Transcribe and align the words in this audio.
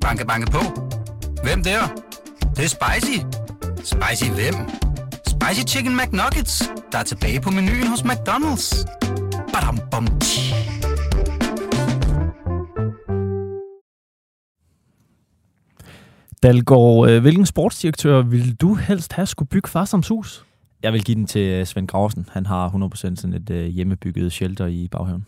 Banke, 0.00 0.26
banke 0.26 0.50
på. 0.50 0.62
Hvem 1.42 1.62
der? 1.62 1.80
Det, 2.40 2.56
det 2.56 2.64
er 2.64 2.68
spicy. 2.68 3.18
Spicy 3.76 4.30
hvem? 4.30 4.54
Spicy 5.26 5.74
Chicken 5.74 5.96
McNuggets, 5.96 6.70
der 6.92 6.98
er 6.98 7.02
tilbage 7.02 7.40
på 7.40 7.50
menuen 7.50 7.86
hos 7.86 8.00
McDonald's. 8.00 8.84
Badum, 9.52 9.78
bom, 9.90 10.06
tji. 10.20 10.54
Dalgaard, 16.42 17.10
øh, 17.10 17.20
hvilken 17.20 17.46
sportsdirektør 17.46 18.22
vil 18.22 18.54
du 18.54 18.74
helst 18.74 19.12
have 19.12 19.26
skulle 19.26 19.48
bygge 19.48 19.68
Farsoms 19.68 20.08
hus? 20.08 20.44
Jeg 20.82 20.92
vil 20.92 21.04
give 21.04 21.14
den 21.14 21.26
til 21.26 21.40
øh, 21.40 21.66
Svend 21.66 21.88
Grausen. 21.88 22.28
Han 22.32 22.46
har 22.46 22.68
100% 22.68 22.96
sådan 22.96 23.34
et 23.34 23.50
øh, 23.50 23.66
hjemmebygget 23.66 24.32
shelter 24.32 24.66
i 24.66 24.88
baghaven. 24.88 25.26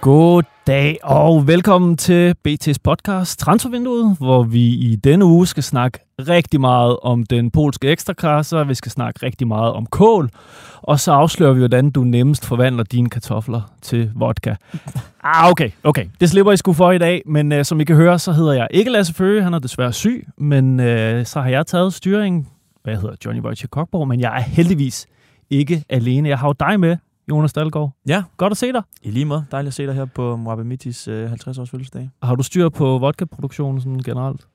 God 0.00 0.42
dag 0.66 0.98
og 1.02 1.46
velkommen 1.46 1.96
til 1.96 2.34
BT's 2.48 2.74
podcast 2.84 3.38
Transfervinduet, 3.38 4.16
hvor 4.18 4.42
vi 4.42 4.66
i 4.66 4.96
denne 4.96 5.24
uge 5.24 5.46
skal 5.46 5.62
snakke 5.62 5.98
rigtig 6.18 6.60
meget 6.60 6.96
om 7.02 7.26
den 7.26 7.50
polske 7.50 7.88
ekstraklasse, 7.88 8.66
vi 8.66 8.74
skal 8.74 8.92
snakke 8.92 9.26
rigtig 9.26 9.48
meget 9.48 9.72
om 9.72 9.86
kål, 9.86 10.30
og 10.82 11.00
så 11.00 11.12
afslører 11.12 11.52
vi, 11.52 11.58
hvordan 11.58 11.90
du 11.90 12.04
nemmest 12.04 12.46
forvandler 12.46 12.84
dine 12.84 13.10
kartofler 13.10 13.60
til 13.82 14.12
vodka. 14.14 14.54
Ah, 15.22 15.50
okay, 15.50 15.70
okay. 15.84 16.06
Det 16.20 16.30
slipper 16.30 16.52
I 16.52 16.56
sgu 16.56 16.72
for 16.72 16.92
i 16.92 16.98
dag, 16.98 17.22
men 17.26 17.52
uh, 17.52 17.62
som 17.62 17.80
I 17.80 17.84
kan 17.84 17.96
høre, 17.96 18.18
så 18.18 18.32
hedder 18.32 18.52
jeg 18.52 18.66
ikke 18.70 18.90
Lasse 18.90 19.14
Føge, 19.14 19.42
han 19.42 19.54
er 19.54 19.58
desværre 19.58 19.92
syg, 19.92 20.28
men 20.36 20.80
uh, 20.80 20.86
så 21.24 21.40
har 21.40 21.48
jeg 21.48 21.66
taget 21.66 21.94
styringen. 21.94 22.46
Hvad 22.82 22.96
hedder 22.96 23.14
Johnny 23.24 23.42
Wojciech 23.42 23.68
Kokborg, 23.70 24.08
men 24.08 24.20
jeg 24.20 24.36
er 24.36 24.40
heldigvis 24.40 25.06
ikke 25.50 25.84
alene. 25.88 26.28
Jeg 26.28 26.38
har 26.38 26.48
jo 26.48 26.54
dig 26.60 26.80
med, 26.80 26.96
Jonas 27.28 27.52
Dahlgaard. 27.52 27.90
Ja, 28.08 28.22
Godt 28.36 28.50
at 28.50 28.56
se 28.56 28.72
dig. 28.72 28.82
i 29.02 29.10
lige 29.10 29.24
måde. 29.24 29.44
Dejligt 29.50 29.68
at 29.68 29.74
se 29.74 29.86
dig 29.86 29.94
her 29.94 30.04
på 30.04 30.36
Moabe 30.36 30.64
Mittis 30.64 31.08
øh, 31.08 31.32
50-års 31.32 31.70
fødselsdag. 31.70 32.10
Har 32.22 32.34
du 32.34 32.42
styr 32.42 32.68
på 32.68 32.98
vodka-produktionen 32.98 33.80
sådan 33.80 33.98
generelt? 33.98 34.46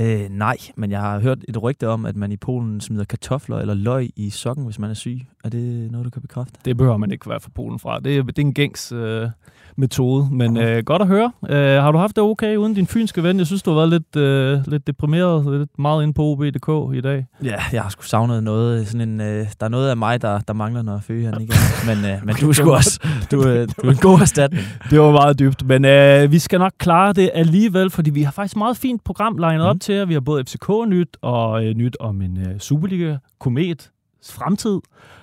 Øh, 0.00 0.20
nej, 0.30 0.56
men 0.76 0.90
jeg 0.90 1.00
har 1.00 1.20
hørt 1.20 1.38
et 1.48 1.62
rygte 1.62 1.88
om, 1.88 2.06
at 2.06 2.16
man 2.16 2.32
i 2.32 2.36
Polen 2.36 2.80
smider 2.80 3.04
kartofler 3.04 3.58
eller 3.58 3.74
løg 3.74 4.08
i 4.16 4.30
sokken, 4.30 4.64
hvis 4.64 4.78
man 4.78 4.90
er 4.90 4.94
syg. 4.94 5.20
Er 5.44 5.48
det 5.48 5.90
noget, 5.92 6.04
du 6.04 6.10
kan 6.10 6.22
bekræfte? 6.22 6.52
Det 6.64 6.76
behøver 6.76 6.96
man 6.96 7.10
ikke 7.12 7.30
være 7.30 7.40
fra 7.40 7.50
Polen 7.54 7.78
fra. 7.78 8.00
Det 8.00 8.16
er, 8.18 8.22
det 8.22 8.38
er 8.38 8.42
en 8.42 8.54
gængs 8.54 8.92
øh, 8.92 9.28
metode, 9.76 10.28
men 10.32 10.56
øh, 10.56 10.82
godt 10.84 11.02
at 11.02 11.08
høre. 11.08 11.32
Øh, 11.48 11.82
har 11.82 11.92
du 11.92 11.98
haft 11.98 12.16
det 12.16 12.24
okay 12.24 12.56
uden 12.56 12.74
din 12.74 12.86
fynske 12.86 13.22
ven? 13.22 13.38
Jeg 13.38 13.46
synes, 13.46 13.62
du 13.62 13.70
har 13.70 13.76
været 13.76 13.88
lidt, 13.88 14.16
øh, 14.16 14.58
lidt 14.66 14.86
deprimeret, 14.86 15.58
lidt 15.58 15.78
meget 15.78 16.02
inde 16.02 16.14
på 16.14 16.22
OB.dk 16.22 16.96
i 16.96 17.00
dag. 17.00 17.26
Ja, 17.44 17.54
jeg 17.72 17.82
har 17.82 17.88
sgu 17.88 18.02
savnet 18.02 18.42
noget. 18.44 18.88
Sådan 18.88 19.08
en, 19.08 19.20
øh, 19.20 19.46
der 19.60 19.66
er 19.66 19.68
noget 19.68 19.90
af 19.90 19.96
mig, 19.96 20.22
der, 20.22 20.38
der 20.40 20.54
mangler, 20.54 20.82
når 20.82 20.98
Føge 20.98 21.24
han 21.26 21.40
ikke. 21.40 21.54
Men, 21.86 22.04
øh, 22.10 22.18
men 22.26 22.34
du 22.34 22.48
er 22.48 22.52
sgu 22.52 22.72
også 22.80 23.00
du, 23.30 23.48
øh, 23.48 23.68
du 23.82 23.86
er 23.86 23.90
en 23.90 23.96
god 23.96 24.20
erstatning. 24.20 24.64
Det 24.90 25.00
var 25.00 25.10
meget 25.12 25.38
dybt, 25.38 25.66
men 25.66 25.84
øh, 25.84 26.32
vi 26.32 26.38
skal 26.38 26.58
nok 26.58 26.72
klare 26.78 27.12
det 27.12 27.30
alligevel, 27.34 27.90
fordi 27.90 28.10
vi 28.10 28.22
har 28.22 28.32
faktisk 28.32 28.54
et 28.54 28.58
meget 28.58 28.76
fint 28.76 29.04
program 29.04 29.36
legnet 29.36 29.66
op 29.66 29.74
Mhm 29.74 29.80
til 29.90 29.96
jer. 29.96 30.04
Vi 30.04 30.12
har 30.12 30.20
både 30.20 30.44
FCK-nyt 30.44 31.16
og 31.22 31.64
øh, 31.64 31.74
nyt 31.74 31.96
om 32.00 32.22
en 32.22 32.38
øh, 32.38 32.58
Superliga-komet 32.58 33.90
fremtid 34.30 34.80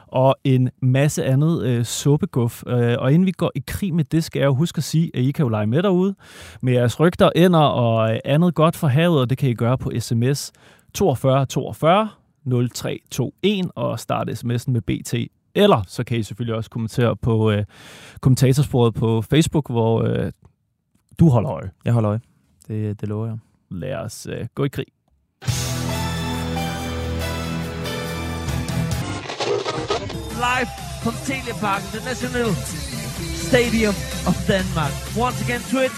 og 0.08 0.36
en 0.44 0.70
masse 0.82 1.26
andet 1.26 1.64
øh, 1.64 1.86
suppeguff. 1.86 2.64
Øh, 2.68 2.96
og 3.00 3.14
inden 3.14 3.26
vi 3.26 3.32
går 3.32 3.52
i 3.56 3.64
krig 3.68 3.94
med 3.94 4.04
det, 4.04 4.24
skal 4.24 4.40
jeg 4.40 4.46
jo 4.46 4.54
huske 4.54 4.78
at 4.78 4.84
sige, 4.84 5.12
at 5.14 5.22
I 5.22 5.32
kan 5.32 5.44
jo 5.44 5.50
lege 5.50 5.68
med 5.68 5.84
derude 5.84 6.16
med 6.62 6.74
jeres 6.74 7.00
rygter, 7.00 7.30
ender 7.36 7.60
og 7.60 8.14
øh, 8.14 8.20
andet 8.26 8.56
godt 8.56 8.76
for 8.76 8.88
havet, 8.88 9.22
og 9.22 9.30
det 9.30 9.38
kan 9.38 9.50
I 9.50 9.54
gøre 9.54 9.78
på 9.78 9.92
sms 10.00 10.52
42 10.94 11.46
42 11.46 12.10
0321 12.46 13.72
og 13.76 14.00
starte 14.00 14.32
sms'en 14.32 14.72
med 14.72 14.82
BT. 14.82 15.14
Eller 15.56 15.84
så 15.88 16.04
kan 16.04 16.18
I 16.18 16.24
selvfølgelig 16.24 16.56
også 16.56 16.70
kommentere 16.70 17.16
på 17.16 17.52
øh, 17.52 17.66
kommentatorsporet 18.22 18.94
på 18.94 19.22
Facebook, 19.22 19.70
hvor 19.70 20.04
øh, 20.04 20.32
du 21.20 21.30
holder 21.30 21.52
øje. 21.52 21.72
Jeg 21.86 21.94
holder 21.94 22.10
øje. 22.10 22.20
Det, 22.68 23.02
det 23.02 23.10
lover 23.10 23.28
jeg. 23.28 23.38
Lad 23.70 23.96
os 23.96 24.28
øh, 24.30 24.48
gå 24.56 24.64
i 24.64 24.68
krig. 24.68 24.86
live 30.40 30.68
from 31.04 31.14
Telepark, 31.26 31.82
the 31.92 32.00
National 32.02 32.54
Stadium 32.54 33.96
of 34.28 34.36
Denmark. 34.48 34.94
Once 35.16 35.42
again, 35.42 35.62
Twitch. 35.62 35.98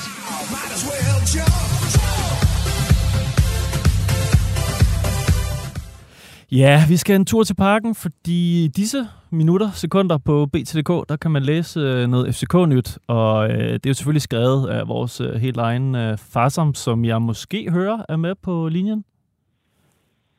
Ja, 6.52 6.84
vi 6.88 6.98
skal 6.98 7.16
en 7.16 7.26
tur 7.26 7.44
til 7.44 7.56
parken, 7.56 7.96
fordi 7.96 8.68
disse 8.76 9.08
minutter, 9.30 9.72
sekunder 9.72 10.18
på 10.18 10.46
BTDK, 10.46 11.10
der 11.10 11.18
kan 11.22 11.32
man 11.32 11.44
læse 11.44 11.80
øh, 11.80 12.08
noget 12.08 12.36
FCK-nyt, 12.36 12.98
og 13.08 13.50
øh, 13.52 13.58
det 13.74 13.86
er 13.86 13.90
jo 13.90 13.94
selvfølgelig 13.94 14.22
skrevet 14.22 14.70
af 14.70 14.88
vores 14.88 15.22
øh, 15.22 15.34
helt 15.34 15.58
egen 15.58 15.96
øh, 15.96 16.18
Farsam, 16.18 16.74
som 16.74 17.06
jeg 17.06 17.22
måske 17.22 17.72
hører 17.72 18.06
er 18.10 18.16
med 18.16 18.36
på 18.36 18.68
linjen. 18.68 19.06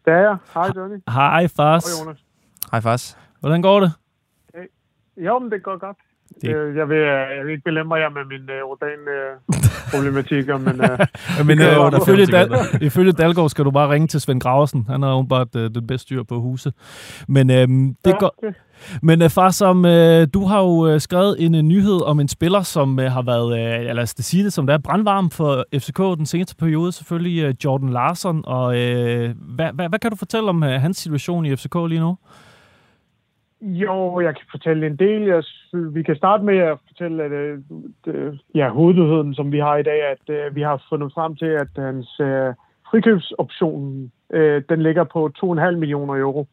Det 0.05 0.13
er 0.13 0.19
jeg. 0.19 0.37
Hej, 0.55 0.71
Johnny. 0.77 0.97
Hej 1.09 1.49
Fars, 1.49 1.85
Hej, 1.85 2.05
Jonas. 2.05 2.25
Hej, 2.71 2.81
Fars. 2.81 3.19
hvordan 3.41 3.63
går 3.63 3.81
det? 3.81 3.93
Jo, 5.17 5.39
men 5.39 5.51
det 5.51 5.63
går 5.63 5.79
godt. 5.79 5.97
Det- 6.35 6.43
Det... 6.43 6.77
Jeg, 6.77 6.89
vil, 6.89 6.97
øh, 6.97 7.37
jeg 7.37 7.45
vil 7.45 7.51
ikke 7.53 7.65
belemre 7.65 7.97
jer 7.97 8.11
med 8.11 8.25
mine 8.25 8.53
øh, 8.53 8.63
organ-problematikker, 8.65 10.59
men 10.67 10.81
øh, 10.83 10.99
Ja, 11.39 11.45
men 11.45 11.61
øh, 11.63 11.81
under 11.87 12.01
ifølge, 12.03 12.27
Dal, 12.27 12.51
ifølge 12.81 13.13
Dalgaard 13.13 13.49
skal 13.51 13.65
du 13.65 13.71
bare 13.71 13.91
ringe 13.91 14.07
til 14.07 14.21
Svend 14.21 14.41
Graversen. 14.41 14.87
Han 14.89 15.03
er 15.03 15.15
åbenbart 15.15 15.57
øh, 15.57 15.71
den 15.75 15.87
bedste 15.87 16.03
styr 16.03 16.23
på 16.23 16.41
huse. 16.41 16.73
Men 17.29 17.51
øh, 17.51 17.57
det 17.57 17.97
ja, 18.07 18.19
går, 18.19 18.35
det, 18.43 18.55
Men 19.03 19.23
øh, 19.23 19.31
far, 19.31 19.51
som 19.51 19.85
øh, 19.85 20.27
du 20.35 20.45
har 20.45 20.61
jo 20.61 20.87
øh, 20.89 21.01
skrevet 21.01 21.37
en 21.39 21.55
øh, 21.55 21.63
nyhed 21.63 22.03
om 22.07 22.21
en 22.21 22.29
spiller, 22.29 22.63
som 22.63 23.01
øh, 23.01 23.13
har 23.13 23.23
været, 23.23 23.59
øh, 23.59 23.79
eller 23.81 23.93
lad 23.93 24.03
os 24.03 24.15
sige 24.19 24.45
det 24.45 24.53
som 24.53 24.67
det 24.67 24.75
er, 24.75 24.79
brandvarm 24.79 25.31
for 25.31 25.65
FCK 25.79 25.99
den 25.99 26.27
seneste 26.27 26.57
periode, 26.57 26.93
selvfølgelig 26.93 27.43
øh, 27.43 27.55
Jordan 27.65 27.89
Larsen. 27.89 28.43
Og 28.47 28.79
øh, 28.79 29.35
hvad, 29.57 29.69
hvad, 29.75 29.89
hvad 29.89 29.99
kan 29.99 30.11
du 30.11 30.17
fortælle 30.17 30.49
om 30.49 30.63
øh, 30.63 30.81
hans 30.81 30.97
situation 30.99 31.47
i 31.47 31.57
FCK 31.57 31.75
lige 31.89 32.01
nu? 32.01 32.17
Jo, 33.63 34.21
jeg 34.21 34.35
kan 34.35 34.47
fortælle 34.51 34.87
en 34.87 34.97
del. 34.97 35.23
Jeg, 35.23 35.43
vi 35.73 36.03
kan 36.03 36.17
starte 36.17 36.45
med 36.45 36.59
at 36.59 36.79
fortælle, 36.89 37.23
at 37.25 37.33
øh, 37.33 37.59
det, 38.05 38.41
ja, 38.55 38.69
hovednyheden, 38.69 39.35
som 39.35 39.53
vi 39.53 39.59
har 39.59 39.77
i 39.77 39.83
dag, 39.83 40.03
at 40.03 40.35
øh, 40.35 40.57
vi 40.57 40.63
har 40.63 40.85
fundet 40.89 41.13
frem 41.13 41.37
til, 41.37 41.47
at 41.47 41.69
hans 41.77 42.21
øh, 42.21 42.55
frikøbsoption, 42.91 44.13
øh, 44.33 44.63
den 44.69 44.83
ligger 44.83 45.05
på 45.05 45.31
2,5 45.45 45.71
millioner 45.71 46.15
euro, 46.15 46.47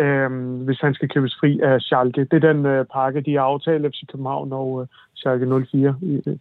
øh, 0.00 0.30
hvis 0.64 0.80
han 0.80 0.94
skal 0.94 1.08
købes 1.08 1.36
fri 1.40 1.60
af 1.60 1.80
Schalke. 1.80 2.24
Det 2.24 2.44
er 2.44 2.52
den 2.52 2.66
øh, 2.66 2.84
pakke, 2.84 3.20
de 3.20 3.34
har 3.34 3.42
aftalt 3.42 3.86
FC 3.86 4.06
København 4.12 4.52
og 4.52 4.80
øh, 4.80 4.86
Schalke 5.14 5.46
04. 5.46 5.96
Øh, 6.02 6.36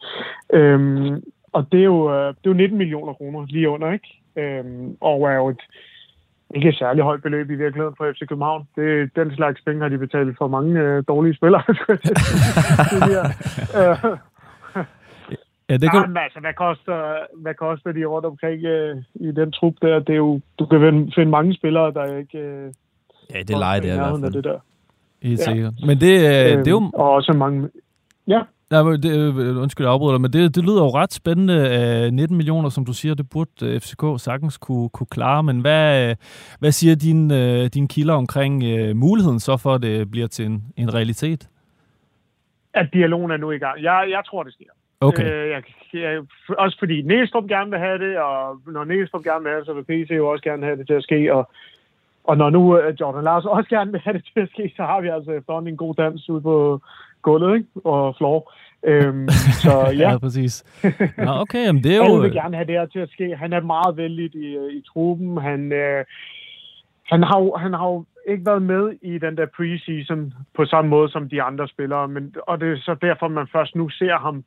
øh, 0.53 1.21
og 1.53 1.71
det 1.71 1.79
er, 1.79 1.83
jo, 1.83 2.13
øh, 2.13 2.27
det 2.27 2.45
er 2.45 2.51
jo 2.51 2.53
19 2.53 2.77
millioner 2.77 3.13
kroner 3.13 3.45
lige 3.49 3.69
under, 3.69 3.91
ikke? 3.91 4.21
Øh, 4.35 4.65
og 5.01 5.31
er 5.31 5.35
jo 5.35 5.49
et 5.49 5.61
ikke 6.55 6.69
et 6.69 6.75
særlig 6.75 7.03
højt 7.03 7.21
beløb 7.21 7.49
i 7.49 7.55
virkeligheden 7.55 7.95
for 7.97 8.11
FC 8.13 8.27
København. 8.29 8.67
Det, 8.75 9.15
den 9.15 9.35
slags 9.35 9.61
penge 9.65 9.81
har 9.81 9.89
de 9.89 9.97
betalt 9.97 10.37
for 10.37 10.47
mange 10.47 10.79
øh, 10.79 11.03
dårlige 11.07 11.35
spillere. 11.35 11.63
øh, 13.79 14.17
Ja, 15.69 15.77
det 15.77 15.91
kan, 15.91 16.01
men 16.07 16.17
altså, 16.17 16.39
hvad 16.39 16.53
koster, 16.53 17.17
hvad 17.41 17.53
koster 17.53 17.91
de 17.91 18.05
rundt 18.05 18.25
omkring 18.25 18.65
øh, 18.65 18.97
i 19.15 19.31
den 19.31 19.51
trup 19.51 19.73
der? 19.81 19.99
Det 19.99 20.09
er 20.09 20.17
jo, 20.17 20.39
du 20.59 20.65
kan 20.65 21.11
finde, 21.15 21.31
mange 21.31 21.53
spillere, 21.53 21.93
der 21.93 22.17
ikke 22.17 22.37
øh, 22.37 22.73
Ja, 23.33 23.39
det 23.39 23.49
leger 23.49 23.79
det 23.81 23.93
i 23.93 23.95
hvert 23.97 24.19
fald. 24.19 24.33
det 24.33 24.43
der. 24.43 24.59
helt 25.23 25.39
ja. 25.39 25.43
sikkert. 25.43 25.73
Men 25.85 25.97
det, 25.99 26.13
øh, 26.17 26.57
det 26.57 26.67
er 26.67 26.71
jo... 26.71 26.77
Øhm, 26.77 26.89
Og 26.93 27.11
også 27.11 27.33
mange... 27.33 27.69
Ja, 28.27 28.41
Nej, 28.71 28.83
men 28.83 29.03
det, 29.03 29.11
øh, 29.39 29.61
undskyld, 29.61 29.85
jeg 29.85 29.93
afbryder 29.93 30.13
dig, 30.13 30.21
men 30.21 30.33
det, 30.33 30.55
det 30.55 30.63
lyder 30.63 30.83
jo 30.83 30.89
ret 30.89 31.13
spændende. 31.13 31.53
Øh, 32.05 32.11
19 32.11 32.37
millioner, 32.37 32.69
som 32.69 32.85
du 32.85 32.93
siger, 32.93 33.15
det 33.15 33.29
burde 33.29 33.51
øh, 33.63 33.79
FCK 33.79 34.03
sagtens 34.17 34.57
kunne, 34.57 34.89
kunne 34.89 35.07
klare. 35.07 35.43
Men 35.43 35.59
hvad, 35.61 36.09
øh, 36.09 36.15
hvad 36.59 36.71
siger 36.71 36.95
dine, 36.95 37.61
øh, 37.61 37.65
dine 37.65 37.87
kilder 37.87 38.13
omkring 38.13 38.63
øh, 38.63 38.95
muligheden 38.95 39.39
så 39.39 39.57
for, 39.57 39.73
at 39.73 39.81
det 39.81 40.11
bliver 40.11 40.27
til 40.27 40.45
en, 40.45 40.63
en 40.77 40.93
realitet? 40.93 41.49
at 42.81 42.93
dialogen 42.93 43.31
er 43.31 43.37
nu 43.37 43.51
i 43.51 43.57
gang. 43.57 43.83
Jeg, 43.83 44.07
jeg 44.09 44.21
tror, 44.25 44.43
det 44.43 44.53
sker. 44.53 44.71
Okay. 45.01 45.25
Øh, 45.31 45.49
jeg, 45.49 45.63
jeg, 45.93 46.21
også 46.57 46.79
fordi 46.79 47.01
Næstrup 47.01 47.47
gerne 47.47 47.69
vil 47.69 47.79
have 47.79 47.99
det, 47.99 48.17
og 48.17 48.61
når 48.67 48.83
Næstrup 48.83 49.23
gerne 49.23 49.43
vil 49.43 49.51
have 49.51 49.59
det, 49.59 49.65
så 49.65 49.73
vil 49.73 49.83
PC 49.83 50.11
jo 50.11 50.27
også 50.31 50.43
gerne 50.43 50.65
have 50.65 50.77
det 50.77 50.87
til 50.87 50.93
at 50.93 51.03
ske. 51.03 51.33
Og, 51.33 51.49
og 52.23 52.37
når 52.37 52.49
nu 52.49 52.79
Jordan 53.01 53.23
Larsen 53.23 53.49
også 53.49 53.69
gerne 53.69 53.91
vil 53.91 54.01
have 54.01 54.13
det 54.17 54.25
til 54.33 54.39
at 54.39 54.49
ske, 54.49 54.73
så 54.75 54.83
har 54.83 55.01
vi 55.01 55.07
altså 55.07 55.31
efterhånden 55.31 55.73
en 55.73 55.77
god 55.77 55.95
dans 55.95 56.29
ude 56.29 56.41
på 56.41 56.81
gulvet 57.21 57.55
ikke? 57.57 57.69
og 57.83 58.15
floor. 58.17 58.53
Øhm, 58.83 59.29
så 59.63 59.71
ja, 59.71 60.11
ja, 60.11 60.17
præcis. 60.17 60.81
Nå, 61.17 61.31
okay, 61.31 61.65
jamen 61.65 61.83
det 61.83 61.95
er 61.95 61.97
jo... 61.97 62.15
vil 62.15 62.31
gerne 62.31 62.55
have 62.55 62.67
det 62.67 62.75
her 62.75 62.85
til 62.85 62.99
at 62.99 63.09
ske. 63.09 63.35
Han 63.35 63.53
er 63.53 63.61
meget 63.61 63.97
vældig 63.97 64.35
i, 64.35 64.55
øh, 64.55 64.73
i 64.73 64.83
truppen. 64.93 65.37
Han, 65.37 65.71
øh, 65.71 66.05
han, 67.03 67.23
har 67.23 67.57
han 67.57 67.73
har 67.73 67.87
jo 67.87 68.05
ikke 68.27 68.45
været 68.45 68.61
med 68.61 68.93
i 69.01 69.17
den 69.17 69.37
der 69.37 69.45
preseason 69.57 70.33
på 70.55 70.65
samme 70.65 70.89
måde 70.89 71.09
som 71.09 71.29
de 71.29 71.41
andre 71.41 71.67
spillere, 71.67 72.07
men, 72.07 72.35
og 72.47 72.59
det 72.61 72.71
er 72.71 72.77
så 72.77 72.95
derfor, 73.01 73.27
man 73.27 73.47
først 73.53 73.75
nu 73.75 73.89
ser 73.89 74.17
ham 74.17 74.43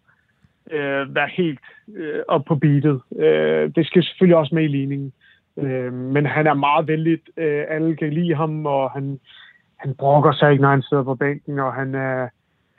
øh, 0.70 1.14
være 1.14 1.28
helt 1.36 1.60
øh, 1.96 2.22
op 2.28 2.44
på 2.44 2.54
beatet. 2.54 3.00
Øh, 3.16 3.70
det 3.76 3.86
skal 3.86 4.02
selvfølgelig 4.02 4.36
også 4.36 4.54
med 4.54 4.64
i 4.64 4.68
ligningen. 4.68 5.12
Øh, 5.56 5.92
men 5.92 6.26
han 6.26 6.46
er 6.46 6.54
meget 6.54 6.88
vældig. 6.88 7.18
Øh, 7.36 7.64
alle 7.68 7.96
kan 7.96 8.12
lide 8.12 8.34
ham, 8.34 8.66
og 8.66 8.90
han, 8.90 9.20
han 9.76 9.94
brokker 9.94 10.32
sig 10.32 10.50
ikke, 10.50 10.62
når 10.62 10.70
han 10.70 10.82
sidder 10.82 11.02
på 11.02 11.14
bænken, 11.14 11.58
og 11.58 11.74
han 11.74 11.94
er, 11.94 12.28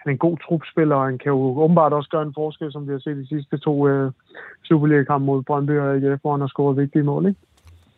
han 0.02 0.10
er 0.10 0.14
en 0.14 0.26
god 0.28 0.38
trupspiller, 0.38 0.96
og 0.96 1.06
han 1.06 1.18
kan 1.18 1.30
jo 1.30 1.40
åbenbart 1.64 1.94
også 1.94 2.10
gøre 2.10 2.24
en 2.24 2.34
forskel, 2.34 2.72
som 2.72 2.88
vi 2.88 2.92
har 2.92 3.00
set 3.00 3.18
de 3.18 3.28
sidste 3.28 3.58
to 3.58 3.88
øh, 3.88 4.12
Superliga-kampe 4.64 5.26
mod 5.26 5.44
Brøndby 5.44 5.80
og 5.80 5.96
AGF, 5.96 6.22
hvor 6.22 6.32
han 6.32 6.42
har 6.42 6.48
scoret 6.48 6.78
vigtige 6.78 7.04
mål. 7.04 7.26
Ikke? 7.28 7.40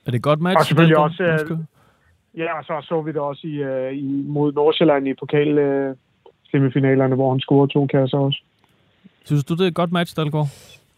Er 0.05 0.11
det 0.11 0.17
et 0.17 0.23
godt 0.23 0.41
match? 0.41 0.59
Og 0.59 0.65
selvfølgelig 0.65 0.97
Dalgaard? 0.97 1.37
også, 1.37 1.53
øh. 1.53 1.59
Ja, 2.37 2.57
og 2.57 2.63
så 2.63 2.87
så 2.87 3.01
vi 3.01 3.11
det 3.11 3.21
også 3.21 3.47
i, 3.47 3.55
øh, 3.55 3.93
i 3.93 4.23
mod 4.27 4.53
Nordsjælland 4.53 5.07
i 5.07 5.13
pokal 5.13 5.57
øh, 5.57 5.95
semifinalerne, 6.51 7.15
hvor 7.15 7.31
han 7.31 7.39
scorede 7.39 7.73
to 7.73 7.87
kasser 7.87 8.17
også. 8.17 8.39
Synes 9.25 9.43
du, 9.43 9.53
det 9.53 9.63
er 9.63 9.67
et 9.67 9.75
godt 9.75 9.91
match, 9.91 10.15
Dalgaard? 10.17 10.47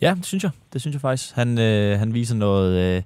Ja, 0.01 0.13
det 0.17 0.25
synes 0.25 0.43
jeg. 0.43 0.51
Det 0.73 0.81
synes 0.81 0.93
jeg 0.93 1.01
faktisk. 1.01 1.35
Han, 1.35 1.59
øh, 1.59 1.99
han 1.99 2.13
viser 2.13 2.35
noget, 2.35 2.97
øh, 2.97 3.03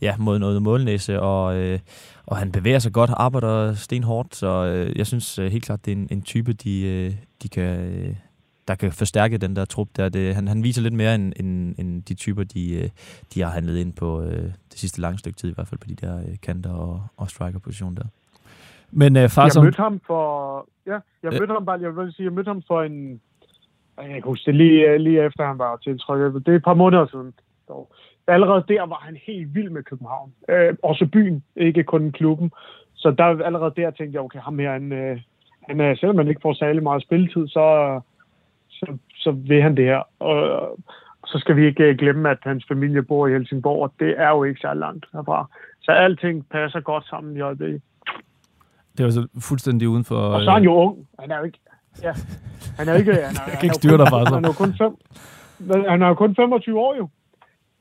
ja, 0.00 0.16
mod 0.18 0.38
noget 0.38 0.62
målnæse, 0.62 1.20
og, 1.20 1.56
øh, 1.56 1.78
og 2.26 2.36
han 2.36 2.52
bevæger 2.52 2.78
sig 2.78 2.92
godt, 2.92 3.10
arbejder 3.16 3.74
stenhårdt, 3.74 4.36
så 4.36 4.64
øh, 4.64 4.98
jeg 4.98 5.06
synes 5.06 5.38
øh, 5.38 5.52
helt 5.52 5.64
klart, 5.64 5.84
det 5.84 5.92
er 5.92 5.96
en, 5.96 6.08
en 6.10 6.22
type, 6.22 6.52
de, 6.52 6.82
øh, 6.82 7.14
de 7.42 7.48
kan, 7.48 7.80
øh, 7.80 8.16
der 8.68 8.74
kan 8.74 8.92
forstærke 8.92 9.38
den 9.38 9.56
der 9.56 9.64
trup. 9.64 9.88
Der. 9.96 10.08
Det, 10.08 10.34
han, 10.34 10.48
han 10.48 10.62
viser 10.62 10.82
lidt 10.82 10.94
mere 10.94 11.14
end, 11.14 11.32
end, 11.36 11.74
end 11.78 12.02
de 12.02 12.14
typer, 12.14 12.44
de, 12.44 12.74
øh, 12.74 12.90
de 13.34 13.40
har 13.40 13.50
handlet 13.50 13.78
ind 13.78 13.92
på 13.92 14.22
øh, 14.22 14.42
det 14.42 14.78
sidste 14.78 15.00
lange 15.00 15.18
stykke 15.18 15.38
tid, 15.38 15.50
i 15.50 15.54
hvert 15.54 15.68
fald 15.68 15.80
på 15.80 15.86
de 15.88 15.94
der 15.94 16.18
øh, 16.18 16.36
kanter 16.42 16.70
og, 16.70 17.02
og 17.16 17.30
striker-position 17.30 17.94
der. 17.94 18.04
Men 18.90 19.16
øh, 19.16 19.28
far, 19.28 19.50
Jeg 19.54 19.64
mødte 19.64 19.76
ham 19.76 20.00
for... 20.06 20.68
Ja, 20.86 20.98
jeg 21.22 21.32
mødte 21.32 21.52
ham 21.52 21.64
bare... 21.64 21.80
Jeg 21.80 21.96
vil 21.96 22.12
sige, 22.12 22.24
jeg 22.24 22.32
mødte 22.32 22.48
ham 22.48 22.62
for 22.66 22.82
en... 22.82 23.20
Jeg 23.98 24.08
kan 24.08 24.22
huske 24.22 24.46
det 24.46 24.54
lige, 24.54 24.98
lige 24.98 25.24
efter, 25.24 25.46
han 25.46 25.58
var 25.58 25.76
tiltrykket. 25.76 26.46
Det 26.46 26.52
er 26.52 26.56
et 26.56 26.64
par 26.64 26.74
måneder 26.74 27.06
siden. 27.06 27.34
dog. 27.68 27.92
Allerede 28.26 28.64
der 28.68 28.86
var 28.86 29.00
han 29.02 29.16
helt 29.26 29.54
vild 29.54 29.70
med 29.70 29.82
København. 29.82 30.32
Øh, 30.48 30.74
også 30.82 31.06
byen, 31.12 31.44
ikke 31.56 31.84
kun 31.84 32.12
klubben. 32.12 32.52
Så 32.94 33.10
der 33.10 33.44
allerede 33.44 33.72
der 33.76 33.90
tænkte 33.90 34.16
jeg, 34.16 34.22
okay, 34.22 34.38
ham 34.38 34.58
her, 34.58 34.72
han, 34.72 34.92
øh, 34.92 35.20
han 35.68 35.80
er, 35.80 35.94
selvom 35.94 36.18
han 36.18 36.28
ikke 36.28 36.40
får 36.42 36.54
særlig 36.54 36.82
meget 36.82 37.02
spilletid, 37.02 37.48
så, 37.48 38.00
så, 38.68 38.96
så 39.14 39.30
vil 39.30 39.62
han 39.62 39.76
det 39.76 39.84
her. 39.84 40.02
Og, 40.18 40.78
så 41.26 41.38
skal 41.38 41.56
vi 41.56 41.66
ikke 41.66 41.84
øh, 41.84 41.98
glemme, 41.98 42.30
at 42.30 42.38
hans 42.42 42.64
familie 42.68 43.02
bor 43.02 43.26
i 43.26 43.32
Helsingborg, 43.32 43.82
og 43.82 43.92
det 44.00 44.14
er 44.18 44.28
jo 44.28 44.44
ikke 44.44 44.60
så 44.60 44.74
langt 44.74 45.06
herfra. 45.12 45.50
Så 45.82 45.92
alting 45.92 46.48
passer 46.48 46.80
godt 46.80 47.08
sammen 47.08 47.36
i 47.36 47.40
øjeblikket. 47.40 47.82
det 48.92 49.00
er 49.00 49.04
jo 49.04 49.10
så 49.10 49.28
fuldstændig 49.48 49.88
uden 49.88 50.04
for... 50.04 50.16
Og 50.16 50.42
så 50.42 50.50
er 50.50 50.54
han 50.54 50.64
jo 50.64 50.74
ung. 50.74 51.08
Han 51.20 51.30
er 51.30 51.38
jo 51.38 51.44
ikke... 51.44 51.58
Ja. 52.02 52.12
Han 52.78 52.88
er 52.88 52.92
jo 52.92 52.98
ikke... 52.98 53.12
Han 53.28 53.36
er, 53.36 53.50
kan 53.50 53.62
ikke 53.62 53.74
styre 53.74 53.98
dig, 53.98 54.08
far, 54.08 54.24
så. 54.24 54.34
Han 54.34 54.44
er 54.44 54.52
kun, 54.52 54.74
fem, 54.78 54.92
han 55.88 56.02
er 56.02 56.08
jo 56.08 56.14
kun 56.14 56.36
25 56.36 56.78
år 56.80 56.96
jo. 56.96 57.08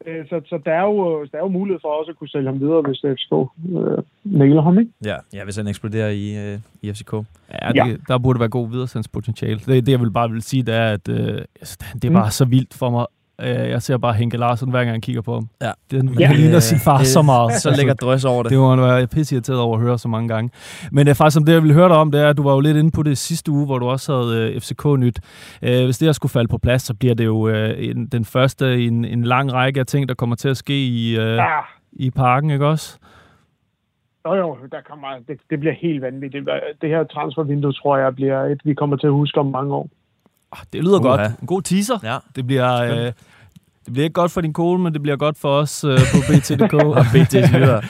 Øh, 0.06 0.26
Så, 0.30 0.42
så 0.46 0.60
der, 0.66 0.72
er 0.72 0.82
jo, 0.82 1.26
der 1.32 1.38
er 1.38 1.42
jo 1.42 1.48
mulighed 1.48 1.80
for 1.82 1.90
også 2.00 2.12
at 2.12 2.18
kunne 2.18 2.30
sælge 2.30 2.48
ham 2.48 2.60
videre, 2.60 2.82
hvis 2.82 3.00
FCK 3.16 3.34
øh, 3.76 4.04
nailer 4.24 4.62
ham, 4.62 4.80
ikke? 4.80 4.92
Ja, 5.06 5.18
ja 5.34 5.44
hvis 5.44 5.56
han 5.56 5.68
eksploderer 5.68 6.10
i, 6.10 6.54
øh, 6.54 6.60
i 6.82 6.94
FCK. 6.94 7.14
Ja, 7.14 7.68
det, 7.68 7.76
ja, 7.76 7.96
der 8.08 8.18
burde 8.18 8.40
være 8.40 8.50
god 8.50 8.70
videresendspotentiale. 8.70 9.60
Det, 9.60 9.86
det, 9.86 9.92
jeg 9.92 10.00
vil 10.00 10.12
bare 10.12 10.30
vil 10.30 10.42
sige, 10.42 10.64
det 10.64 10.76
er, 10.76 10.88
at 10.94 11.10
øh, 11.10 11.42
altså, 11.60 11.78
det 11.94 12.06
er 12.06 12.14
bare 12.14 12.26
mm. 12.26 12.32
så 12.32 12.46
vildt 12.46 12.74
for 12.74 12.90
mig. 12.90 13.06
Øh, 13.42 13.48
jeg 13.48 13.82
ser 13.82 13.98
bare 13.98 14.14
Henke 14.14 14.38
Larsen, 14.38 14.70
hver 14.72 14.80
gang 14.84 14.94
jeg 14.94 15.02
kigger 15.02 15.22
på 15.22 15.34
ham. 15.34 15.50
Ja. 15.62 15.72
Den, 15.92 16.20
Ja. 16.20 16.26
han 16.28 16.36
ligner 16.36 16.60
sin 16.60 16.80
far 16.80 16.98
Det- 16.98 17.08
så 17.08 17.22
meget. 17.22 17.54
Så 17.54 17.74
lægger 17.78 17.94
drøs 17.94 18.26
over 18.26 18.44
det. 18.44 18.50
Det 18.52 18.60
var 18.60 18.98
jeg 18.98 19.10
pisse 19.10 19.36
irriteret 19.36 19.60
over 19.60 19.78
at 19.78 19.82
høre 19.84 20.00
så 20.00 20.08
mange 20.08 20.28
gange. 20.28 20.52
Men 20.92 21.06
det 21.06 21.12
er 21.12 21.16
faktisk 21.16 21.34
som 21.34 21.46
det, 21.46 21.54
jeg 21.54 21.62
ville 21.62 21.74
høre 21.74 21.90
dig 21.90 21.98
om, 21.98 22.12
det 22.12 22.22
er, 22.22 22.30
at 22.30 22.38
du 22.38 22.44
var 22.44 22.54
jo 22.54 22.60
lidt 22.60 22.78
inde 22.78 22.92
på 22.92 23.04
det 23.04 23.18
sidste 23.18 23.52
uge, 23.52 23.66
hvor 23.66 23.80
du 23.80 23.86
også 23.90 24.14
havde 24.16 24.52
øh, 24.56 24.62
FCK-nyt. 24.62 25.20
Øh, 25.62 25.84
hvis 25.86 25.98
det 25.98 26.06
her 26.08 26.12
skulle 26.14 26.32
falde 26.32 26.48
på 26.48 26.58
plads, 26.58 26.82
så 26.82 26.94
bliver 26.94 27.16
det 27.16 27.26
jo 27.26 27.48
øh, 27.48 27.74
en, 27.78 28.08
den 28.08 28.26
første 28.26 28.82
i 28.84 28.88
en, 28.88 29.06
en 29.06 29.24
lang 29.24 29.54
række 29.54 29.80
af 29.80 29.86
ting, 29.86 30.10
der 30.10 30.16
kommer 30.16 30.36
til 30.36 30.50
at 30.50 30.58
ske 30.58 30.86
i, 30.88 31.18
øh, 31.20 31.36
Ja. 31.36 31.60
i 31.94 32.10
parken, 32.10 32.50
ikke 32.52 32.68
også? 32.68 32.98
Jo, 34.26 34.34
jo, 34.36 34.58
der 34.72 34.78
kommer, 34.90 35.08
det, 35.28 35.38
det 35.50 35.60
bliver 35.60 35.74
helt 35.82 36.02
vanvittigt. 36.02 36.50
Det 36.82 36.90
her 36.90 37.04
transfervindue, 37.04 37.74
tror 37.74 37.98
jeg, 37.98 38.16
bliver 38.16 38.44
et, 38.46 38.62
vi 38.64 38.74
kommer 38.74 38.96
til 38.98 39.08
at 39.08 39.14
huske 39.14 39.40
om 39.40 39.46
mange 39.46 39.74
år. 39.74 39.90
Ah, 40.52 40.60
Det 40.74 40.84
lyder 40.84 41.00
Uha. 41.00 41.10
godt. 41.10 41.22
En 41.42 41.48
god 41.48 41.62
teaser. 41.62 41.98
Ja. 42.04 42.18
Det 42.36 42.48
bliver, 42.48 42.82
øh, 42.84 42.92
det 43.86 43.94
bliver 43.94 44.04
ikke 44.04 44.14
godt 44.14 44.32
for 44.32 44.42
din 44.42 44.54
kone, 44.54 44.84
men 44.84 44.94
det 44.94 45.02
bliver 45.02 45.18
godt 45.18 45.38
for 45.38 45.50
os 45.50 45.84
øh, 45.84 45.92
på 46.14 46.18
BT.dk. 46.30 46.74
Og 46.74 46.98
BT's 47.14 47.54
lytter. 47.58 47.82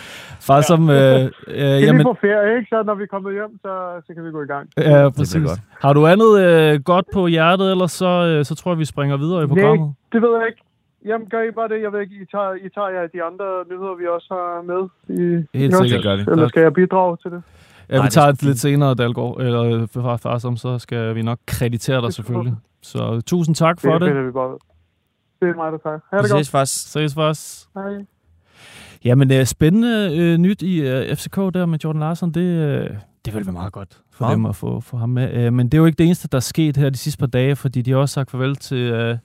Far 0.48 0.62
som... 0.62 0.90
Øh, 0.90 0.96
øh, 0.96 1.32
Jamen, 1.58 1.84
jamen, 1.86 2.04
på 2.04 2.18
ferie, 2.22 2.58
ikke? 2.58 2.70
Så 2.70 2.84
når 2.86 2.96
vi 2.96 3.06
kommer 3.06 3.32
hjem, 3.32 3.60
så, 3.62 3.74
så 4.08 4.14
kan 4.14 4.26
vi 4.26 4.32
gå 4.32 4.42
i 4.44 4.46
gang. 4.46 4.70
ja, 4.78 5.10
præcis. 5.10 5.44
godt. 5.48 5.60
Har 5.82 5.94
du 5.94 6.08
andet 6.08 6.32
øh, 6.46 6.82
godt 6.84 7.06
på 7.14 7.28
hjertet, 7.28 7.72
ellers 7.72 7.92
så, 7.92 8.12
øh, 8.26 8.46
så 8.46 8.56
tror 8.56 8.72
jeg, 8.72 8.80
vi 8.80 8.86
springer 8.86 9.18
videre 9.18 9.44
i 9.44 9.48
programmet. 9.48 9.94
Det 10.14 10.22
ved 10.22 10.30
jeg 10.40 10.48
ikke. 10.48 10.62
Jamen, 11.06 11.28
gør 11.30 11.42
I 11.42 11.52
bare 11.52 11.68
det. 11.68 11.82
Jeg 11.82 11.92
ved 11.94 12.00
ikke, 12.02 12.16
I 12.16 12.26
tager, 12.32 12.54
I 12.66 12.70
tager 12.76 12.90
jer 12.90 13.08
de 13.16 13.24
andre 13.24 13.46
nyheder, 13.72 13.96
vi 14.02 14.06
også 14.16 14.28
har 14.32 14.62
med. 14.72 14.82
I, 15.20 15.58
Helt 15.58 15.76
sikkert. 15.78 16.04
gør 16.04 16.16
vi. 16.16 16.24
Eller 16.32 16.48
skal 16.48 16.62
jeg 16.62 16.74
bidrage 16.74 17.18
til 17.22 17.32
det? 17.32 17.42
Ja, 17.92 17.96
Nej, 17.96 18.04
vi 18.04 18.06
det 18.06 18.14
tager 18.14 18.28
er 18.28 18.32
det 18.32 18.44
lidt 18.44 18.60
senere, 18.60 18.96
Dalgaard, 18.96 19.42
eller 19.42 19.62
øh, 19.64 19.88
far, 19.88 20.18
far 20.18 20.38
som, 20.38 20.58
så 20.58 20.80
skal 20.80 21.16
vi 21.16 21.22
nok 21.22 21.40
kreditere 21.46 21.96
dig 21.98 22.04
Det 22.08 22.14
selvfølgelig. 22.14 22.54
Så 22.82 23.22
tusind 23.22 23.56
tak 23.56 23.82
for 23.82 23.98
det. 24.00 24.08
finder 24.10 24.24
vi 24.26 24.32
bare. 24.32 24.58
Det 25.42 25.50
er 25.50 25.56
mig, 25.56 25.72
der 25.72 25.78
tager. 25.78 26.00
Ha' 26.12 26.22
det 26.22 26.32
godt. 26.32 26.40
ses 26.46 26.50
faktisk. 26.52 26.92
Ses 26.92 27.18
os. 27.18 27.70
Hej. 27.74 28.06
Jamen, 29.06 29.32
øh, 29.32 29.46
spændende 29.46 30.18
øh, 30.18 30.38
nyt 30.38 30.62
i 30.62 30.82
øh, 30.82 31.16
FCK 31.16 31.36
der 31.36 31.66
med 31.66 31.80
Jordan 31.84 32.00
Larsen, 32.00 32.32
det, 32.34 32.42
øh, 32.42 32.90
det 33.26 33.34
vil 33.36 33.46
være 33.46 33.54
meget 33.54 33.74
godt 33.74 34.02
for 34.12 34.26
Ja. 34.28 34.34
dem 34.34 34.46
at 34.46 34.56
få, 34.56 34.80
få 34.80 34.98
ham 34.98 35.10
med. 35.10 35.34
Øh, 35.34 35.54
men 35.54 35.66
det 35.70 35.74
er 35.74 35.78
jo 35.80 35.86
ikke 35.86 35.98
det 35.98 36.06
eneste, 36.06 36.28
der 36.28 36.36
er 36.38 36.40
sket 36.42 36.78
her 36.78 36.90
de 36.90 36.98
sidste 36.98 37.20
par 37.20 37.28
dage, 37.28 37.56
fordi 37.56 37.82
de 37.82 37.92
har 37.92 37.98
også 37.98 38.14
sagt 38.14 38.32
farvel 38.32 38.56
til... 38.56 38.78
Øh, 38.78 39.18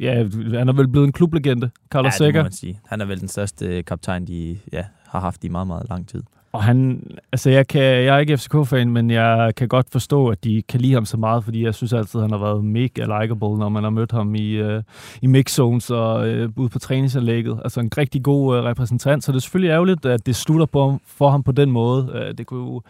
ja, 0.00 0.14
han 0.58 0.68
er 0.68 0.72
vel 0.72 0.88
blevet 0.88 1.06
en 1.06 1.12
klublegende, 1.12 1.70
Carlos 1.90 2.04
ja, 2.06 2.08
det 2.08 2.20
må 2.20 2.26
Sækker. 2.26 2.42
man 2.42 2.52
sige. 2.52 2.80
Han 2.86 3.00
er 3.00 3.04
vel 3.04 3.20
den 3.20 3.28
største 3.28 3.66
øh, 3.66 3.84
kaptajn, 3.84 4.26
de 4.26 4.58
ja, 4.72 4.84
har 5.08 5.20
haft 5.20 5.44
i 5.44 5.48
meget, 5.48 5.66
meget 5.66 5.86
lang 5.90 6.08
tid. 6.08 6.22
Og 6.52 6.62
han, 6.62 7.02
altså 7.32 7.50
jeg, 7.50 7.68
kan, 7.68 7.82
jeg 7.82 8.14
er 8.14 8.18
ikke 8.18 8.38
FCK-fan, 8.38 8.90
men 8.90 9.10
jeg 9.10 9.52
kan 9.56 9.68
godt 9.68 9.86
forstå, 9.92 10.28
at 10.28 10.44
de 10.44 10.62
kan 10.68 10.80
lide 10.80 10.94
ham 10.94 11.04
så 11.04 11.16
meget, 11.16 11.44
fordi 11.44 11.64
jeg 11.64 11.74
synes 11.74 11.92
altid, 11.92 12.20
at 12.20 12.24
han 12.24 12.30
har 12.30 12.38
været 12.38 12.64
mega 12.64 13.02
likable, 13.02 13.58
når 13.58 13.68
man 13.68 13.82
har 13.82 13.90
mødt 13.90 14.12
ham 14.12 14.34
i, 14.34 14.62
uh, 14.62 14.82
i 15.22 15.26
mix-zones 15.26 15.90
og 15.90 16.28
uh, 16.28 16.48
ude 16.56 16.68
på 16.68 16.78
træningsanlægget. 16.78 17.60
Altså 17.64 17.80
en 17.80 17.90
rigtig 17.98 18.22
god 18.22 18.58
uh, 18.58 18.64
repræsentant, 18.64 19.24
så 19.24 19.32
det 19.32 19.36
er 19.36 19.40
selvfølgelig 19.40 19.72
ærgerligt, 19.72 20.06
at 20.06 20.26
det 20.26 20.36
slutter 20.36 20.66
på, 20.66 20.98
for 21.06 21.30
ham 21.30 21.42
på 21.42 21.52
den 21.52 21.70
måde. 21.70 22.12
Uh, 22.14 22.38
det 22.38 22.46
kunne 22.46 22.60
jo 22.60 22.82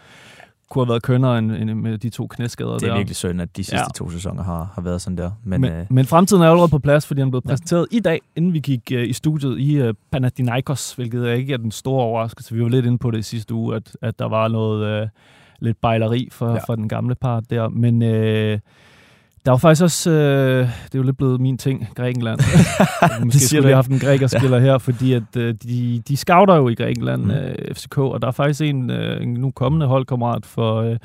kunne 0.70 0.84
have 0.84 0.88
været 0.90 1.02
kønnere 1.02 1.38
end, 1.38 1.52
end 1.52 1.70
med 1.74 1.98
de 1.98 2.10
to 2.10 2.26
knæskader 2.26 2.72
Det 2.72 2.82
er 2.82 2.86
der. 2.88 2.96
virkelig 2.96 3.16
synd, 3.16 3.40
at 3.42 3.56
de 3.56 3.64
sidste 3.64 3.76
Ja. 3.76 3.80
ja. 3.82 3.86
to 3.94 4.10
sæsoner 4.10 4.42
har, 4.42 4.72
har 4.74 4.82
været 4.82 5.00
sådan 5.00 5.16
der. 5.16 5.30
Men, 5.44 5.60
Men, 5.60 5.72
øh, 5.72 5.86
men, 5.90 6.06
fremtiden 6.06 6.42
er 6.42 6.48
allerede 6.48 6.68
på 6.70 6.78
plads, 6.78 7.06
fordi 7.06 7.20
han 7.20 7.30
blev 7.30 7.42
Ja. 7.44 7.50
præsenteret 7.50 7.86
i 7.90 8.00
dag, 8.00 8.20
inden 8.36 8.52
vi 8.52 8.58
gik 8.58 8.92
uh, 8.94 9.02
i 9.02 9.12
studiet 9.12 9.58
i 9.58 9.82
uh, 9.88 9.94
Panathinaikos, 10.12 10.92
hvilket 10.92 11.28
ikke 11.36 11.52
er 11.52 11.56
den 11.58 11.70
store 11.70 12.02
overraskelse. 12.04 12.54
Vi 12.54 12.62
var 12.62 12.68
lidt 12.68 12.86
inde 12.86 12.98
på 12.98 13.10
det 13.10 13.18
i 13.18 13.22
sidste 13.22 13.54
uge, 13.54 13.76
at, 13.76 13.96
at 14.02 14.18
der 14.18 14.28
var 14.28 14.48
noget 14.48 15.02
uh, 15.02 15.08
lidt 15.60 15.80
bejleri 15.80 16.28
for, 16.32 16.46
ja. 16.46 16.52
Ja. 16.52 16.58
for 16.66 16.74
den 16.74 16.88
gamle 16.88 17.14
part 17.14 17.50
der. 17.50 17.68
Men 17.68 18.02
uh, 18.02 18.58
der 19.44 19.50
var 19.50 19.58
faktisk 19.58 19.82
også, 19.82 20.10
uh, 20.10 20.16
det 20.16 20.94
er 20.94 20.98
jo 20.98 21.02
lidt 21.02 21.16
blevet 21.16 21.40
min 21.40 21.58
ting, 21.58 21.88
Grækenland. 21.96 22.40
Måske 23.24 23.40
skulle 23.40 23.58
ikke. 23.58 23.66
have 23.68 23.74
haft 23.74 23.90
en 23.90 23.98
grækerspiller 23.98 24.58
her, 24.58 24.78
fordi 24.78 25.12
at, 25.12 25.22
uh, 25.36 25.42
de, 25.42 26.02
de 26.08 26.16
scouter 26.16 26.54
jo 26.56 26.68
i 26.68 26.74
Grækenland, 26.74 27.22
Mm. 27.24 27.30
uh, 27.30 27.74
FCK, 27.76 27.98
og 27.98 28.22
der 28.22 28.28
er 28.28 28.32
faktisk 28.32 28.60
en, 28.60 28.90
uh, 28.90 29.22
en 29.22 29.28
nu 29.34 29.50
kommende 29.50 29.86
holdkammerat 29.86 30.46
for... 30.46 30.82
Uh, 30.90 30.96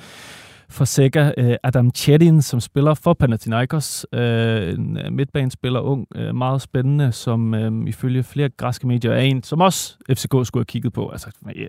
for 0.70 0.86
Sega, 0.86 1.32
øh, 1.38 1.56
Adam 1.64 1.92
Chetin, 1.96 2.42
som 2.42 2.60
spiller 2.60 2.94
for 2.94 3.14
Panathinaikos. 3.14 4.06
Øh, 4.14 4.74
en 4.74 4.98
øh, 4.98 5.12
midtbanespiller, 5.12 5.80
ung, 5.80 6.08
øh, 6.16 6.36
meget 6.36 6.62
spændende, 6.62 7.12
som 7.12 7.54
øh, 7.54 7.88
ifølge 7.88 8.24
flere 8.24 8.50
græske 8.50 8.88
medier 8.88 9.12
er 9.12 9.20
en, 9.20 9.44
som 9.44 9.62
også 9.62 9.98
FCK 10.10 10.24
skulle 10.24 10.44
have 10.54 10.66
kigget 10.66 10.94
på. 10.94 11.10
Altså, 11.10 11.28
ja, 11.56 11.66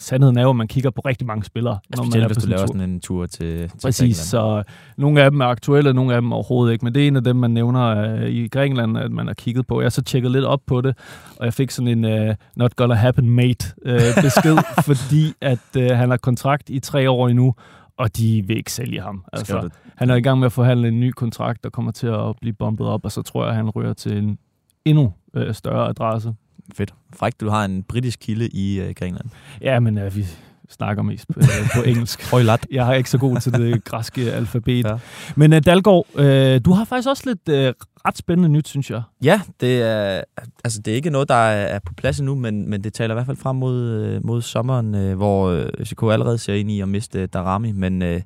sandheden 0.00 0.38
er 0.38 0.42
jo, 0.42 0.50
at 0.50 0.56
man 0.56 0.68
kigger 0.68 0.90
på 0.90 1.00
rigtig 1.00 1.26
mange 1.26 1.44
spillere, 1.44 1.78
når 1.96 2.02
man 2.02 2.22
er 2.22 2.28
specielt 2.28 2.28
på 2.28 2.34
hvis 2.34 2.44
du 2.44 2.48
laver 2.48 2.66
tur. 2.66 2.66
sådan 2.66 2.90
en 2.90 3.00
tur 3.00 3.26
til, 3.26 3.68
til 3.68 3.78
Præcis, 3.82 4.16
så 4.16 4.62
nogle 4.96 5.22
af 5.22 5.30
dem 5.30 5.40
er 5.40 5.46
aktuelle, 5.46 5.94
nogle 5.94 6.14
af 6.14 6.20
dem 6.20 6.32
overhovedet 6.32 6.72
ikke, 6.72 6.84
men 6.84 6.94
det 6.94 7.02
er 7.02 7.08
en 7.08 7.16
af 7.16 7.24
dem, 7.24 7.36
man 7.36 7.50
nævner 7.50 7.82
øh, 7.86 8.28
i 8.28 8.48
Grækenland, 8.48 8.98
at 8.98 9.10
man 9.10 9.26
har 9.26 9.34
kigget 9.34 9.66
på. 9.66 9.82
Jeg 9.82 9.92
så 9.92 10.02
tjekket 10.02 10.30
lidt 10.30 10.44
op 10.44 10.60
på 10.66 10.80
det, 10.80 10.98
og 11.36 11.44
jeg 11.44 11.54
fik 11.54 11.70
sådan 11.70 12.04
en 12.04 12.28
uh, 12.28 12.34
not 12.56 12.76
gonna 12.76 12.94
happen 12.94 13.30
mate 13.30 13.66
øh, 13.84 14.00
besked, 14.22 14.56
fordi 14.88 15.32
at 15.40 15.58
øh, 15.76 15.90
han 15.90 16.10
har 16.10 16.16
kontrakt 16.16 16.70
i 16.70 16.80
tre 16.80 17.10
år 17.10 17.28
endnu, 17.28 17.54
og 17.98 18.16
de 18.16 18.44
vil 18.46 18.56
ikke 18.56 18.72
sælge 18.72 19.00
ham. 19.00 19.24
Altså, 19.32 19.70
han 19.96 20.10
er 20.10 20.14
i 20.14 20.20
gang 20.20 20.38
med 20.38 20.46
at 20.46 20.52
forhandle 20.52 20.88
en 20.88 21.00
ny 21.00 21.10
kontrakt, 21.10 21.64
der 21.64 21.70
kommer 21.70 21.92
til 21.92 22.06
at 22.06 22.36
blive 22.40 22.52
bombet 22.52 22.86
op, 22.86 23.04
og 23.04 23.12
så 23.12 23.22
tror 23.22 23.42
jeg, 23.42 23.50
at 23.50 23.56
han 23.56 23.70
rører 23.70 23.92
til 23.92 24.18
en 24.18 24.38
endnu 24.84 25.12
øh, 25.34 25.54
større 25.54 25.88
adresse. 25.88 26.34
Fedt. 26.74 26.94
Frækt, 27.14 27.40
du 27.40 27.48
har 27.48 27.64
en 27.64 27.82
britisk 27.82 28.18
kilde 28.22 28.48
i 28.48 28.80
øh, 28.80 28.94
Grækenland. 28.94 29.26
Ja, 29.60 29.80
men 29.80 29.98
øh, 29.98 30.16
vi, 30.16 30.24
snakker 30.70 31.02
mest 31.02 31.28
på, 31.28 31.40
øh, 31.40 31.70
på 31.74 31.82
engelsk. 31.82 32.30
Højlat. 32.30 32.66
Jeg 32.70 32.88
er 32.88 32.94
ikke 32.94 33.10
så 33.10 33.18
god 33.18 33.40
til 33.40 33.52
det 33.52 33.84
græske 33.90 34.32
alfabet. 34.32 34.84
Ja. 34.84 34.98
Men 35.36 35.52
uh, 35.52 35.58
Dalgaard, 35.58 36.06
uh, 36.14 36.64
du 36.64 36.72
har 36.72 36.84
faktisk 36.84 37.08
også 37.08 37.22
lidt 37.26 37.48
uh, 37.48 37.74
ret 38.06 38.18
spændende 38.18 38.48
nyt, 38.48 38.68
synes 38.68 38.90
jeg. 38.90 39.02
Ja, 39.24 39.40
det 39.60 39.82
er, 39.82 40.22
altså, 40.64 40.80
det 40.80 40.90
er 40.90 40.94
ikke 40.94 41.10
noget, 41.10 41.28
der 41.28 41.34
er, 41.34 41.78
på 41.78 41.94
plads 41.94 42.18
endnu, 42.18 42.34
men, 42.34 42.70
men 42.70 42.84
det 42.84 42.92
taler 42.92 43.14
i 43.14 43.16
hvert 43.16 43.26
fald 43.26 43.36
frem 43.36 43.56
mod, 43.56 43.76
øh, 43.76 44.26
mod 44.26 44.42
sommeren, 44.42 44.94
øh, 44.94 45.16
hvor 45.16 45.48
øh, 45.48 45.68
FCK 45.84 46.02
allerede 46.02 46.38
ser 46.38 46.54
ind 46.54 46.70
i 46.70 46.80
at 46.80 46.88
miste 46.88 47.20
øh, 47.20 47.28
Darami. 47.32 47.72
Men, 47.72 48.02
øh, 48.02 48.20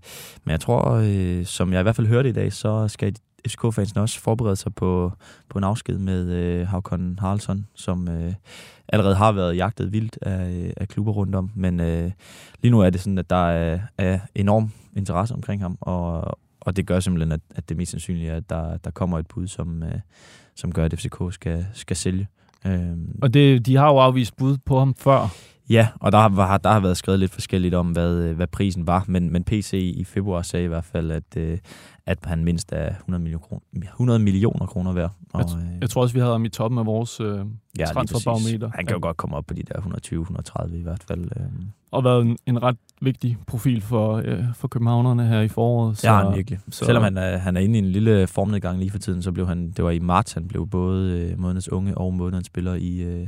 men 0.45 0.51
jeg 0.51 0.61
tror, 0.61 0.91
øh, 1.05 1.45
som 1.45 1.73
jeg 1.73 1.81
i 1.81 1.83
hvert 1.83 1.97
fald 1.97 2.07
hørte 2.07 2.29
i 2.29 2.33
dag, 2.33 2.53
så 2.53 2.89
skal 2.89 3.15
FCK-fansen 3.49 4.01
også 4.01 4.21
forberede 4.21 4.57
sig 4.57 4.75
på, 4.75 5.13
på 5.49 5.59
en 5.59 5.65
afsked 5.65 5.99
med 5.99 6.31
øh, 6.31 6.69
Havkon 6.69 7.19
Haraldsson, 7.21 7.67
som 7.75 8.09
øh, 8.09 8.33
allerede 8.93 9.15
har 9.15 9.33
været 9.33 9.57
jagtet 9.57 9.93
vildt 9.93 10.19
af, 10.23 10.73
af 10.77 10.89
klubber 10.89 11.13
rundt 11.13 11.35
om. 11.35 11.51
Men 11.55 11.81
øh, 11.81 12.11
lige 12.63 12.71
nu 12.71 12.81
er 12.81 12.91
det 12.91 13.01
sådan, 13.01 13.19
at 13.19 13.31
der 13.31 13.47
er, 13.51 13.79
er 13.99 14.19
enorm 14.35 14.71
interesse 14.97 15.35
omkring 15.35 15.63
ham, 15.63 15.79
og, 15.81 16.39
og 16.61 16.77
det 16.77 16.87
gør 16.87 17.01
simpelthen, 17.01 17.33
at, 17.33 17.41
at 17.55 17.69
det 17.69 17.77
mest 17.77 17.91
sandsynlige 17.91 18.31
er, 18.31 18.37
at 18.37 18.51
der, 18.51 18.77
der 18.77 18.91
kommer 18.91 19.19
et 19.19 19.27
bud, 19.27 19.47
som, 19.47 19.83
øh, 19.83 19.95
som 20.57 20.73
gør, 20.73 20.85
at 20.85 20.95
FCK 20.99 21.17
skal, 21.31 21.67
skal 21.73 21.97
sælge. 21.97 22.29
Øhm, 22.67 23.19
Og 23.23 23.35
det, 23.35 23.67
de 23.67 23.77
har 23.77 23.89
jo 23.89 23.99
afvist 23.99 24.37
bud 24.37 24.57
på 24.67 24.79
ham 24.79 24.95
før. 24.95 25.29
Ja, 25.73 25.89
og 26.01 26.13
der 26.13 26.19
har, 26.19 26.59
der 26.59 26.71
har 26.71 26.81
været 26.81 26.97
skrevet 26.97 27.21
lidt 27.21 27.31
forskelligt 27.31 27.75
om, 27.75 27.91
hvad, 27.91 28.15
øh, 28.15 28.37
hvad 28.37 28.47
prisen 28.47 28.87
var, 28.87 29.05
men, 29.09 29.33
men 29.33 29.45
PC 29.45 29.93
i 29.97 30.05
februar 30.05 30.43
sagde 30.43 30.65
i 30.65 30.69
hvert 30.69 30.85
fald, 30.85 31.11
at, 31.11 31.37
øh, 31.37 31.59
at 32.07 32.19
han 32.25 32.45
mindst 32.45 32.73
er 32.73 32.95
100 32.95 33.23
millioner, 33.23 33.47
kroner, 33.47 33.63
100 33.83 34.19
millioner 34.19 34.67
kroner 34.67 34.93
værd. 34.93 35.13
Og, 35.33 35.41
øh, 35.41 35.81
Jeg 35.81 35.91
tror 35.91 36.03
også, 36.03 36.15
vi 36.15 36.21
havde 36.21 36.33
ham 36.33 36.45
i 36.45 36.49
toppen 36.49 36.79
af 36.79 36.87
vores 36.87 37.21
øh, 37.21 37.39
ja, 37.79 37.85
transferbarometer. 37.85 38.71
Han 38.75 38.87
kan 38.87 38.95
jo 38.95 39.01
godt 39.03 39.17
komme 39.17 39.37
op 39.37 39.47
på 39.47 39.55
de 39.55 39.63
der 39.63 39.75
120-130 40.69 40.75
i 40.77 40.83
hvert 40.83 41.05
fald. 41.09 41.25
Øh. 41.25 41.47
og 41.91 42.05
været 42.05 42.23
en, 42.23 42.37
en 42.47 42.63
ret 42.63 42.77
vigtig 43.01 43.37
profil 43.47 43.83
for, 43.83 44.23
øh, 44.25 44.45
for 44.55 44.69
københavnerne 44.69 45.27
her 45.27 45.41
i 45.41 45.49
foråret. 45.49 45.99
Så, 45.99 46.09
ja, 46.09 46.25
han 46.25 46.37
virkelig. 46.37 46.59
Så, 46.71 46.85
Selvom 46.85 47.03
han 47.03 47.19
er, 47.19 47.37
han 47.37 47.57
er 47.57 47.61
inde 47.61 47.79
i 47.79 47.79
en 47.79 47.89
lille 47.89 48.27
formnedgang 48.27 48.79
lige 48.79 48.91
for 48.91 48.99
tiden, 48.99 49.23
så 49.23 49.33
blev 49.33 49.47
han, 49.47 49.71
det 49.71 49.85
var 49.85 49.91
i 49.91 49.99
marts, 49.99 50.33
han 50.33 50.49
blev 50.49 50.69
både 50.69 51.21
øh, 51.21 51.39
månedens 51.39 51.69
unge 51.69 51.99
og 51.99 52.15
månedens 52.15 52.47
spiller 52.47 52.75
i, 52.75 52.99
øh, 53.01 53.27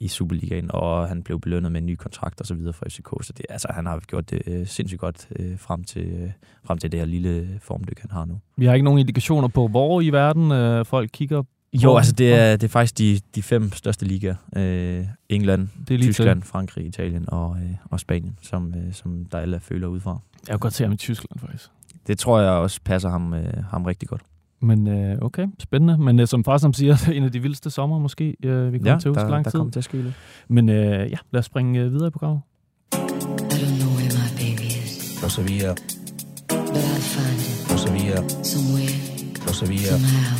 i 0.00 0.08
Superligaen, 0.08 0.70
og 0.72 1.08
han 1.08 1.22
blev 1.22 1.40
belønnet 1.40 1.72
med 1.72 1.80
en 1.80 1.86
ny 1.86 1.96
kontrakt 1.96 2.40
og 2.40 2.46
så 2.46 2.54
videre 2.54 2.72
fra 2.72 2.88
FCK. 2.88 3.26
Så 3.26 3.32
det, 3.36 3.46
altså, 3.48 3.68
han 3.70 3.86
har 3.86 4.00
gjort 4.00 4.30
det 4.30 4.42
øh, 4.46 4.66
sindssygt 4.66 5.00
godt 5.00 5.28
øh, 5.36 5.58
frem, 5.58 5.84
til, 5.84 6.02
øh, 6.02 6.30
frem 6.64 6.78
til 6.78 6.92
det 6.92 7.00
her 7.00 7.06
lille 7.06 7.60
formdyk, 7.62 8.00
han 8.00 8.10
har 8.10 8.24
nu. 8.24 8.40
Vi 8.56 8.66
har 8.66 8.74
ikke 8.74 8.84
nogen 8.84 9.00
indikationer 9.00 9.48
på, 9.48 9.68
hvor 9.68 10.00
i 10.00 10.10
verden 10.10 10.52
øh, 10.52 10.84
folk 10.84 11.10
kigger. 11.12 11.42
Jo, 11.72 11.96
altså 11.96 12.12
det 12.12 12.34
er, 12.34 12.56
det 12.56 12.64
er 12.64 12.68
faktisk 12.68 12.98
de, 12.98 13.20
de 13.34 13.42
fem 13.42 13.72
største 13.72 14.04
ligaer. 14.04 14.34
Øh, 14.56 15.04
England, 15.28 15.68
Det 15.88 15.94
er 15.94 15.98
lige 15.98 16.12
Tyskland, 16.12 16.42
Frankrig, 16.42 16.86
Italien 16.86 17.24
og, 17.28 17.56
øh, 17.62 17.70
og 17.90 18.00
Spanien, 18.00 18.38
som, 18.42 18.74
øh, 18.76 18.92
som 18.92 19.24
der 19.32 19.38
alle 19.38 19.60
føler 19.60 19.86
udefra. 19.86 20.10
Jeg 20.10 20.52
kan 20.52 20.58
godt 20.58 20.74
se 20.74 20.84
ham 20.84 20.92
i 20.92 20.96
Tyskland, 20.96 21.40
faktisk. 21.40 21.68
Det 22.06 22.18
tror 22.18 22.40
jeg 22.40 22.50
også 22.50 22.80
passer 22.84 23.08
ham, 23.08 23.34
øh, 23.34 23.64
ham 23.70 23.84
rigtig 23.84 24.08
godt. 24.08 24.22
Men 24.66 24.88
øh, 24.88 25.18
okay, 25.22 25.46
spændende. 25.58 25.98
Men 25.98 26.20
øh, 26.20 26.26
som 26.26 26.44
far 26.44 26.56
som 26.58 26.72
siger, 26.72 26.96
det 27.00 27.08
er 27.08 27.12
en 27.12 27.24
af 27.24 27.32
de 27.32 27.40
vildeste 27.42 27.70
sommer 27.70 27.98
måske, 27.98 28.36
øh, 28.44 28.72
vi 28.72 28.78
kommer 28.78 28.98
til 28.98 29.08
hos 29.10 29.16
der, 29.16 29.28
lang 29.28 29.44
der 29.44 29.50
tid. 29.50 29.58
kommer 29.58 29.70
til 29.72 29.78
at 29.80 29.92
lidt. 29.92 30.14
Men 30.48 30.68
øh, 30.68 31.10
ja, 31.10 31.16
lad 31.32 31.38
os 31.38 31.44
springe 31.44 31.80
øh, 31.80 31.92
videre 31.92 32.06
i 32.06 32.10
programmet. 32.10 32.40
I 32.92 32.96
don't 33.62 33.76
know 33.80 33.90
where 33.98 34.12
my 34.22 34.28
baby 34.42 34.66
is, 34.84 35.22
Lo 35.22 35.28
sabía, 35.28 35.70
but 36.48 36.84
I'll 36.92 37.06
find 37.14 37.40
it 37.48 37.70
lo 37.70 37.76
sabía, 37.86 38.16
somewhere, 38.52 38.96
lo 39.46 39.52
sabía, 39.60 39.92
somehow. 39.94 40.38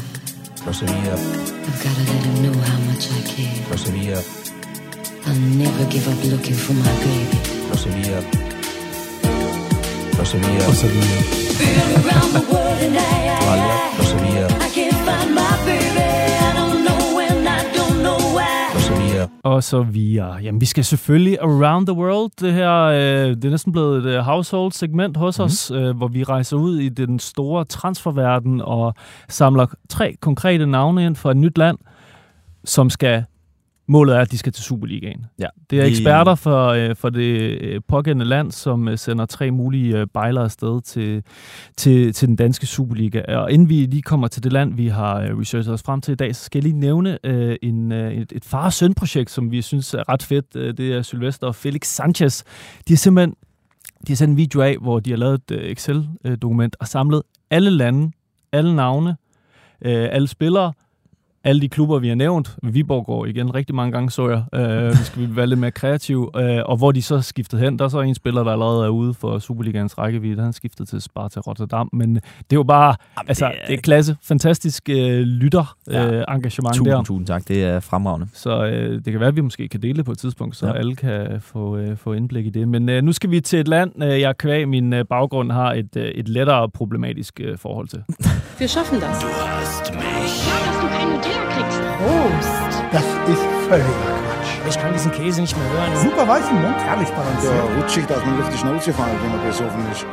lo 0.66 0.72
sabía, 0.80 1.12
I've 1.68 1.78
gotta 1.84 2.02
let 2.10 2.22
him 2.28 2.36
know 2.44 2.56
how 2.70 2.78
much 2.88 3.04
I 3.18 3.20
care. 3.32 3.58
lo 3.70 3.76
sabía, 3.86 4.16
I'll 5.26 5.40
never 5.62 5.84
give 5.94 6.06
up 6.12 6.20
looking 6.32 6.58
for 6.64 6.74
my 6.84 6.94
baby. 7.04 7.38
lo 7.70 7.76
sabía, 7.84 8.18
lo 10.18 10.24
sabía, 10.32 10.62
Og 10.70 10.74
så 10.82 10.86
videre. 10.94 11.20
Around 12.00 12.30
the 12.38 12.42
world 12.52 12.80
and 12.86 12.96
I, 12.96 13.18
I, 13.26 13.38
lo 13.38 13.46
sabía, 13.50 13.76
I 13.82 13.85
Og 19.46 19.62
så 19.62 19.82
videre. 19.82 20.34
Jamen, 20.34 20.60
vi 20.60 20.66
skal 20.66 20.84
selvfølgelig 20.84 21.38
around 21.40 21.86
the 21.86 21.96
world. 21.96 22.30
Det 22.40 22.52
her, 22.52 22.82
øh, 22.82 23.28
det 23.36 23.44
er 23.44 23.50
næsten 23.50 23.72
blevet 23.72 24.06
et 24.06 24.10
øh, 24.10 24.18
household 24.18 24.72
segment 24.72 25.16
hos 25.16 25.38
mm-hmm. 25.38 25.46
os, 25.46 25.70
øh, 25.70 25.96
hvor 25.96 26.08
vi 26.08 26.22
rejser 26.22 26.56
ud 26.56 26.78
i 26.78 26.88
den 26.88 27.18
store 27.18 27.64
transferverden 27.64 28.60
og 28.60 28.94
samler 29.28 29.66
tre 29.88 30.16
konkrete 30.20 30.66
navne 30.66 31.06
ind 31.06 31.16
fra 31.16 31.30
et 31.30 31.36
nyt 31.36 31.58
land, 31.58 31.78
som 32.64 32.90
skal 32.90 33.24
Målet 33.88 34.16
er, 34.16 34.20
at 34.20 34.30
de 34.30 34.38
skal 34.38 34.52
til 34.52 34.64
Superligaen. 34.64 35.26
Ja. 35.38 35.46
Det 35.70 35.80
er 35.80 35.84
eksperter 35.84 36.34
for, 36.34 36.66
øh, 36.68 36.96
for 36.96 37.10
det 37.10 37.60
øh, 37.60 37.80
pågældende 37.88 38.24
land, 38.24 38.52
som 38.52 38.88
øh, 38.88 38.98
sender 38.98 39.26
tre 39.26 39.50
mulige 39.50 39.98
øh, 39.98 40.06
bejlere 40.14 40.44
afsted 40.44 40.82
til, 40.82 41.22
til, 41.76 42.12
til 42.12 42.28
den 42.28 42.36
danske 42.36 42.66
Superliga. 42.66 43.22
Og 43.36 43.52
inden 43.52 43.68
vi 43.68 43.74
lige 43.74 44.02
kommer 44.02 44.28
til 44.28 44.44
det 44.44 44.52
land, 44.52 44.74
vi 44.74 44.88
har 44.88 45.20
øh, 45.20 45.38
researchet 45.38 45.74
os 45.74 45.82
frem 45.82 46.00
til 46.00 46.12
i 46.12 46.14
dag, 46.14 46.36
så 46.36 46.44
skal 46.44 46.58
jeg 46.58 46.62
lige 46.62 46.80
nævne 46.80 47.18
øh, 47.24 47.56
en, 47.62 47.92
øh, 47.92 48.12
et, 48.12 48.32
et 48.32 48.44
far-søn-projekt, 48.44 49.30
som 49.30 49.50
vi 49.50 49.62
synes 49.62 49.94
er 49.94 50.08
ret 50.08 50.22
fedt. 50.22 50.54
Det 50.54 50.92
er 50.92 51.02
Sylvester 51.02 51.46
og 51.46 51.54
Felix 51.54 51.86
Sanchez. 51.86 52.42
De 52.88 52.92
har 52.92 52.96
simpelthen 52.96 53.34
de 54.06 54.12
har 54.12 54.16
sendt 54.16 54.30
en 54.30 54.36
video 54.36 54.60
af, 54.60 54.76
hvor 54.80 55.00
de 55.00 55.10
har 55.10 55.16
lavet 55.16 55.40
et 55.50 55.70
Excel-dokument 55.70 56.76
og 56.80 56.88
samlet 56.88 57.22
alle 57.50 57.70
lande, 57.70 58.12
alle 58.52 58.76
navne, 58.76 59.16
alle 59.82 60.28
spillere, 60.28 60.72
alle 61.46 61.60
de 61.60 61.68
klubber, 61.68 61.98
vi 61.98 62.08
har 62.08 62.14
nævnt. 62.14 62.56
Viborg 62.62 63.06
går 63.06 63.26
igen 63.26 63.54
rigtig 63.54 63.74
mange 63.74 63.92
gange, 63.92 64.10
så 64.10 64.28
jeg. 64.28 64.60
Øh, 64.60 64.90
vi 64.98 65.04
skal 65.04 65.36
være 65.36 65.46
lidt 65.46 65.60
mere 65.60 65.70
kreative. 65.70 66.30
Øh, 66.42 66.62
og 66.66 66.76
hvor 66.76 66.92
de 66.92 67.02
så 67.02 67.14
er 67.14 67.20
skiftet 67.20 67.60
hen. 67.60 67.78
Der 67.78 67.84
er 67.84 67.88
så 67.88 68.00
en 68.00 68.14
spiller, 68.14 68.44
der 68.44 68.52
allerede 68.52 68.84
er 68.84 68.88
ude 68.88 69.14
for 69.14 69.38
Superligans 69.38 69.98
rækkevidde. 69.98 70.36
Han 70.40 70.48
er 70.48 70.52
skiftet 70.52 70.88
til 70.88 71.00
Sparta 71.00 71.40
Rotterdam. 71.40 71.88
Men 71.92 72.14
det 72.14 72.22
er 72.22 72.56
jo 72.56 72.62
bare, 72.62 72.94
Jamen, 73.18 73.28
altså, 73.28 73.44
det 73.46 73.54
det 73.66 73.72
er- 73.74 73.78
er, 73.78 73.80
klasse. 73.82 74.16
Fantastisk 74.22 74.88
øh, 74.88 75.20
lytter 75.20 75.76
Ja. 75.90 76.06
øh, 76.12 76.24
engagement 76.28 76.74
Tusind, 76.76 76.92
der. 76.94 77.02
tusind 77.02 77.26
tak. 77.26 77.48
Det 77.48 77.64
er 77.64 77.80
fremragende. 77.80 78.26
Så 78.34 78.64
øh, 78.66 78.94
det 79.04 79.04
kan 79.12 79.20
være, 79.20 79.28
at 79.28 79.36
vi 79.36 79.40
måske 79.40 79.68
kan 79.68 79.82
dele 79.82 79.96
det 79.96 80.04
på 80.04 80.12
et 80.12 80.18
tidspunkt, 80.18 80.56
så 80.56 80.66
Ja. 80.66 80.72
ja. 80.72 80.78
alle 80.78 80.96
kan 80.96 81.40
få, 81.40 81.76
øh, 81.76 81.96
få 81.96 82.12
indblik 82.12 82.46
i 82.46 82.50
det. 82.50 82.68
Men 82.68 82.88
øh, 82.88 83.02
nu 83.02 83.12
skal 83.12 83.30
vi 83.30 83.40
til 83.40 83.58
et 83.60 83.68
land, 83.68 84.02
øh, 84.02 84.20
jeg 84.20 84.36
kvæg 84.38 84.68
min 84.68 84.92
øh, 84.92 85.04
baggrund 85.04 85.52
har 85.52 85.72
et, 85.72 85.96
øh, 85.96 86.04
et 86.04 86.28
lettere 86.28 86.70
problematisk 86.70 87.40
øh, 87.44 87.58
forhold 87.58 87.88
til. 87.88 88.02
Wir 88.60 88.66
schaffen 88.66 89.00
das. 89.00 89.16
Schau, 89.20 90.58
dass 90.66 90.76
du 90.82 90.86
keinen 90.96 91.22
Teer 91.22 91.35
kriegst. 91.52 91.80
Prost. 91.98 92.54
Das 92.92 93.04
ist 93.32 93.44
völliger 93.68 93.88
Quatsch. 94.26 94.68
Ich 94.70 94.78
kann 94.80 94.92
diesen 94.92 95.12
Käse 95.12 95.40
nicht 95.40 95.56
mehr 95.58 95.68
hören. 95.74 95.96
Super 96.06 96.24
weich 96.32 96.46
im 96.50 96.60
Mund, 96.62 96.78
herrlich 96.88 97.08
balanciert. 97.18 97.54
Ja, 97.54 97.64
rutschig, 97.82 98.04
dass 98.06 98.20
man 98.26 98.40
auf 98.42 98.48
die 98.54 98.58
Schnauze 98.58 98.92
fallen, 98.92 99.16
wenn 99.22 99.30
man 99.36 99.46
besoffen 99.46 99.80
ist. 99.92 100.06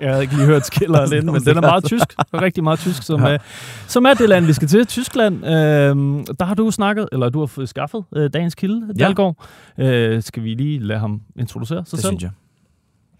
Jeg 0.00 0.22
ikke 0.22 0.34
lige 0.34 0.46
hørt 0.46 0.66
skiller 0.66 0.98
alene, 0.98 1.32
men 1.32 1.44
den 1.44 1.56
er 1.56 1.60
meget 1.60 1.84
tysk. 1.84 2.14
Rigtig 2.34 2.64
meget 2.64 2.78
tysk, 2.78 3.02
som, 3.02 3.22
ja. 3.24 3.32
øh, 3.32 3.38
som 3.86 4.04
er 4.04 4.14
det 4.14 4.28
land, 4.28 4.46
vi 4.46 4.52
skal 4.52 4.68
til. 4.68 4.86
Tyskland. 4.86 5.46
Øh, 5.46 5.50
der 6.38 6.44
har 6.44 6.54
du 6.54 6.70
snakket, 6.70 7.08
eller 7.12 7.28
du 7.28 7.38
har 7.38 7.46
fået 7.46 7.68
skaffet 7.68 8.04
øh, 8.16 8.30
dagens 8.32 8.54
kilde, 8.54 8.86
Ja. 8.98 9.04
Dalgaard. 9.04 9.36
Øh, 9.78 10.22
skal 10.22 10.42
vi 10.42 10.54
lige 10.54 10.78
lade 10.78 10.98
ham 11.00 11.20
introducere 11.38 11.84
sig 11.84 11.92
Det 11.92 12.00
selv? 12.00 12.10
synes 12.10 12.22
jeg. 12.22 12.30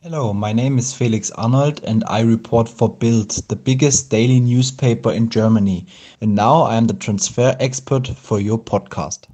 Hello, 0.02 0.32
my 0.32 0.52
name 0.52 0.78
is 0.78 0.94
Felix 0.94 1.30
Arnold 1.30 1.80
and 1.84 2.02
I 2.08 2.22
report 2.22 2.68
for 2.68 2.88
Bild, 3.00 3.30
the 3.48 3.56
biggest 3.56 4.10
daily 4.10 4.38
newspaper 4.40 5.10
in 5.10 5.30
Germany. 5.30 5.86
And 6.20 6.34
now 6.34 6.62
I 6.72 6.76
am 6.76 6.86
the 6.88 6.96
transfer 6.98 7.54
expert 7.60 8.08
for 8.16 8.38
your 8.40 8.58
podcast. 8.70 9.28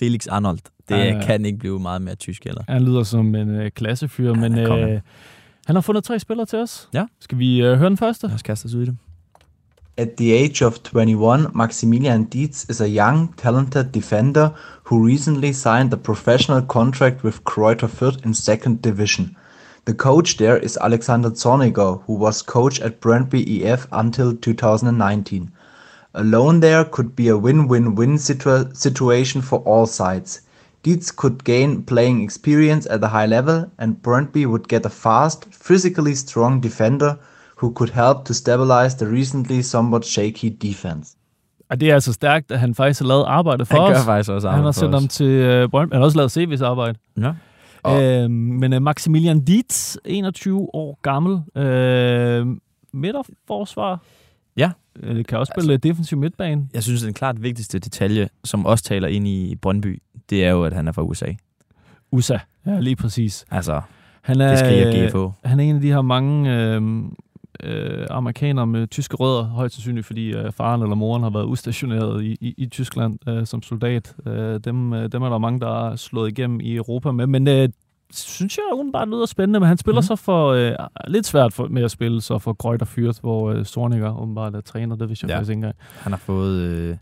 Felix 0.00 0.26
Arnold. 0.26 0.58
Det 0.88 0.96
Ja. 0.96 1.22
kan 1.26 1.44
ikke 1.44 1.58
blive 1.58 1.78
meget 1.80 2.02
mere 2.02 2.14
tysk, 2.14 2.46
eller? 2.46 2.62
Han 2.68 2.82
lyder 2.82 3.02
som 3.02 3.34
en 3.34 3.50
øh, 3.50 3.70
klassefyr, 3.70 4.34
men 4.34 4.42
han 4.42 4.58
er 4.58 4.66
konge. 4.66 4.86
øh, 4.94 5.00
han 5.66 5.76
har 5.76 5.80
fundet 5.82 6.04
tre 6.04 6.18
spillere 6.18 6.46
til 6.46 6.58
os. 6.58 6.88
Ja. 6.94 7.04
Skal 7.20 7.38
vi 7.38 7.62
øh, 7.62 7.78
høre 7.78 7.88
den 7.88 7.96
første? 7.96 8.26
Lad 8.26 8.34
os 8.34 8.42
kaste 8.42 8.66
os 8.66 8.74
ud 8.74 8.82
i 8.82 8.86
det. 8.86 8.96
At 9.96 10.08
the 10.18 10.34
age 10.34 10.66
of 10.66 10.74
21, 10.94 11.50
Maximilian 11.54 12.24
Dietz 12.24 12.64
is 12.70 12.80
a 12.80 12.86
young, 12.88 13.36
talented 13.38 13.84
defender 13.84 14.48
who 14.92 15.06
recently 15.08 15.52
signed 15.52 15.92
a 15.92 15.96
professional 15.96 16.62
contract 16.66 17.24
with 17.24 17.36
Kräuter 17.50 17.86
Fürth 17.88 18.26
in 18.26 18.34
second 18.34 18.78
division. 18.78 19.36
The 19.86 19.94
coach 19.94 20.36
there 20.36 20.58
is 20.64 20.76
Alexander 20.80 21.30
Zorniger, 21.30 22.00
who 22.06 22.14
was 22.18 22.42
coach 22.42 22.80
at 22.80 23.00
Brøndby 23.00 23.62
EF 23.64 23.86
until 23.92 24.36
2019. 24.36 25.50
A 26.14 26.22
loan 26.24 26.60
there 26.60 26.84
could 26.84 27.14
be 27.16 27.28
a 27.28 27.36
win-win-win 27.36 28.14
situa- 28.18 28.74
situation 28.76 29.42
for 29.42 29.58
all 29.66 29.86
sides. 29.86 30.40
Dietz 30.84 31.10
could 31.16 31.44
gain 31.44 31.82
playing 31.82 32.22
experience 32.24 32.86
at 32.90 33.04
a 33.04 33.06
high 33.08 33.26
level, 33.26 33.64
and 33.78 33.96
Brøndby 34.02 34.46
would 34.46 34.68
get 34.68 34.86
a 34.86 34.88
fast, 34.90 35.46
physically 35.68 36.14
strong 36.14 36.62
defender 36.62 37.14
who 37.62 37.72
could 37.72 37.90
help 37.90 38.24
to 38.24 38.32
stabilize 38.34 38.96
the 38.96 39.06
recently 39.06 39.62
somewhat 39.62 40.04
shaky 40.04 40.50
defense. 40.62 41.16
Og 41.70 41.80
det 41.80 41.90
er 41.90 41.94
altså 41.94 42.12
stærkt, 42.12 42.50
at 42.52 42.58
han 42.60 42.74
faktisk 42.74 43.00
har 43.00 43.06
lavet 43.08 43.24
arbejde 43.26 43.64
for 43.66 43.74
Han 43.74 43.82
os. 43.92 43.98
gør 43.98 44.04
faktisk 44.04 44.30
også 44.30 44.48
han 44.48 44.54
arbejde 44.58 44.64
har 44.66 44.72
for 44.72 44.80
sendt 44.80 44.94
os. 44.94 45.00
ham 45.02 45.08
til 45.08 45.26
øh, 45.26 45.68
Brøndby. 45.68 45.92
Han 45.92 46.00
har 46.00 46.04
også 46.06 46.16
lavet 46.18 46.36
CV's 46.38 46.64
arbejde. 46.64 46.98
Ja. 47.20 47.32
Og... 47.86 48.02
Øh, 48.02 48.30
men 48.30 48.72
øh, 48.72 48.82
Maximilian 48.82 49.40
Dietz, 49.44 49.96
21 50.04 50.74
år 50.74 50.98
gammel, 51.02 51.62
øh, 51.62 52.46
midterforsvar. 52.92 54.00
Ja. 54.56 54.70
Øh, 55.02 55.24
kan 55.24 55.38
også 55.38 55.52
spille 55.56 55.72
altså, 55.72 55.88
defensiv 55.88 56.18
midtbane. 56.18 56.68
Jeg 56.74 56.82
synes, 56.82 57.02
den 57.02 57.14
klart 57.14 57.42
vigtigste 57.42 57.78
detalje, 57.78 58.28
som 58.44 58.66
også 58.66 58.84
taler 58.84 59.08
ind 59.08 59.28
i 59.28 59.54
Brøndby, 59.62 60.02
det 60.30 60.44
er 60.44 60.50
jo, 60.50 60.64
at 60.64 60.72
han 60.72 60.88
er 60.88 60.92
fra 60.92 61.02
USA. 61.02 61.26
USA. 62.12 62.38
Ja, 62.66 62.80
lige 62.80 62.96
præcis. 62.96 63.44
Altså, 63.50 63.80
Han 64.22 64.40
er, 64.40 64.48
det 64.48 64.58
skriger 64.58 65.08
GFO. 65.08 65.32
han 65.44 65.60
er 65.60 65.64
en 65.64 65.74
af 65.74 65.80
de 65.80 65.92
her 65.92 66.02
mange 66.02 66.54
øh, 66.54 66.82
øh, 67.62 68.06
amerikanere 68.10 68.66
med 68.66 68.86
tyske 68.86 69.16
rødder, 69.16 69.44
højst 69.44 69.74
sandsynligt, 69.74 70.06
fordi 70.06 70.32
øh, 70.32 70.52
faren 70.52 70.82
eller 70.82 70.94
moren 70.94 71.22
har 71.22 71.30
været 71.30 71.44
udstationeret 71.44 72.24
i, 72.24 72.36
i, 72.40 72.54
i 72.58 72.66
Tyskland 72.66 73.28
øh, 73.28 73.46
som 73.46 73.62
soldat. 73.62 74.14
Øh, 74.26 74.60
dem, 74.60 74.92
øh, 74.92 75.12
dem 75.12 75.22
er 75.22 75.28
der 75.28 75.38
mange, 75.38 75.60
der 75.60 75.88
er 75.88 75.96
slået 75.96 76.28
igennem 76.28 76.60
i 76.60 76.74
Europa 76.74 77.12
med. 77.12 77.26
Men 77.26 77.48
øh, 77.48 77.68
synes 78.12 78.56
jeg 78.56 78.64
umiddelbart 78.72 79.08
lyder 79.08 79.26
spændende, 79.26 79.60
men 79.60 79.68
han 79.68 79.78
spiller 79.78 80.00
mm. 80.00 80.06
så 80.06 80.16
for 80.16 80.48
øh, 80.48 80.72
lidt 81.08 81.26
svært 81.26 81.52
for, 81.52 81.68
med 81.68 81.82
at 81.82 81.90
spille 81.90 82.20
så 82.20 82.38
for 82.38 82.52
Grøjt 82.52 82.82
og 82.82 82.88
Fyrt, 82.88 83.18
hvor 83.20 83.50
øh, 83.50 83.64
Sorniger 83.64 84.22
umiddelbart 84.22 84.54
er 84.54 84.60
træner. 84.60 84.96
Det 84.96 85.08
vidste 85.08 85.24
jeg 85.24 85.30
ja. 85.30 85.36
faktisk 85.36 85.50
ikke 85.50 85.58
engang. 85.58 85.76
Han 85.98 86.12
har 86.12 86.18
fået, 86.18 86.60
øh, 86.60 86.96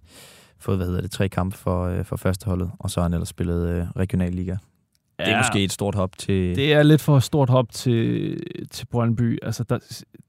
fået 0.58 0.76
hvad 0.76 0.86
hedder 0.86 1.00
det, 1.00 1.10
tre 1.10 1.28
kampe 1.28 1.56
for, 1.56 1.86
øh, 1.86 2.04
for 2.04 2.16
førsteholdet, 2.16 2.70
og 2.78 2.90
så 2.90 3.00
har 3.00 3.02
han 3.02 3.12
ellers 3.12 3.28
spillet 3.28 3.68
øh, 3.68 3.86
regionalliga. 3.96 4.56
Det 5.18 5.28
er 5.28 5.38
måske 5.38 5.64
et 5.64 5.72
stort 5.72 5.94
hop 5.94 6.18
til... 6.18 6.56
Det 6.56 6.72
er 6.72 6.82
lidt 6.82 7.00
for 7.00 7.18
stort 7.18 7.50
hop 7.50 7.72
til, 7.72 8.36
til 8.70 8.86
Brøndby. 8.86 9.38
Altså, 9.42 9.64
der, 9.64 9.78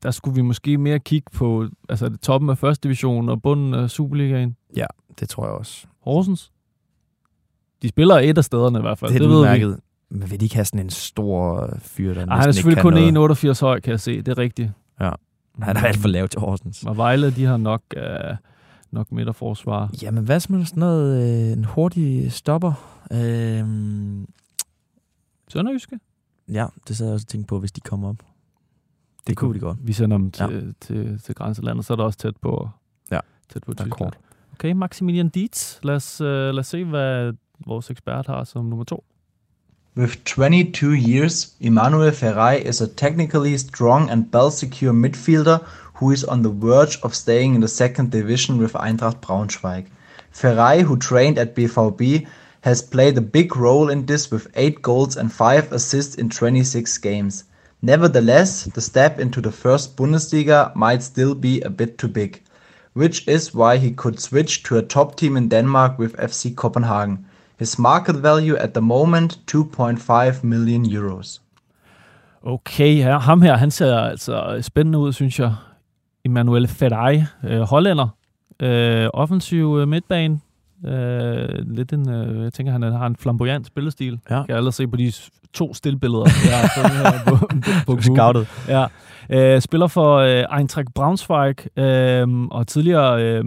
der 0.04 0.12
skulle 0.12 0.36
vi 0.36 0.42
måske 0.42 0.77
mere 0.77 1.00
kigge 1.00 1.30
på 1.34 1.68
altså, 1.89 2.10
det 2.10 2.22
toppen 2.22 2.50
af 2.50 2.58
første 2.58 2.84
division 2.84 3.30
og 3.30 3.42
bunden 3.42 3.74
af 3.74 3.89
Superligaen. 3.89 4.56
Ja, 4.75 4.86
det 5.20 5.30
tror 5.30 5.46
jeg 5.46 5.54
også. 5.54 5.88
Horsens. 6.01 6.51
De 7.82 7.88
spiller 7.88 8.15
et 8.15 8.38
af 8.38 8.44
stederne 8.44 8.80
i 8.80 8.82
hvert 8.82 8.98
fald. 8.98 9.12
Det 9.12 9.22
det 9.22 9.30
ved 9.30 9.36
vi. 9.36 9.39
udmærket. 9.39 9.80
Men 10.10 10.32
vil 10.32 10.39
de 10.39 10.46
ikke 10.46 10.56
have 10.56 10.65
sådan 10.65 10.80
en 10.80 10.89
stor 10.89 11.63
øh, 11.63 11.80
fyr, 11.80 12.13
der 12.13 12.25
Ej, 12.25 12.38
han 12.38 12.48
er 12.48 12.51
selvfølgelig 12.51 12.82
kun 12.82 12.94
noget? 13.13 13.38
1,88 13.46 13.62
høj, 13.62 13.80
kan 13.80 13.92
jeg 13.92 14.00
se. 14.00 14.18
Det 14.18 14.27
er 14.27 14.38
rigtigt. 14.38 14.72
Ja. 15.01 15.12
Han 15.62 15.77
er 15.77 15.82
alt 15.82 15.98
for 15.98 16.08
lav 16.08 16.27
til 16.27 16.39
Horsens. 16.39 16.84
Og 16.84 16.98
Vejle, 16.98 17.32
de 17.32 17.46
har 17.46 17.58
nok, 17.58 17.82
uh, 17.98 18.36
nok 18.92 19.12
midterforsvar. 19.12 19.89
Jamen, 20.01 20.24
hvad 20.24 20.42
med 20.50 20.65
sådan 20.65 20.80
noget, 20.80 21.24
øh, 21.24 21.58
en 21.58 21.63
hurtig 21.63 22.32
stopper? 22.32 22.74
Øh, 23.12 23.65
Sønderjyske? 25.48 26.00
ja, 26.52 26.66
det 26.88 26.98
sad 26.98 27.06
jeg 27.06 27.14
også 27.14 27.24
og 27.24 27.28
tænkte 27.28 27.48
på, 27.48 27.60
hvis 27.60 27.72
de 27.72 27.82
kommer 27.82 28.10
op. 28.10 28.16
Det 29.28 29.38
kunne 29.38 29.54
de 29.54 29.60
godt. 29.60 29.78
Vi 29.82 29.94
sender 29.94 30.18
dem 30.18 30.32
til, 30.32 30.46
Ja. 30.46 30.56
ja. 30.56 30.62
til, 30.82 31.22
til 31.24 31.36
grænselandet, 31.36 31.86
så 31.86 31.94
er 31.94 31.96
det 31.98 32.06
også 32.06 32.20
tæt 32.20 32.38
på, 32.42 32.70
Ja, 33.12 33.20
tæt 33.54 33.64
på 33.64 33.74
Tyskland. 33.74 33.92
kort. 33.92 34.18
Okay, 34.54 34.72
Maximilian 34.72 35.30
Dietz. 35.30 35.78
Lad 35.84 35.96
os, 35.96 36.22
uh, 36.22 36.28
lad 36.28 36.60
os 36.60 36.68
se, 36.68 36.84
hvad 36.84 37.34
vores 37.66 37.90
ekspert 37.90 38.28
har 38.28 38.44
som 38.44 38.66
nummer 38.66 38.84
to. 38.86 39.04
With 39.98 40.18
22 40.25 40.92
years, 40.94 41.56
Emmanuel 41.62 42.12
Ferrei 42.12 42.70
is 42.70 42.82
a 42.82 42.86
technically 42.98 43.56
strong 43.58 44.10
and 44.12 44.25
ball-secure 44.32 44.94
midfielder 44.94 45.58
who 46.02 46.12
is 46.12 46.24
on 46.24 46.44
the 46.44 46.54
verge 46.54 47.00
of 47.04 47.14
staying 47.14 47.56
in 47.56 47.62
the 47.62 47.68
second 47.68 48.12
division 48.12 48.60
with 48.60 48.75
Eintracht 48.75 49.22
Braunschweig. 49.22 49.86
Ferrei, 50.32 50.84
who 50.84 50.96
trained 50.98 51.38
at 51.38 51.50
BVB, 51.56 52.28
has 52.65 52.81
played 52.81 53.15
a 53.15 53.22
big 53.22 53.55
role 53.55 53.91
in 53.91 54.07
this 54.07 54.31
with 54.31 54.48
8 54.55 54.81
goals 54.81 55.15
and 55.17 55.31
5 55.31 55.72
assists 55.72 56.15
in 56.15 56.29
26 56.31 56.98
games. 56.98 57.43
Nevertheless, 57.84 58.63
the 58.74 58.81
step 58.81 59.19
into 59.19 59.39
the 59.39 59.51
first 59.51 59.95
Bundesliga 59.95 60.75
might 60.75 61.03
still 61.03 61.36
be 61.36 61.62
a 61.62 61.69
bit 61.69 62.00
too 62.00 62.07
big, 62.07 62.41
which 62.93 63.27
is 63.27 63.53
why 63.53 63.77
he 63.77 63.91
could 63.91 64.19
switch 64.19 64.63
to 64.63 64.77
a 64.77 64.81
top 64.81 65.15
team 65.15 65.38
in 65.38 65.50
Denmark 65.50 66.00
with 66.00 66.17
FC 66.17 66.55
Copenhagen. 66.55 67.27
His 67.60 67.77
market 67.77 68.15
value 68.15 68.55
at 68.55 68.74
the 68.74 68.81
moment 68.81 69.38
2.5 69.45 70.43
million 70.43 70.86
euros. 70.86 71.39
Okay, 72.43 72.98
ja, 72.98 73.19
ham 73.19 73.41
her, 73.41 73.57
han 73.57 73.72
ser 73.72 73.98
altså 73.98 74.57
spændende 74.62 75.00
ud, 75.00 75.13
synes 75.13 75.39
jeg. 75.39 75.55
Emmanuel 76.24 76.67
Ferrei, 76.67 77.24
øh, 77.43 77.62
hollænder. 77.62 78.07
Øh, 78.60 79.10
offensiv 79.13 79.77
øh, 79.79 79.88
midtbane. 79.88 80.39
Øh, 80.86 81.75
lidt 81.75 81.94
en, 81.94 82.10
øh, 82.10 82.44
jeg 82.44 82.53
tænker, 82.53 82.72
han 82.72 82.82
har 82.82 83.05
en 83.05 83.15
flamboyant 83.15 83.67
spillestil. 83.67 84.20
Ja. 84.29 84.36
Kan 84.36 84.46
jeg 84.48 84.58
allerede 84.58 84.75
se 84.75 84.88
på 84.88 84.98
de 84.98 85.12
to 85.53 85.74
stillbilleder, 85.74 86.25
jeg 86.50 86.60
har 86.60 86.72
fundet 86.75 86.98
her 86.98 87.24
på, 87.27 87.36
på, 87.86 87.96
på. 87.96 88.01
Scoutet. 88.01 88.48
Ja. 88.67 88.86
Øh, 89.29 89.62
spiller 89.62 89.88
for 89.88 90.15
øh, 90.17 90.60
Eintracht 90.60 90.94
Braunschweig, 90.94 91.77
øh, 91.79 92.27
og 92.51 92.67
tidligere 92.67 93.24
øh, 93.24 93.44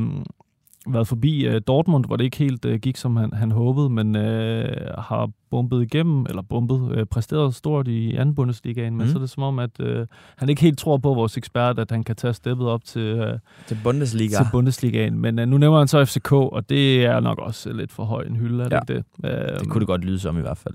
været 0.93 1.09
forbi 1.09 1.47
øh, 1.47 1.61
Dortmund, 1.67 2.05
hvor 2.05 2.17
det 2.17 2.25
ikke 2.25 2.37
helt 2.37 2.65
øh, 2.65 2.79
gik, 2.81 2.97
som 2.97 3.17
han, 3.17 3.33
han 3.33 3.51
håbede, 3.51 3.91
men 3.91 4.17
øh, 4.17 4.95
har 4.99 5.31
bumpet 5.51 5.83
igennem, 5.83 6.27
eller 6.29 6.43
bumpet, 6.43 6.93
øh, 6.97 7.07
præsteret 7.07 7.55
stort 7.55 7.89
i 7.89 8.15
anden 8.17 8.35
Bundesligaen, 8.35 8.97
men 8.97 9.07
Mm. 9.07 9.13
så 9.13 9.19
er 9.19 9.21
det 9.21 9.31
som 9.31 9.43
om, 9.43 9.59
at 9.59 9.81
øh, 9.81 10.07
han 10.37 10.49
ikke 10.49 10.63
helt 10.63 10.79
tror 10.79 10.97
på 10.97 11.15
vores 11.15 11.37
ekspert, 11.37 11.79
at 11.79 11.91
han 11.91 12.05
kan 12.05 12.17
tage 12.17 12.35
steppet 12.35 12.67
op 12.69 12.85
til, 12.85 13.03
øh, 13.03 13.39
Til 13.67 13.79
Bundesliga. 13.85 14.37
til 14.37 14.47
Bundesligaen. 14.53 15.19
Men 15.19 15.39
øh, 15.39 15.49
nu 15.49 15.59
nævner 15.59 15.79
han 15.79 15.89
så 15.89 16.05
FCK, 16.05 16.33
og 16.33 16.69
det 16.69 17.05
er 17.05 17.21
nok 17.21 17.39
også 17.39 17.73
lidt 17.73 17.93
for 17.93 18.05
høj 18.05 18.23
en 18.23 18.37
hylde, 18.37 18.65
er 18.65 18.69
det 18.69 18.73
Ja. 18.91 18.95
ikke 18.97 19.05
det? 19.23 19.53
Øh, 19.53 19.59
Det 19.61 19.69
kunne 19.69 19.81
det 19.81 19.89
godt 19.89 20.05
lyde 20.05 20.19
som 20.19 20.39
i 20.39 20.41
hvert 20.41 20.59
fald. 20.59 20.75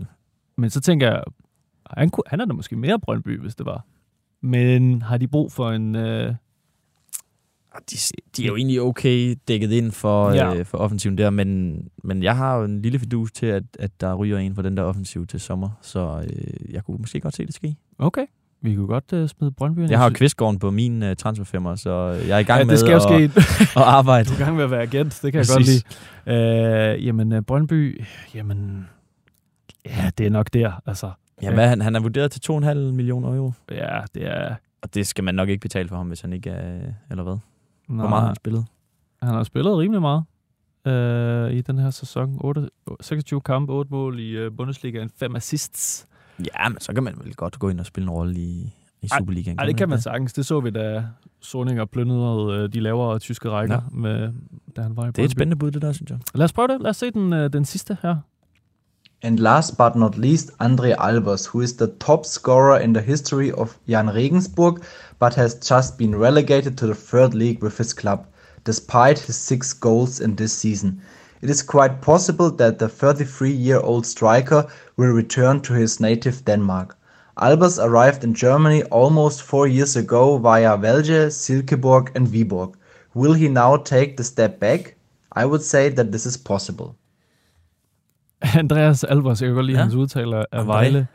Men 0.58 0.69
så 0.69 0.82
tænker 0.82 1.08
jeg, 1.08 1.23
han, 1.89 2.10
kunne, 2.10 2.23
han 2.28 2.41
er 2.41 2.45
da 2.45 2.54
måske 2.54 2.76
mere 2.76 2.99
Brøndby, 2.99 3.39
hvis 3.41 3.56
det 3.56 3.65
var. 3.65 3.86
Men 4.41 5.02
har 5.02 5.17
de 5.17 5.28
brug 5.28 5.52
for 5.52 5.71
en... 5.71 5.95
Øh, 5.95 6.34
De, 7.91 7.95
de 8.38 8.43
er 8.43 8.47
jo 8.47 8.55
egentlig 8.55 8.81
okay 8.81 9.36
dækket 9.47 9.71
ind 9.71 9.91
for, 9.91 10.31
Ja. 10.31 10.55
øh, 10.55 10.65
for 10.65 10.77
offensiven 10.77 11.17
der, 11.17 11.29
men, 11.29 11.77
men 12.03 12.23
jeg 12.23 12.38
har 12.38 12.57
jo 12.57 12.63
en 12.63 12.81
lille 12.81 12.99
fidus 12.99 13.31
til, 13.31 13.45
at, 13.45 13.63
at 13.79 13.91
der 14.01 14.13
ryger 14.15 14.38
en 14.38 14.55
for 14.55 14.62
den 14.62 14.77
der 14.77 14.83
offensiv 14.83 15.27
til 15.27 15.39
sommer, 15.39 15.69
så 15.81 16.23
øh, 16.29 16.73
jeg 16.73 16.83
kunne 16.83 16.97
måske 16.97 17.19
godt 17.19 17.36
se 17.36 17.45
det 17.45 17.53
ske. 17.55 17.75
okay, 17.99 18.25
vi 18.62 18.75
kunne 18.75 18.88
godt 18.88 19.13
øh, 19.13 19.29
smide 19.29 19.51
Brøndby. 19.51 19.89
Jeg 19.89 19.99
har 19.99 20.09
jo 20.09 20.13
Kvistgården 20.15 20.59
på 20.59 20.71
min 20.71 21.03
øh, 21.03 21.15
transferfemmer, 21.15 21.75
så 21.75 21.91
jeg 22.27 22.29
er 22.36 22.39
i 22.39 22.43
gang 22.43 22.59
Ja, 22.59 22.65
med 22.65 22.71
det 22.71 22.79
skal 22.79 22.93
at, 22.93 23.01
ske. 23.01 23.41
at 23.79 23.86
arbejde. 23.86 24.29
Du 24.29 24.33
er 24.33 24.38
i 24.38 24.43
gang 24.43 24.55
med 24.55 24.63
at 24.63 24.71
være 24.71 24.81
agent, 24.81 25.19
det 25.23 25.31
kan 25.31 25.39
Præcis. 25.39 25.55
jeg 25.55 25.83
godt 26.25 26.36
lide. 26.36 26.93
Øh, 26.97 27.05
jamen, 27.05 27.43
Brøndby, 27.43 28.03
jamen... 28.36 28.88
Ja, 29.86 30.09
det 30.17 30.25
er 30.25 30.29
nok 30.29 30.53
der, 30.53 30.71
altså. 30.86 31.12
Ja, 31.41 31.53
hvad, 31.53 31.67
han, 31.67 31.81
han 31.81 31.95
er 31.95 31.99
vurderet 31.99 32.31
til 32.31 32.41
2,5 32.51 32.73
millioner 32.75 33.36
euro, 33.36 33.51
Ja, 33.71 33.99
det 34.15 34.27
er... 34.27 34.55
og 34.81 34.93
det 34.93 35.07
skal 35.07 35.23
man 35.23 35.36
nok 35.36 35.49
ikke 35.49 35.62
betale 35.62 35.89
for 35.89 35.95
ham, 35.95 36.07
hvis 36.07 36.21
han 36.21 36.33
ikke 36.33 36.49
er, 36.49 36.81
eller 37.12 37.23
hvad? 37.23 37.38
Nej, 37.88 38.02
Hvor 38.02 38.10
meget 38.10 38.22
har 38.22 38.28
han 38.28 38.36
spillet? 38.36 38.65
Han 39.24 39.34
har 39.34 39.43
spillet 39.43 39.78
rimelig 39.78 40.02
meget 40.02 40.24
øh, 40.88 41.52
i 41.52 41.62
den 41.62 41.80
her 41.80 41.89
sæson. 41.89 42.38
8, 42.41 42.69
26 43.02 43.41
kampe, 43.41 43.74
8 43.74 43.91
mål 43.91 44.19
i 44.19 44.30
øh, 44.30 44.52
Bundesligaen, 44.58 45.10
5 45.19 45.36
assists. 45.36 46.08
Ja, 46.39 46.69
men 46.69 46.80
så 46.80 46.93
kan 46.93 47.04
man 47.04 47.13
vel 47.24 47.36
godt 47.36 47.60
gå 47.60 47.69
ind 47.69 47.80
og 47.80 47.86
spille 47.86 48.06
en 48.06 48.10
rolle 48.10 48.36
i, 48.39 48.74
i 49.02 49.08
Superligaen. 49.08 49.60
Ej, 49.60 49.65
det 49.65 49.78
kan 49.78 49.89
man 49.89 49.96
ikke 49.98 50.04
sagtens. 50.04 50.34
Det 50.34 50.46
så 50.46 50.60
vi, 50.60 50.69
da 50.69 51.06
Sorninger 51.41 51.86
plyndrede 51.86 52.58
øh, 52.63 52.74
de 52.74 52.80
lavere 52.80 53.19
tyske 53.19 53.50
rækker, 53.50 53.76
Ja. 53.76 53.82
med, 53.91 54.34
da 54.76 54.82
han 54.82 54.98
var 54.98 55.04
i 55.04 55.08
Det 55.08 55.19
er 55.19 55.26
et 55.26 55.32
spændende 55.32 55.56
bud, 55.60 55.72
det 55.72 55.82
der, 55.82 55.91
synes 55.91 56.12
jeg. 56.12 56.19
Lad 56.36 56.43
os 56.46 56.54
prøve 56.54 56.67
det. 56.67 56.82
Lad 56.82 56.89
os 56.89 56.98
se 56.98 57.12
den, 57.12 57.34
øh, 57.34 57.54
den 57.54 57.65
sidste 57.65 57.98
her. 58.02 58.15
And 59.25 59.39
last 59.39 59.77
but 59.77 59.95
not 59.95 60.17
least, 60.17 60.51
Andre 60.59 60.91
Albers, 60.95 61.45
who 61.45 61.62
is 61.62 61.77
the 61.77 61.88
top 61.88 62.25
scorer 62.25 62.77
in 62.77 62.91
the 62.91 63.01
history 63.01 63.53
of 63.53 63.79
Jan 63.88 64.09
Regensburg, 64.09 64.83
but 65.17 65.36
has 65.36 65.55
just 65.55 65.97
been 65.97 66.13
relegated 66.13 66.77
to 66.79 66.88
the 66.88 66.93
third 66.93 67.33
league 67.33 67.63
with 67.63 67.77
his 67.77 67.93
club, 67.93 68.27
despite 68.65 69.19
his 69.19 69.38
six 69.38 69.71
goals 69.71 70.19
in 70.19 70.36
this 70.36 70.51
season. 70.51 71.01
It 71.41 71.49
is 71.49 71.63
quite 71.63 72.01
possible 72.01 72.51
that 72.51 72.79
the 72.79 72.89
33-year-old 72.89 74.05
striker 74.05 74.67
will 74.97 75.13
return 75.13 75.62
to 75.62 75.73
his 75.73 76.01
native 76.01 76.43
Denmark. 76.43 76.97
Albers 77.38 77.81
arrived 77.81 78.25
in 78.25 78.33
Germany 78.33 78.83
almost 78.91 79.41
four 79.41 79.67
years 79.67 79.95
ago 79.95 80.38
via 80.38 80.75
Velge, 80.75 81.31
Silkeborg 81.31 82.13
and 82.13 82.27
Viborg. 82.27 82.75
Will 83.13 83.36
he 83.36 83.47
now 83.47 83.77
take 83.77 84.17
the 84.17 84.25
step 84.25 84.59
back? 84.59 84.95
I 85.31 85.45
would 85.45 85.62
say 85.62 85.88
that 85.88 86.12
this 86.12 86.25
is 86.25 86.36
possible. 86.36 86.97
Andreas 88.60 89.03
Albers, 89.03 89.41
jeg 89.41 89.47
kan 89.47 89.56
godt 89.56 89.65
lide 89.65 89.77
Ja. 89.77 89.82
hans 89.84 89.95
udtaler 89.95 90.43
af 90.51 90.62
André. 90.62 90.65
Vejle. 90.65 91.08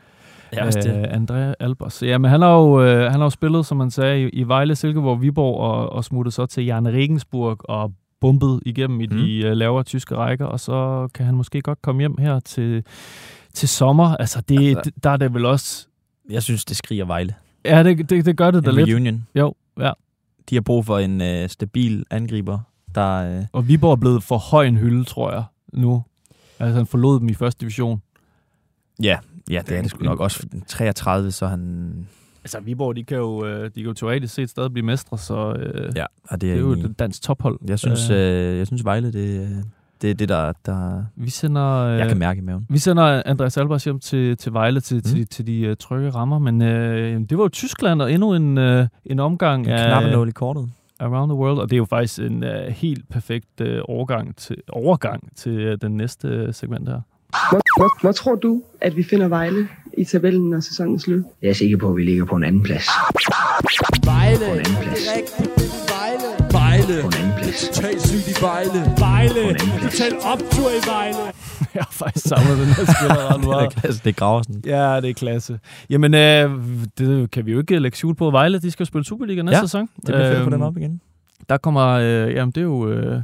Ja, 0.53 0.65
også 0.65 0.79
det. 0.79 0.95
Øh, 0.97 1.03
André 1.03 1.53
Albers. 1.59 2.03
Ja, 2.03 2.17
men 2.17 2.31
han 2.31 2.41
har 2.41 2.53
jo, 2.55 2.81
øh, 2.83 3.01
han 3.11 3.19
har 3.19 3.23
jo 3.25 3.29
spillet, 3.29 3.65
som 3.65 3.77
man 3.77 3.91
sagde, 3.91 4.21
i, 4.23 4.29
i 4.29 4.43
Vejle, 4.43 4.75
Silkeborg, 4.75 5.21
Viborg 5.21 5.57
og, 5.59 5.89
og 5.89 6.03
smuttet 6.05 6.33
så 6.33 6.45
til 6.45 6.65
Jan 6.65 6.87
Regensburg 6.87 7.57
og 7.69 7.93
bumpet 8.21 8.59
igennem 8.65 9.01
i 9.01 9.07
Mm. 9.07 9.17
de 9.17 9.37
øh, 9.45 9.51
lavere 9.51 9.83
tyske 9.83 10.15
rækker, 10.15 10.45
og 10.45 10.59
så 10.59 11.07
kan 11.13 11.25
han 11.25 11.35
måske 11.35 11.61
godt 11.61 11.81
komme 11.81 12.01
hjem 12.01 12.17
her 12.19 12.39
til, 12.39 12.83
til 13.53 13.69
sommer. 13.69 14.15
Altså, 14.15 14.41
det, 14.41 14.77
Altså- 14.77 14.91
der 15.03 15.09
er 15.09 15.17
det 15.17 15.33
vel 15.33 15.45
også... 15.45 15.87
Jeg 16.29 16.43
synes, 16.43 16.65
det 16.65 16.77
skriger 16.77 17.05
Vejle. 17.05 17.33
Ja, 17.65 17.83
det, 17.83 18.09
det, 18.09 18.25
det 18.25 18.37
gør 18.37 18.51
det 18.51 18.65
da 18.65 18.71
lidt. 18.71 18.89
reunion. 18.89 19.27
Jo, 19.35 19.53
ja. 19.79 19.91
De 20.49 20.55
har 20.55 20.61
brug 20.61 20.85
for 20.85 20.97
en 20.99 21.21
øh, 21.21 21.49
stabil 21.49 22.03
angriber, 22.11 22.59
der... 22.95 23.37
Øh, 23.39 23.45
Og 23.53 23.67
Viborg 23.67 23.91
er 23.91 23.95
blevet 23.95 24.23
for 24.23 24.37
høj 24.37 24.65
en 24.65 24.77
hylde, 24.77 25.03
tror 25.03 25.31
jeg, 25.31 25.43
nu. 25.73 26.03
Altså, 26.59 26.77
han 26.77 26.85
forlod 26.85 27.19
dem 27.19 27.29
i 27.29 27.33
første 27.33 27.61
division. 27.61 28.01
ja, 29.03 29.17
ja, 29.49 29.61
det 29.67 29.77
er 29.77 29.81
det 29.81 29.89
sgu 29.89 30.03
nok. 30.03 30.19
Også 30.19 30.47
33, 30.67 31.31
så 31.31 31.47
han... 31.47 31.93
Altså, 32.43 32.59
Viborg, 32.59 32.95
de 32.95 33.03
kan 33.03 33.17
jo, 33.17 33.45
øh, 33.45 33.65
de 33.65 33.71
kan 33.73 33.83
jo 33.83 33.93
teoretisk 33.93 34.33
set 34.33 34.49
stadig 34.49 34.73
blive 34.73 34.85
mestre, 34.85 35.17
så 35.17 35.53
øh, 35.53 35.91
Ja, 35.95 36.05
og 36.29 36.31
det 36.31 36.41
det 36.41 36.49
er, 36.49 36.55
er 36.55 36.59
jo 36.59 36.71
et 36.71 36.99
dansk 36.99 37.21
tophold. 37.21 37.59
Jeg 37.67 37.79
synes, 37.79 38.09
øh, 38.09 38.57
jeg 38.57 38.67
synes 38.67 38.85
Vejle, 38.85 39.13
det, 39.13 39.41
øh, 39.41 39.63
det 40.01 40.09
er 40.09 40.13
det, 40.13 40.29
der, 40.29 40.53
der 40.65 41.03
Vi 41.15 41.29
sender, 41.29 41.77
øh, 41.77 41.99
jeg 41.99 42.07
kan 42.07 42.17
mærke 42.17 42.37
i 42.37 42.41
maven. 42.41 42.65
vi 42.69 42.77
sender 42.77 43.21
Andreas 43.25 43.57
Albers 43.57 43.83
hjem 43.83 43.99
til, 43.99 44.37
til 44.37 44.53
Vejle 44.53 44.81
til, 44.81 44.97
mm. 44.97 45.01
til, 45.01 45.27
til 45.27 45.47
de 45.47 45.69
uh, 45.69 45.75
trygge 45.79 46.09
rammer, 46.09 46.39
men 46.39 46.61
øh, 46.61 47.21
det 47.29 47.37
var 47.37 47.43
jo 47.43 47.49
Tyskland 47.49 48.01
og 48.01 48.13
endnu 48.13 48.33
en, 48.33 48.57
øh, 48.57 48.87
en 49.05 49.19
omgang 49.19 49.65
En 49.65 49.71
af 49.71 50.27
i 50.27 50.31
kortet. 50.31 50.69
Around 50.99 51.29
the 51.29 51.37
World, 51.37 51.59
og 51.59 51.69
det 51.69 51.75
er 51.75 51.77
jo 51.77 51.85
faktisk 51.85 52.19
en 52.19 52.43
øh, 52.43 52.67
helt 52.67 53.09
perfekt 53.09 53.61
øh, 53.61 53.81
overgang 53.85 54.35
til, 54.35 54.55
overgang 54.69 55.35
til 55.35 55.59
øh, 55.59 55.77
den 55.81 55.97
næste 55.97 56.53
segment 56.53 56.89
her. 56.89 57.01
Hvor, 57.51 57.61
hvor, 57.77 58.01
hvor 58.01 58.11
tror 58.11 58.35
du, 58.35 58.61
at 58.81 58.95
vi 58.95 59.03
finder 59.03 59.27
Vejle 59.27 59.67
i 59.97 60.03
tabellen, 60.03 60.49
når 60.49 60.59
sæsonen 60.59 60.95
er 60.95 60.99
slut? 60.99 61.23
Jeg 61.41 61.49
er 61.49 61.53
sikker 61.53 61.77
på, 61.77 61.89
at 61.89 61.95
vi 61.95 62.03
ligger 62.03 62.25
på 62.25 62.35
en 62.35 62.43
anden 62.43 62.63
plads. 62.63 62.87
Vejle. 64.05 64.37
På 64.37 64.53
en 64.53 64.59
anden 64.59 64.75
plads. 64.81 65.48
Vejle. 66.89 67.01
På 67.01 67.07
en 67.07 67.13
anden 67.23 67.33
plads. 67.41 67.69
Totalt 67.69 68.01
sygt 68.01 68.27
i 68.39 68.41
Vejle. 68.41 68.79
Vejle. 68.99 69.57
Total 69.83 70.13
optur 70.33 70.69
i 70.79 70.81
Vejle. 70.91 71.17
Jeg 71.75 71.83
har 71.83 71.91
faktisk 71.91 72.27
savnet 72.27 72.57
den 72.57 72.65
her 72.65 72.85
spiller 72.93 73.33
ret 73.33 73.41
det 73.61 73.65
er 73.65 73.69
klasse, 73.81 74.01
det 74.03 74.09
er 74.09 74.13
Graversen. 74.13 74.63
Ja, 74.65 75.01
det 75.01 75.09
er 75.09 75.13
klasse. 75.13 75.59
Jamen, 75.89 76.13
øh, 76.13 76.51
det 76.97 77.31
kan 77.31 77.45
vi 77.45 77.51
jo 77.51 77.59
ikke 77.59 77.79
lægge 77.79 77.97
skjul 77.97 78.15
på. 78.15 78.31
Vejle, 78.31 78.59
de 78.59 78.71
skal 78.71 78.85
spille 78.85 79.05
Superliga 79.05 79.41
næste 79.41 79.55
Ja, 79.57 79.61
sæson. 79.61 79.89
det 79.95 80.05
bliver 80.05 80.31
fedt 80.31 80.43
få 80.43 80.45
dem 80.45 80.53
Øhm, 80.53 80.61
op 80.61 80.77
igen. 80.77 81.01
Der 81.49 81.57
kommer, 81.57 81.87
øh, 81.87 82.33
jamen 82.33 82.51
det 82.51 82.57
er 82.57 82.65
jo 82.65 82.89
øh, 82.89 83.21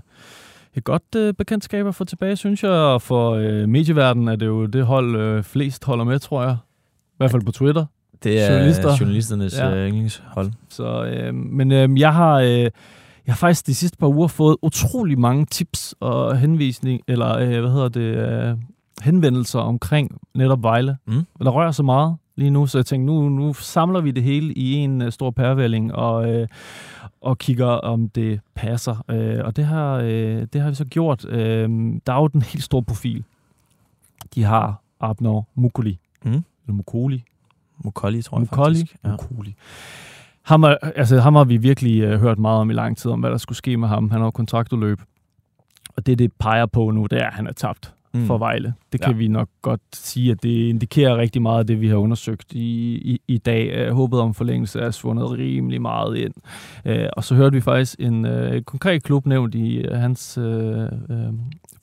et 0.75 0.84
godt 0.84 1.04
øh, 1.15 1.34
bekendtskab 1.34 1.88
at 1.88 1.95
få 1.95 2.04
tilbage, 2.04 2.36
synes 2.36 2.63
jeg. 2.63 2.71
Og 2.71 3.01
for 3.01 3.32
øh, 3.32 3.69
medieverdenen 3.69 4.28
er 4.28 4.36
det 4.36 4.45
jo 4.45 4.65
det 4.65 4.86
hold, 4.86 5.15
øh, 5.15 5.43
flest 5.43 5.86
holder 5.86 6.04
med, 6.06 6.19
tror 6.19 6.43
jeg. 6.43 6.58
I 7.13 7.15
hvert 7.17 7.32
fald 7.32 7.41
på 7.41 7.51
Twitter. 7.51 7.86
Det 8.23 8.41
er 8.43 8.51
journalister. 8.54 8.97
journalisternes 8.99 9.58
Ja. 9.58 9.69
ja. 9.69 9.88
yndlingshold. 9.88 10.51
Så, 10.69 11.04
øh, 11.06 11.34
men 11.34 11.71
øh, 11.71 11.99
jeg 11.99 12.13
har... 12.13 12.34
Øh, 12.39 12.69
jeg 13.27 13.33
har 13.33 13.38
faktisk 13.38 13.67
de 13.67 13.75
sidste 13.75 13.97
par 13.97 14.07
uger 14.07 14.27
fået 14.27 14.57
utrolig 14.61 15.19
mange 15.19 15.45
tips 15.45 15.95
og 15.99 16.38
henvisning, 16.38 17.01
eller 17.07 17.38
øh, 17.38 17.59
hvad 17.61 17.71
hedder 17.71 17.89
det, 17.89 18.01
øh, 18.01 18.57
henvendelser 19.01 19.59
omkring 19.59 20.21
netop 20.35 20.63
Vejle. 20.63 20.97
Mm. 21.07 21.25
Der 21.43 21.49
rører 21.49 21.71
så 21.71 21.83
meget 21.83 22.15
lige 22.35 22.49
nu, 22.49 22.67
så 22.67 22.77
jeg 22.77 22.85
tænkte, 22.85 23.05
nu, 23.13 23.29
nu 23.29 23.53
samler 23.53 24.01
vi 24.01 24.11
det 24.11 24.23
hele 24.23 24.53
i 24.53 24.73
en 24.73 25.01
øh, 25.01 25.11
stor 25.11 25.31
pærevælling 25.31 25.95
og, 25.95 26.33
øh, 26.33 26.47
og 27.21 27.38
kigger, 27.38 27.65
om 27.67 28.09
det 28.09 28.39
passer. 28.55 29.03
Øh, 29.09 29.45
og 29.45 29.55
det 29.55 29.65
har, 29.65 29.95
øh, 29.95 30.47
det 30.53 30.61
har 30.61 30.69
vi 30.69 30.75
så 30.75 30.85
gjort. 30.85 31.25
Øh, 31.29 31.69
der 32.07 32.13
er 32.13 32.17
jo 32.21 32.27
den 32.27 32.41
helt 32.41 32.63
store 32.63 32.83
profil. 32.83 33.23
De 34.35 34.43
har 34.43 34.81
Abner 34.99 35.41
Mukuli. 35.55 35.99
Mm. 36.25 36.31
Eller 36.31 36.43
Mukoli. 36.73 37.23
Mukoli, 37.83 38.21
tror 38.21 38.38
jeg 38.38 38.47
Mukoli. 38.51 38.75
faktisk. 38.75 38.97
Ja. 39.03 39.11
Mukoli. 39.11 39.55
Ham, 40.45 40.63
er, 40.63 40.75
altså, 40.95 41.19
ham 41.19 41.36
har 41.36 41.43
vi 41.43 41.58
virkelig 41.58 42.01
øh, 42.01 42.19
hørt 42.19 42.39
meget 42.39 42.60
om 42.62 42.69
i 42.69 42.73
lang 42.73 42.97
tid, 42.97 43.12
om 43.12 43.19
hvad 43.19 43.29
der 43.31 43.38
skulle 43.38 43.58
ske 43.58 43.77
med 43.77 43.88
ham. 43.88 44.10
Han 44.12 44.19
har 44.19 44.27
jo 44.27 44.31
kontraktudløb. 44.31 44.99
Og 45.97 46.05
det, 46.05 46.19
det 46.19 46.31
peger 46.39 46.65
på 46.65 46.91
nu, 46.91 47.05
det 47.05 47.21
er, 47.21 47.27
at 47.27 47.34
han 47.34 47.47
er 47.47 47.53
tabt 47.53 47.91
Mm. 48.13 48.25
for 48.25 48.38
Vejle. 48.38 48.73
Det 48.91 49.01
kan 49.01 49.10
Ja. 49.12 49.15
ja. 49.15 49.17
vi 49.17 49.27
nok 49.27 49.49
godt 49.62 49.81
sige, 49.93 50.31
at 50.31 50.43
det 50.43 50.49
indikerer 50.49 51.17
rigtig 51.17 51.41
meget 51.41 51.60
af 51.60 51.67
det, 51.67 51.81
vi 51.81 51.88
har 51.88 51.95
undersøgt 51.95 52.53
i, 52.53 52.95
i, 52.95 53.21
i 53.27 53.38
dag. 53.38 53.71
Øh, 53.73 53.93
Håbet 53.93 54.19
om 54.19 54.34
forlængelse 54.34 54.79
er 54.79 54.91
svundet 54.91 55.31
rimelig 55.31 55.81
meget 55.81 56.17
ind. 56.17 56.34
Øh, 56.86 57.08
og 57.13 57.23
så 57.23 57.36
hørte 57.36 57.53
vi 57.55 57.62
faktisk 57.62 57.95
en 57.99 58.25
øh, 58.25 58.62
konkret 58.62 59.03
klub 59.03 59.25
nævnt 59.25 59.55
i 59.55 59.77
øh, 59.77 59.97
hans 59.97 60.38
øh, 60.38 60.81
øh, 61.10 61.34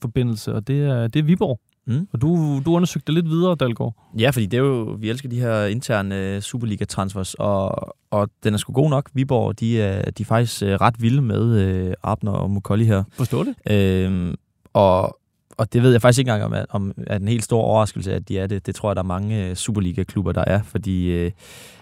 forbindelse, 0.00 0.54
og 0.54 0.68
det 0.68 0.82
er, 0.84 1.06
det 1.06 1.20
er 1.20 1.24
Viborg. 1.24 1.60
Mm. 1.86 2.08
Og 2.12 2.20
du, 2.20 2.60
du 2.66 2.74
undersøgte 2.74 3.06
det 3.06 3.14
lidt 3.14 3.30
videre, 3.30 3.54
Dalgaard. 3.54 3.94
Ja, 4.18 4.30
fordi 4.30 4.46
det 4.46 4.56
er 4.56 4.62
jo, 4.62 4.96
vi 4.98 5.10
elsker 5.10 5.28
de 5.28 5.40
her 5.40 5.64
interne 5.64 6.18
øh, 6.18 6.42
Superliga-transfers, 6.42 7.34
og, 7.34 7.96
og 8.10 8.28
den 8.44 8.54
er 8.54 8.58
sgu 8.58 8.72
god 8.72 8.90
nok. 8.90 9.10
Viborg, 9.14 9.60
de 9.60 9.80
er, 9.80 10.10
de 10.10 10.22
er 10.22 10.26
faktisk 10.26 10.62
øh, 10.62 10.74
ret 10.74 11.02
vilde 11.02 11.22
med 11.22 11.58
øh, 11.58 11.94
Abner 12.02 12.32
og 12.32 12.50
Mukoli 12.50 12.84
her. 12.84 13.04
Forstår 13.12 13.44
det? 13.44 13.72
Øhm, 13.72 14.34
og, 14.72 15.18
og 15.56 15.72
det 15.72 15.82
ved 15.82 15.92
jeg 15.92 16.02
faktisk 16.02 16.18
ikke 16.18 16.30
engang 16.30 16.44
om, 16.44 16.52
at, 16.52 16.66
om 16.70 16.92
er 17.06 17.16
en 17.16 17.28
helt 17.28 17.44
stor 17.44 17.62
overraskelse, 17.62 18.14
at 18.14 18.28
de 18.28 18.38
er 18.38 18.46
det. 18.46 18.66
Det 18.66 18.74
tror 18.74 18.90
jeg, 18.90 18.96
der 18.96 19.02
er 19.02 19.06
mange 19.06 19.48
øh, 19.48 19.56
Superliga-klubber, 19.56 20.32
der 20.32 20.44
er, 20.46 20.62
fordi 20.62 21.10
øh, 21.10 21.30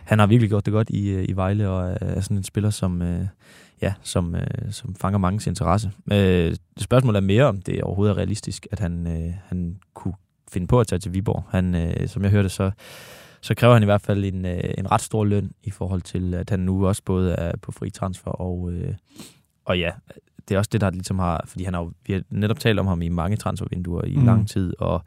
han 0.05 0.19
har 0.19 0.27
virkelig 0.27 0.49
gjort 0.49 0.67
det 0.67 0.73
godt 0.73 0.91
i, 0.91 1.25
i 1.25 1.37
Vejle, 1.37 1.69
og 1.69 1.99
er 2.01 2.21
sådan 2.21 2.37
en 2.37 2.45
spiller, 2.45 2.71
som, 2.71 3.03
øh, 3.03 3.27
ja, 3.83 3.95
som, 4.03 4.35
øh, 4.35 4.73
som 4.73 4.95
fanger 4.95 5.19
mange 5.19 5.51
interesse. 5.51 5.93
Øh, 6.13 6.57
spørgsmålet 6.79 7.17
er 7.17 7.27
mere, 7.27 7.45
om 7.45 7.63
det 7.63 7.83
overhovedet 7.83 8.13
er 8.13 8.17
realistisk, 8.17 8.67
at 8.73 8.81
han, 8.81 9.07
øh, 9.07 9.35
han 9.47 9.77
kunne 9.95 10.15
finde 10.53 10.67
på 10.67 10.81
at 10.81 10.87
tage 10.87 10.99
til 10.99 11.15
Viborg. 11.15 11.45
Han, 11.51 11.75
øh, 11.75 12.09
som 12.09 12.23
jeg 12.23 12.31
hørte, 12.31 12.49
så, 12.49 12.71
så 13.41 13.55
kræver 13.55 13.75
han 13.75 13.83
i 13.83 13.87
hvert 13.87 14.01
fald 14.01 14.25
en, 14.25 14.47
øh, 14.47 14.75
en 14.79 14.91
ret 14.91 15.01
stor 15.01 15.25
løn 15.25 15.51
i 15.63 15.71
forhold 15.71 16.03
til, 16.03 16.35
at 16.35 16.51
han 16.51 16.61
nu 16.61 16.87
også 16.87 17.03
både 17.05 17.33
er 17.33 17.57
på 17.57 17.73
fri 17.73 17.91
transfer 17.91 18.31
og, 18.31 18.73
øh, 18.73 18.95
og 19.65 19.79
ja, 19.79 19.91
det 20.49 20.55
er 20.55 20.59
også 20.59 20.71
det, 20.73 20.81
der 20.81 20.91
ligesom 20.91 21.19
har, 21.19 21.45
fordi 21.47 21.65
han 21.65 21.75
har 21.75 21.81
jo, 21.81 21.93
vi 22.07 22.13
har 22.13 22.23
netop 22.31 22.59
talt 22.59 22.79
om 22.79 22.87
ham 22.87 23.03
i 23.03 23.09
mange 23.09 23.37
transfervinduer 23.37 24.05
i. 24.05 24.17
Mm. 24.17 24.25
lang 24.25 24.49
tid, 24.49 24.75
og 24.79 25.05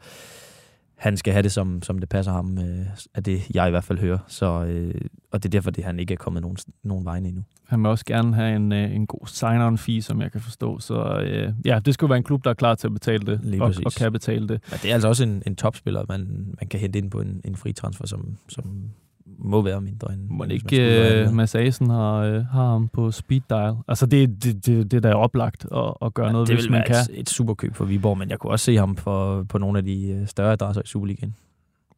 han 0.96 1.16
skal 1.16 1.32
have 1.32 1.42
det, 1.42 1.52
som, 1.52 1.82
som 1.82 1.98
det 1.98 2.08
passer 2.08 2.32
ham, 2.32 2.58
øh, 2.58 2.86
af 3.14 3.24
det 3.24 3.50
jeg 3.54 3.66
i 3.66 3.70
hvert 3.70 3.84
fald 3.84 3.98
hører. 3.98 4.18
Så, 4.28 4.64
øh, 4.64 4.94
og 5.32 5.42
det 5.42 5.48
er 5.48 5.50
derfor, 5.50 5.70
det 5.70 5.84
han 5.84 5.98
ikke 5.98 6.14
er 6.14 6.18
kommet 6.18 6.42
nogen, 6.42 6.56
nogen 6.82 7.04
vegne 7.04 7.28
endnu. 7.28 7.42
Han 7.66 7.82
vil 7.82 7.86
også 7.90 8.04
gerne 8.04 8.34
have 8.34 8.56
en, 8.56 8.72
øh, 8.72 8.94
en 8.94 9.06
god 9.06 9.26
sign-on 9.26 9.76
fee, 9.76 10.02
som 10.02 10.20
jeg 10.20 10.32
kan 10.32 10.40
forstå. 10.40 10.80
Så 10.80 11.20
øh, 11.20 11.52
ja, 11.64 11.80
det 11.84 11.94
skulle 11.94 12.10
være 12.10 12.16
en 12.18 12.24
klub, 12.24 12.44
der 12.44 12.50
er 12.50 12.54
klar 12.54 12.74
til 12.74 12.86
at 12.86 12.92
betale 12.92 13.26
det, 13.26 13.40
Lige 13.42 13.62
og, 13.62 13.68
præcis. 13.68 13.86
og 13.86 13.92
kan 13.92 14.12
betale 14.12 14.48
det. 14.48 14.60
Men 14.70 14.78
det 14.82 14.90
er 14.90 14.94
altså 14.94 15.08
også 15.08 15.22
en, 15.24 15.42
en 15.46 15.56
topspiller, 15.56 16.04
man, 16.08 16.20
man 16.60 16.68
kan 16.68 16.80
hente 16.80 16.98
ind 16.98 17.10
på 17.10 17.20
en, 17.20 17.40
en 17.44 17.56
fri 17.56 17.72
transfer, 17.72 18.06
som, 18.06 18.36
som 18.48 18.90
må 19.26 19.62
være 19.62 19.80
mindre 19.80 20.12
end... 20.12 20.30
Man 20.30 20.50
ikke 20.50 20.82
øh, 20.82 21.26
det. 21.26 21.34
Mads 21.34 21.54
Asen 21.54 21.90
har, 21.90 22.14
øh, 22.14 22.44
har 22.44 22.70
ham 22.70 22.88
på 22.88 23.10
speed 23.10 23.40
dial? 23.50 23.74
Altså, 23.88 24.06
det, 24.06 24.44
det, 24.44 24.66
det, 24.66 24.90
det 24.90 25.02
der 25.02 25.08
er 25.10 25.14
oplagt 25.14 25.66
at, 25.72 25.94
at 26.02 26.14
gøre 26.14 26.32
noget, 26.32 26.48
det 26.48 26.56
hvis 26.56 26.64
vil 26.64 26.72
man 26.72 26.78
være 26.88 27.04
kan. 27.06 27.14
et, 27.14 27.20
et 27.20 27.28
superkøb 27.28 27.74
for 27.74 27.84
Viborg, 27.84 28.18
men 28.18 28.30
jeg 28.30 28.38
kunne 28.38 28.52
også 28.52 28.64
se 28.64 28.76
ham 28.76 28.96
for, 28.96 29.42
på 29.42 29.58
nogle 29.58 29.78
af 29.78 29.84
de 29.84 30.08
øh, 30.08 30.26
større 30.26 30.52
adresser 30.52 30.82
i 30.82 30.86
Superligaen. 30.86 31.34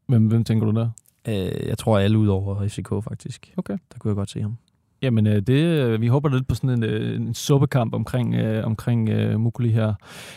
Hvem, 0.07 0.27
hvem 0.27 0.45
tænker 0.45 0.67
du 0.67 0.81
der? 0.81 0.91
Øh, 1.29 1.69
jeg 1.69 1.79
tror 1.79 1.99
alle 1.99 2.19
ud 2.19 2.27
over 2.27 2.69
FCK, 2.69 2.89
faktisk. 2.89 3.53
Okay. 3.57 3.79
Der 3.93 3.99
kunne 3.99 4.09
jeg 4.09 4.17
godt 4.17 4.31
se 4.31 4.43
ham. 4.43 4.57
Jamen, 5.03 5.27
øh, 5.27 5.43
det, 5.43 6.01
vi 6.01 6.07
håber 6.07 6.29
lidt 6.29 6.49
på 6.49 6.55
sådan 6.55 6.85
en, 6.85 6.85
en 7.23 7.35
suppekamp 7.35 7.95
omkring, 7.95 8.35
øh, 8.35 8.67
omkring 8.67 9.09
øh, 9.09 9.41
Mukuli 9.41 9.71
her. 9.71 9.95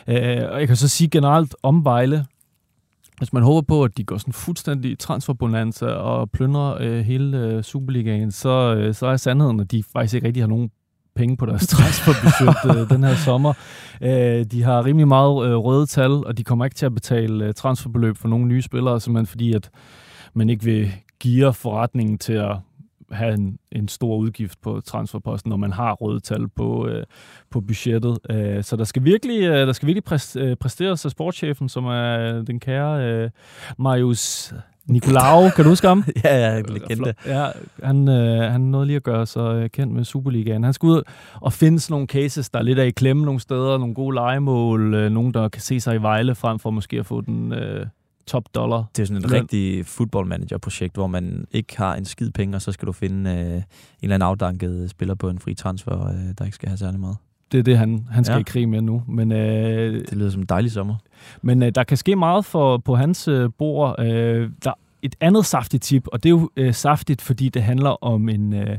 Øh, 0.08 0.52
og 0.52 0.60
jeg 0.60 0.68
kan 0.68 0.76
så 0.76 0.88
sige 0.88 1.10
generelt 1.10 1.56
om 1.64 1.86
Vejle, 1.86 2.26
hvis 3.20 3.34
man 3.34 3.44
håber 3.44 3.62
på, 3.62 3.84
at 3.84 3.98
de 3.98 4.04
går 4.04 4.18
sådan 4.18 4.34
fuldstændig 4.34 5.00
transferbonanza 5.00 5.86
og 5.86 6.32
plyndrer 6.32 6.78
øh, 6.80 7.00
hele 7.00 7.38
øh, 7.38 7.64
Superligaen, 7.64 8.32
så, 8.32 8.76
øh, 8.76 8.94
så 8.94 9.08
er 9.08 9.18
sandheden, 9.18 9.60
at 9.60 9.72
de 9.72 9.84
faktisk 9.84 10.14
ikke 10.14 10.28
rigtig 10.28 10.44
har 10.44 10.48
nogen 10.48 10.72
penge 11.16 11.38
på 11.38 11.46
deres 11.46 11.68
transferbudget 11.74 12.82
øh, 12.82 12.90
den 12.90 13.04
her 13.04 13.16
sommer. 13.16 13.54
Øh, 14.02 14.46
de 14.46 14.64
har 14.64 14.86
rimelig 14.86 15.08
meget 15.08 15.50
øh, 15.50 15.56
røde 15.56 15.86
tal, 15.86 16.12
og 16.12 16.38
de 16.38 16.44
kommer 16.44 16.66
ikke 16.66 16.76
til 16.76 16.86
at 16.86 16.94
betale 16.94 17.46
øh, 17.46 17.54
transferbeløb 17.54 18.18
for 18.18 18.28
nogle 18.28 18.46
nye 18.46 18.62
spillere, 18.62 19.00
simpelthen 19.00 19.28
fordi, 19.28 19.54
at 19.54 19.70
man 20.34 20.50
ikke 20.50 20.64
vil 20.64 20.92
give 21.20 21.54
forretningen 21.54 22.18
til 22.18 22.34
at 22.34 22.56
have 23.12 23.34
en, 23.34 23.60
en 23.72 23.88
stor 23.88 24.18
udgift 24.18 24.62
på 24.62 24.82
transferposten, 24.86 25.50
når 25.50 25.58
man 25.58 25.74
har 25.74 25.94
røde 25.94 26.20
tal 26.20 26.48
på, 26.48 26.88
øh, 26.88 27.04
på 27.50 27.62
budgettet. 27.62 28.20
Øh, 28.30 28.64
så 28.64 28.76
der 28.76 28.84
skal 28.84 29.04
virkelig, 29.04 29.42
øh, 29.42 29.68
der 29.68 29.74
skal 29.74 29.88
virkelig 29.88 30.20
øh, 30.38 30.56
præsteres 30.56 31.06
af 31.06 31.12
sportschefen, 31.12 31.70
som 31.70 31.86
er 31.86 32.42
den 32.48 32.60
kære 32.60 33.06
øh, 33.06 33.30
Marius 33.78 34.54
Nicolau. 34.90 35.50
Kan 35.50 35.64
du 35.64 35.70
huske 35.70 35.88
ham? 35.88 36.04
ja, 36.24 36.38
ja, 36.38 36.60
en 36.60 36.66
legende. 36.66 37.14
Ja, 37.26 37.48
han, 37.84 38.08
øh, 38.08 38.52
han 38.52 38.62
nåede 38.62 38.86
lige 38.86 38.96
at 38.96 39.04
gøre 39.04 39.26
sig 39.26 39.56
øh, 39.56 39.70
kendt 39.70 39.94
med 39.94 40.04
Superligaen. 40.04 40.64
Han 40.64 40.74
skal 40.74 40.88
ud 40.88 41.02
og 41.42 41.54
finde 41.54 41.80
sådan 41.80 41.94
nogle 41.94 42.08
cases, 42.08 42.50
der 42.50 42.60
er 42.60 42.64
lidt 42.64 42.80
af 42.80 42.88
i 42.88 42.92
klemme 42.92 43.26
nogle 43.26 43.40
steder, 43.40 43.78
nogle 43.78 43.94
gode 43.94 44.16
legemål, 44.16 44.94
øh, 44.94 45.12
nogen, 45.12 45.34
der 45.34 45.50
kan 45.50 45.62
se 45.62 45.80
sig 45.80 45.96
i 45.96 46.02
Vejle, 46.02 46.36
frem 46.36 46.60
for 46.60 46.70
måske 46.70 47.00
at 47.00 47.06
få 47.06 47.22
den 47.22 47.54
øh, 47.54 47.86
top 48.30 48.44
dollar. 48.56 48.84
Det 48.96 49.02
er 49.02 49.06
sådan 49.08 49.24
et 49.24 49.32
rigtig 49.32 49.86
footballmanager-projekt, 49.86 50.94
hvor 50.96 51.08
man 51.08 51.46
ikke 51.52 51.78
har 51.78 51.96
en 51.96 52.06
skid 52.06 52.32
penge, 52.32 52.56
og 52.56 52.62
så 52.62 52.72
skal 52.72 52.88
du 52.88 52.92
finde 52.92 53.30
øh, 53.32 53.38
en 53.38 53.42
eller 54.02 54.16
anden 54.16 54.22
afdanket 54.28 54.90
spiller 54.90 55.16
på 55.16 55.30
en 55.30 55.40
fri 55.40 55.54
transfer, 55.54 56.08
øh, 56.08 56.14
der 56.38 56.46
ikke 56.46 56.56
skal 56.56 56.70
have 56.70 56.78
særlig 56.78 57.00
meget. 57.00 57.18
Det 57.52 57.58
er 57.60 57.64
det, 57.64 57.78
han, 57.78 58.06
han 58.12 58.24
skal 58.24 58.34
Ja. 58.36 58.40
i 58.40 58.44
krig 58.44 58.70
med 58.70 58.82
nu. 58.82 59.04
Men, 59.08 59.32
øh, 59.32 59.94
Det 60.10 60.14
lyder 60.18 60.30
som 60.30 60.42
en 60.42 60.46
dejlig 60.50 60.72
sommer. 60.72 60.96
men 61.42 61.64
øh, 61.64 61.72
der 61.76 61.84
kan 61.84 61.98
ske 61.98 62.16
meget 62.16 62.46
for, 62.46 62.78
på 62.78 62.96
hans 62.96 63.28
øh, 63.28 63.50
bord. 63.58 64.00
Øh, 64.00 64.50
der 64.64 64.70
er 64.70 64.74
et 65.02 65.16
andet 65.22 65.46
saftigt 65.46 65.84
tip, 65.84 66.08
og 66.08 66.24
det 66.24 66.30
er 66.30 66.32
jo 66.32 66.50
øh, 66.58 66.74
saftigt, 66.74 67.22
fordi 67.22 67.50
det 67.50 67.64
handler 67.64 68.04
om 68.04 68.30
en, 68.30 68.54
øh, 68.54 68.78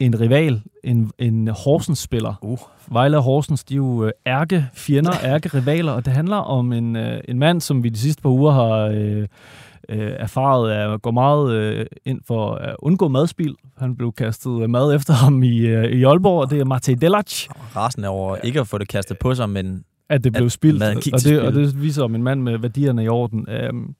en 0.00 0.20
rival, 0.20 0.62
en, 0.84 1.10
en 1.18 1.48
Horsens-spiller. 1.48 2.34
Uh. 2.42 2.58
Vejle 2.90 3.16
og 3.16 3.22
Horsens, 3.22 3.64
de 3.64 3.74
er 3.74 3.76
jo 3.76 4.04
øh, 4.04 4.12
ærke 4.26 4.66
fjender, 4.74 5.12
ærke 5.32 5.48
rivaler, 5.48 5.92
og 5.92 6.04
det 6.04 6.12
handler 6.12 6.36
om 6.36 6.72
en, 6.72 6.96
øh, 6.96 7.20
en 7.28 7.38
mand, 7.38 7.60
som 7.60 7.84
vi 7.84 7.88
de 7.88 7.98
sidste 7.98 8.22
par 8.22 8.30
uger 8.30 8.52
har 8.52 8.78
øh, 8.94 9.26
øh, 9.88 10.12
erfaret 10.18 10.70
at 10.70 11.02
gå 11.02 11.10
meget 11.10 11.52
øh, 11.52 11.86
ind 12.04 12.20
for 12.26 12.54
at 12.54 12.76
undgå 12.78 13.08
madspil. 13.08 13.54
Han 13.78 13.96
blev 13.96 14.12
kastet 14.12 14.70
mad 14.70 14.94
efter 14.94 15.12
ham 15.12 15.42
i, 15.42 15.58
øh, 15.58 15.84
i 15.84 16.04
Aalborg, 16.04 16.40
og 16.40 16.50
det 16.50 16.60
er 16.60 16.64
Matej 16.64 16.94
Delac, 17.00 17.46
Rasen 17.76 18.04
er 18.04 18.08
over 18.08 18.36
ikke 18.36 18.60
at 18.60 18.68
få 18.68 18.78
det 18.78 18.88
kastet 18.88 19.18
på 19.18 19.34
sig, 19.34 19.50
men 19.50 19.84
at 20.08 20.24
det 20.24 20.32
blev 20.32 20.46
At 20.46 20.52
spildt, 20.52 20.82
og 20.82 21.20
det, 21.24 21.40
og 21.40 21.52
det 21.52 21.82
viser 21.82 22.02
om 22.02 22.14
en 22.14 22.22
mand 22.22 22.42
med 22.42 22.58
værdierne 22.58 23.04
i 23.04 23.08
orden. 23.08 23.46
Øhm, 23.50 23.94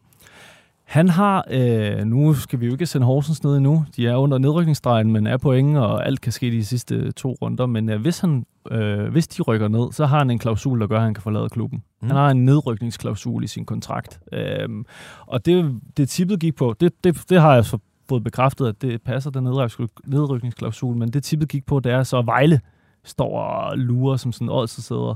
han 0.88 1.09
har, 1.09 1.44
øh, 1.51 2.05
nu 2.05 2.35
skal 2.35 2.61
vi 2.61 2.66
jo 2.66 2.72
ikke 2.72 2.87
sende 2.87 3.07
Horsens 3.07 3.44
ned 3.44 3.57
endnu, 3.57 3.85
de 3.96 4.07
er 4.07 4.16
under 4.16 4.38
nedrykningsstregen, 4.38 5.12
men 5.12 5.27
er 5.27 5.37
på 5.37 5.53
ingen, 5.53 5.77
og 5.77 6.07
alt 6.07 6.20
kan 6.20 6.33
ske 6.33 6.51
de 6.51 6.64
sidste 6.64 7.12
to 7.12 7.37
runder. 7.42 7.66
Men 7.66 7.90
øh, 7.90 8.01
hvis, 8.01 8.20
han, 8.20 8.46
øh, 8.70 9.09
hvis 9.09 9.29
de 9.29 9.42
rykker 9.42 9.68
ned, 9.68 9.92
så 9.92 10.07
har 10.07 10.18
han 10.18 10.31
en 10.31 10.38
klausul, 10.38 10.81
der 10.81 10.87
gør, 10.87 10.96
at 10.96 11.03
han 11.03 11.14
kan 11.14 11.22
forlade 11.22 11.48
klubben. 11.48 11.83
Mm. 12.03 12.09
Han 12.09 12.16
har 12.16 12.31
en 12.31 12.44
nedrykningsklausul 12.44 13.44
i 13.44 13.46
sin 13.46 13.64
kontrakt. 13.64 14.20
Øhm, 14.33 14.85
og 15.27 15.46
det, 15.46 15.81
det 15.96 16.09
tippet 16.09 16.40
gik 16.40 16.57
på, 16.57 16.74
det, 16.81 17.05
det, 17.05 17.24
det 17.29 17.40
har 17.40 17.55
jeg 17.55 17.64
så 17.64 17.79
fået 18.09 18.24
bekræftet, 18.24 18.66
at 18.66 18.83
det 18.83 19.03
passer, 19.03 19.31
den 19.31 19.46
nedryk- 19.46 20.01
nedrykningsklausul, 20.07 20.96
men 20.96 21.09
det 21.09 21.22
tippet 21.22 21.48
gik 21.48 21.66
på, 21.66 21.81
det 21.81 21.92
er 21.92 22.03
så, 22.03 22.18
at 22.18 22.27
Vejle 22.27 22.61
står 23.05 23.40
og 23.40 23.79
lurer 23.79 24.16
som 24.16 24.33
sådan 24.33 24.46
en 24.46 24.51
ådsæder 24.51 25.14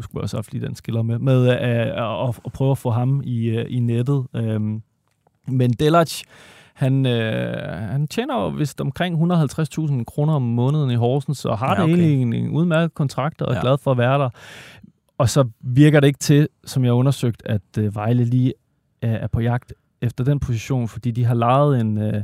skulle 0.00 0.20
jeg 0.20 0.22
også 0.22 0.36
have 0.36 0.38
haft 0.38 0.52
lige 0.52 0.66
den 0.66 0.74
skiller 0.74 1.02
med, 1.02 1.18
med 1.18 1.48
øh, 1.48 2.28
at, 2.28 2.40
at 2.44 2.52
prøve 2.52 2.70
at 2.70 2.78
få 2.78 2.90
ham 2.90 3.22
i, 3.24 3.48
øh, 3.48 3.66
i 3.68 3.80
nettet. 3.80 4.26
Øhm, 4.34 4.82
men 5.48 5.70
Delac, 5.72 6.22
han, 6.74 7.06
øh, 7.06 7.68
han 7.68 8.08
tjener 8.08 8.40
jo 8.42 8.48
vist 8.48 8.80
omkring 8.80 9.32
150.000 9.32 10.04
kroner 10.04 10.32
om 10.34 10.42
måneden 10.42 10.90
i 10.90 10.94
Horsens, 10.94 11.44
og 11.44 11.58
har 11.58 11.74
Ja, 11.76 11.82
okay. 11.82 11.92
det 11.96 12.04
egentlig 12.04 12.22
en, 12.22 12.32
en 12.44 12.50
udmærket 12.50 12.94
kontrakt, 12.94 13.42
og 13.42 13.52
er 13.52 13.56
Ja. 13.56 13.60
glad 13.60 13.78
for 13.78 13.90
at 13.90 13.98
være 13.98 14.18
der. 14.18 14.28
Og 15.18 15.28
så 15.28 15.48
virker 15.60 16.00
det 16.00 16.06
ikke 16.06 16.18
til, 16.18 16.48
som 16.64 16.84
jeg 16.84 16.90
har 16.90 16.94
undersøgt, 16.96 17.42
at 17.46 17.60
øh, 17.78 17.94
Vejle 17.94 18.24
lige 18.24 18.52
er, 19.02 19.12
er 19.12 19.26
på 19.26 19.40
jagt 19.40 19.72
efter 20.02 20.24
den 20.24 20.40
position, 20.40 20.88
fordi 20.88 21.10
de 21.10 21.24
har 21.24 21.34
lejet 21.34 21.80
en, 21.80 21.98
øh, 21.98 22.22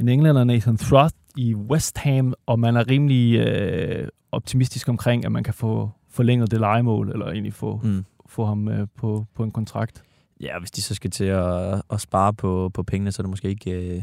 en 0.00 0.08
englænder, 0.08 0.44
Nathan 0.44 0.76
Throth, 0.76 1.14
i 1.36 1.54
West 1.54 1.98
Ham, 1.98 2.34
og 2.46 2.58
man 2.58 2.76
er 2.76 2.90
rimelig 2.90 3.34
øh, 3.38 4.08
optimistisk 4.32 4.88
omkring, 4.88 5.24
at 5.24 5.32
man 5.32 5.44
kan 5.44 5.54
få 5.54 5.90
forlænget 6.10 6.50
det 6.50 6.60
legemål, 6.60 7.10
eller 7.12 7.26
egentlig 7.26 7.54
få, 7.54 7.80
mm. 7.84 8.04
få 8.26 8.44
ham 8.44 8.68
øh, 8.68 8.86
på, 8.96 9.26
på 9.34 9.42
en 9.42 9.50
kontrakt. 9.50 10.02
Ja, 10.40 10.58
hvis 10.58 10.70
de 10.70 10.82
så 10.82 10.94
skal 10.94 11.10
til 11.10 11.24
at, 11.24 11.82
at 11.90 12.00
spare 12.00 12.34
på, 12.34 12.70
på 12.74 12.82
pengene, 12.82 13.12
så 13.12 13.22
er 13.22 13.24
det 13.24 13.30
måske 13.30 13.48
ikke 13.48 13.70
øh, 13.70 14.02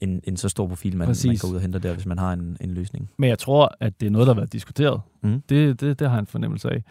en, 0.00 0.20
en 0.24 0.36
så 0.36 0.48
stor 0.48 0.66
profil, 0.68 0.96
man, 0.96 1.08
man 1.08 1.36
går 1.40 1.48
ud 1.48 1.54
og 1.54 1.60
henter 1.60 1.78
der, 1.78 1.92
hvis 1.94 2.06
man 2.06 2.18
har 2.18 2.32
en, 2.32 2.56
en 2.60 2.70
løsning. 2.70 3.10
Men 3.18 3.30
jeg 3.30 3.38
tror, 3.38 3.74
at 3.80 4.00
det 4.00 4.06
er 4.06 4.10
noget, 4.10 4.26
der 4.26 4.32
har 4.34 4.40
været 4.40 4.52
diskuteret. 4.52 5.00
Mm. 5.22 5.42
Det, 5.48 5.80
det, 5.80 5.98
det 5.98 6.08
har 6.08 6.14
jeg 6.16 6.20
en 6.20 6.26
fornemmelse 6.26 6.68
af. 6.70 6.82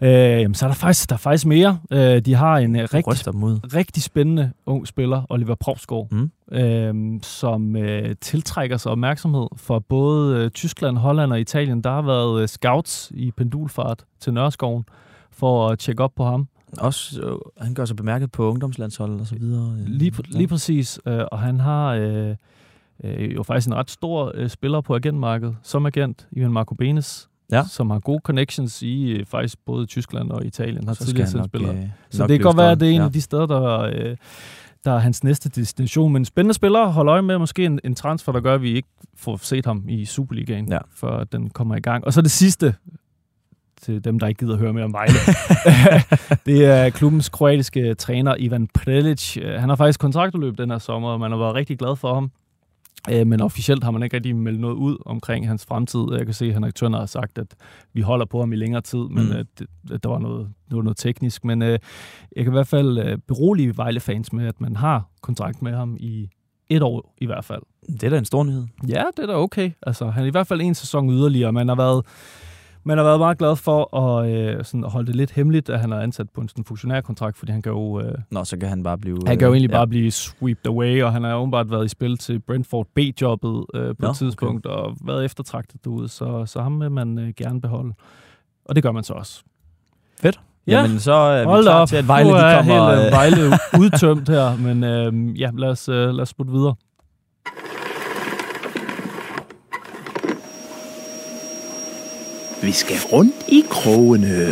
Øh, 0.00 0.40
jamen, 0.40 0.54
så 0.54 0.66
er 0.66 0.68
der 0.68 0.74
faktisk, 0.74 1.08
der 1.10 1.14
er 1.14 1.18
faktisk 1.18 1.46
mere. 1.46 1.78
Øh, 1.92 2.20
de 2.20 2.34
har 2.34 2.58
en 2.58 2.76
øh, 2.76 2.82
rigtig, 2.82 3.74
rigtig 3.74 4.02
spændende 4.02 4.52
ung 4.66 4.86
spiller, 4.86 5.22
Oliver 5.30 5.54
Provsgaard, 5.54 6.08
Mm. 6.12 6.30
øh, 6.52 7.20
som 7.22 7.76
øh, 7.76 8.14
tiltrækker 8.20 8.76
sig 8.76 8.92
opmærksomhed 8.92 9.46
fra 9.56 9.78
både 9.78 10.38
øh, 10.44 10.50
Tyskland, 10.50 10.98
Holland 10.98 11.32
og 11.32 11.40
Italien. 11.40 11.84
Der 11.84 11.90
har 11.90 12.02
været 12.02 12.42
øh, 12.42 12.48
scouts 12.48 13.12
i 13.14 13.30
pendulfart 13.30 14.04
til 14.20 14.32
Nørreskoven 14.34 14.84
for 15.30 15.68
at 15.68 15.78
tjekke 15.78 16.02
op 16.02 16.12
på 16.16 16.24
ham. 16.24 16.48
Også, 16.78 17.20
øh, 17.22 17.36
han 17.64 17.74
gør 17.74 17.84
sig 17.84 17.96
bemærket 17.96 18.32
på 18.32 18.50
ungdomslandshold 18.50 19.20
og 19.20 19.26
så 19.26 19.34
videre. 19.34 19.76
Lige, 19.86 20.12
pr- 20.12 20.36
lige 20.36 20.48
præcis. 20.48 21.00
Øh, 21.06 21.20
og 21.32 21.38
han 21.38 21.60
har 21.60 21.88
øh, 21.94 22.36
øh, 23.04 23.34
jo 23.34 23.42
faktisk 23.42 23.66
en 23.66 23.74
ret 23.74 23.90
stor 23.90 24.32
øh, 24.34 24.48
spiller 24.50 24.80
på 24.80 24.94
agentmarkedet, 24.94 25.56
som 25.62 25.86
agent, 25.86 26.26
Ivan 26.32 26.52
Marco 26.52 26.74
Benes, 26.74 27.28
Ja. 27.52 27.62
som 27.70 27.90
har 27.90 27.98
gode 27.98 28.20
connections 28.24 28.82
i 28.82 29.10
øh, 29.10 29.26
faktisk 29.26 29.58
både 29.66 29.86
Tyskland 29.86 30.30
og 30.30 30.44
Italien. 30.46 30.86
Har 30.86 30.94
Så 30.94 31.04
tidligere 31.04 31.26
sendt 31.28 31.40
nok, 31.40 31.46
spillere. 31.48 31.74
øh, 31.76 31.88
Så 32.10 32.26
det 32.26 32.38
kan 32.38 32.44
godt 32.44 32.56
være, 32.56 32.72
at 32.72 32.80
det 32.80 32.86
er 32.88 32.92
en 32.92 32.98
Ja. 33.00 33.04
af 33.04 33.12
de 33.12 33.20
steder, 33.20 33.46
der, 33.46 33.78
øh, 33.80 34.16
der 34.84 34.92
er 34.92 34.98
hans 34.98 35.24
næste 35.24 35.48
destination. 35.48 36.12
Men 36.12 36.24
spændende 36.24 36.54
spiller. 36.54 36.86
Hold 36.86 37.08
øje 37.08 37.22
med 37.22 37.38
måske 37.38 37.64
en, 37.64 37.80
en 37.84 37.94
transfer, 37.94 38.32
der 38.32 38.40
gør, 38.40 38.54
at 38.54 38.62
vi 38.62 38.74
ikke 38.76 38.88
får 39.16 39.36
set 39.36 39.66
ham 39.66 39.84
i 39.88 40.04
Superligaen, 40.04 40.68
Ja. 40.68 40.78
før 40.96 41.24
den 41.24 41.50
kommer 41.50 41.76
i 41.76 41.80
gang. 41.80 42.04
Og 42.04 42.12
så 42.12 42.22
det 42.22 42.30
sidste, 42.30 42.74
til 43.82 44.04
dem, 44.04 44.18
der 44.18 44.26
ikke 44.26 44.38
gider 44.38 44.56
høre 44.58 44.72
mere 44.72 44.84
om 44.84 44.92
Vejle. 44.92 45.14
det 46.46 46.64
er 46.66 46.90
klubbens 46.90 47.28
kroatiske 47.28 47.94
træner 47.94 48.34
Ivan 48.38 48.66
Prelic. 48.74 49.36
Øh, 49.42 49.60
Han 49.60 49.68
har 49.68 49.76
faktisk 49.76 50.00
kontraktudløb 50.00 50.58
den 50.58 50.70
her 50.70 50.78
sommer, 50.78 51.08
og 51.08 51.20
man 51.20 51.30
har 51.30 51.38
været 51.38 51.54
rigtig 51.54 51.78
glad 51.78 51.96
for 51.96 52.14
ham. 52.14 52.30
Øh, 53.10 53.26
Men 53.26 53.40
officielt 53.40 53.84
har 53.84 53.90
man 53.90 54.02
ikke 54.02 54.16
rigtig 54.16 54.36
meldt 54.36 54.60
noget 54.60 54.74
ud 54.74 54.96
omkring 55.06 55.48
hans 55.48 55.64
fremtid. 55.66 56.00
Jeg 56.12 56.24
kan 56.24 56.34
se, 56.34 56.46
at 56.46 56.52
Henrik 56.54 56.74
Tønder 56.74 56.98
har 56.98 57.06
sagt, 57.06 57.38
at 57.38 57.46
vi 57.92 58.00
holder 58.00 58.26
på 58.26 58.40
ham 58.40 58.52
i 58.52 58.56
længere 58.56 58.80
tid, 58.80 58.98
men 59.10 59.24
Mm. 59.24 59.46
det, 59.58 59.66
at 59.92 60.02
der 60.02 60.08
var 60.08 60.18
noget, 60.18 60.48
var 60.70 60.82
noget 60.82 60.96
teknisk. 60.96 61.44
Men 61.44 61.62
øh, 61.62 61.78
jeg 62.36 62.44
kan 62.44 62.52
i 62.52 62.56
hvert 62.56 62.66
fald 62.66 63.18
berolige 63.18 63.76
Vejle-fans 63.76 64.32
med, 64.32 64.46
at 64.46 64.60
man 64.60 64.76
har 64.76 65.08
kontrakt 65.22 65.62
med 65.62 65.72
ham 65.72 65.96
i 66.00 66.28
et 66.68 66.82
år 66.82 67.14
i 67.18 67.26
hvert 67.26 67.44
fald. 67.44 67.62
Det 67.92 68.02
er 68.02 68.10
da 68.10 68.18
en 68.18 68.24
stor 68.24 68.44
nyhed. 68.44 68.64
Ja, 68.88 69.02
det 69.16 69.22
er 69.22 69.26
da 69.26 69.32
okay. 69.34 69.70
Altså, 69.82 70.10
han 70.10 70.22
er 70.22 70.26
i 70.26 70.30
hvert 70.30 70.46
fald 70.46 70.60
en 70.60 70.74
sæson 70.74 71.10
yderligere. 71.10 71.52
Man 71.52 71.68
har 71.68 71.74
været, 71.74 72.04
man 72.84 72.98
har 72.98 73.04
været 73.04 73.18
meget 73.18 73.38
glad 73.38 73.56
for 73.56 73.96
at, 73.96 74.30
øh, 74.30 74.64
sådan, 74.64 74.84
at 74.84 74.90
holde 74.90 75.06
det 75.06 75.16
lidt 75.16 75.30
hemmeligt, 75.30 75.70
at 75.70 75.80
han 75.80 75.92
er 75.92 76.00
ansat 76.00 76.30
på 76.30 76.40
en 76.40 76.48
sådan 76.48 76.64
funktionærkontrakt, 76.64 77.38
fordi 77.38 77.52
han 77.52 77.62
kan 77.62 77.72
jo, 77.72 78.00
øh, 78.00 78.14
Nå, 78.30 78.44
så 78.44 78.56
kan 78.56 78.68
han 78.68 78.82
bare 78.82 78.98
blive... 78.98 79.18
han 79.26 79.38
kan 79.38 79.46
jo 79.46 79.52
øh, 79.52 79.56
egentlig 79.56 79.70
ja. 79.70 79.76
bare 79.76 79.86
blive 79.86 80.10
swept 80.10 80.66
away, 80.66 81.02
og 81.02 81.12
han 81.12 81.24
har 81.24 81.34
åbenbart 81.34 81.70
været 81.70 81.84
i 81.84 81.88
spil 81.88 82.18
til 82.18 82.40
Brentford 82.40 82.86
B-jobbet 82.94 83.64
øh, 83.74 83.88
på 83.88 83.96
Nå, 83.98 84.10
et 84.10 84.16
tidspunkt, 84.16 84.66
okay. 84.66 84.76
og 84.76 84.96
været 85.04 85.24
eftertragtet 85.24 85.84
derude, 85.84 86.08
så, 86.08 86.46
så 86.46 86.62
ham 86.62 86.80
vil 86.80 86.90
man 86.90 87.18
øh, 87.18 87.32
gerne 87.36 87.60
beholde. 87.60 87.94
Og 88.64 88.74
det 88.74 88.82
gør 88.82 88.92
man 88.92 89.04
så 89.04 89.12
også. 89.12 89.42
Fedt. 90.20 90.40
Ja. 90.66 90.82
Jamen, 90.82 91.00
så 91.00 91.12
er 91.12 91.40
vi 91.40 91.44
Hold 91.46 91.64
klar 91.64 91.80
op. 91.80 91.88
til, 91.88 91.96
at 91.96 92.08
Vejle 92.08 92.30
nu 92.30 92.36
de 92.36 92.40
er 92.40 92.56
kommer... 92.56 92.90
hele 92.90 93.06
øh, 93.06 93.12
Vejle 93.12 93.36
udtømt 93.82 94.28
her, 94.28 94.56
men 94.56 94.84
øh, 94.84 95.40
ja, 95.40 95.50
lad 95.56 95.68
os, 95.68 95.88
øh, 95.88 96.08
lad 96.08 96.20
os 96.20 96.28
sputte 96.28 96.52
videre. 96.52 96.74
Vi 102.64 102.72
skal 102.72 102.96
rundt 103.12 103.48
i 103.48 103.62
krogene. 103.70 104.46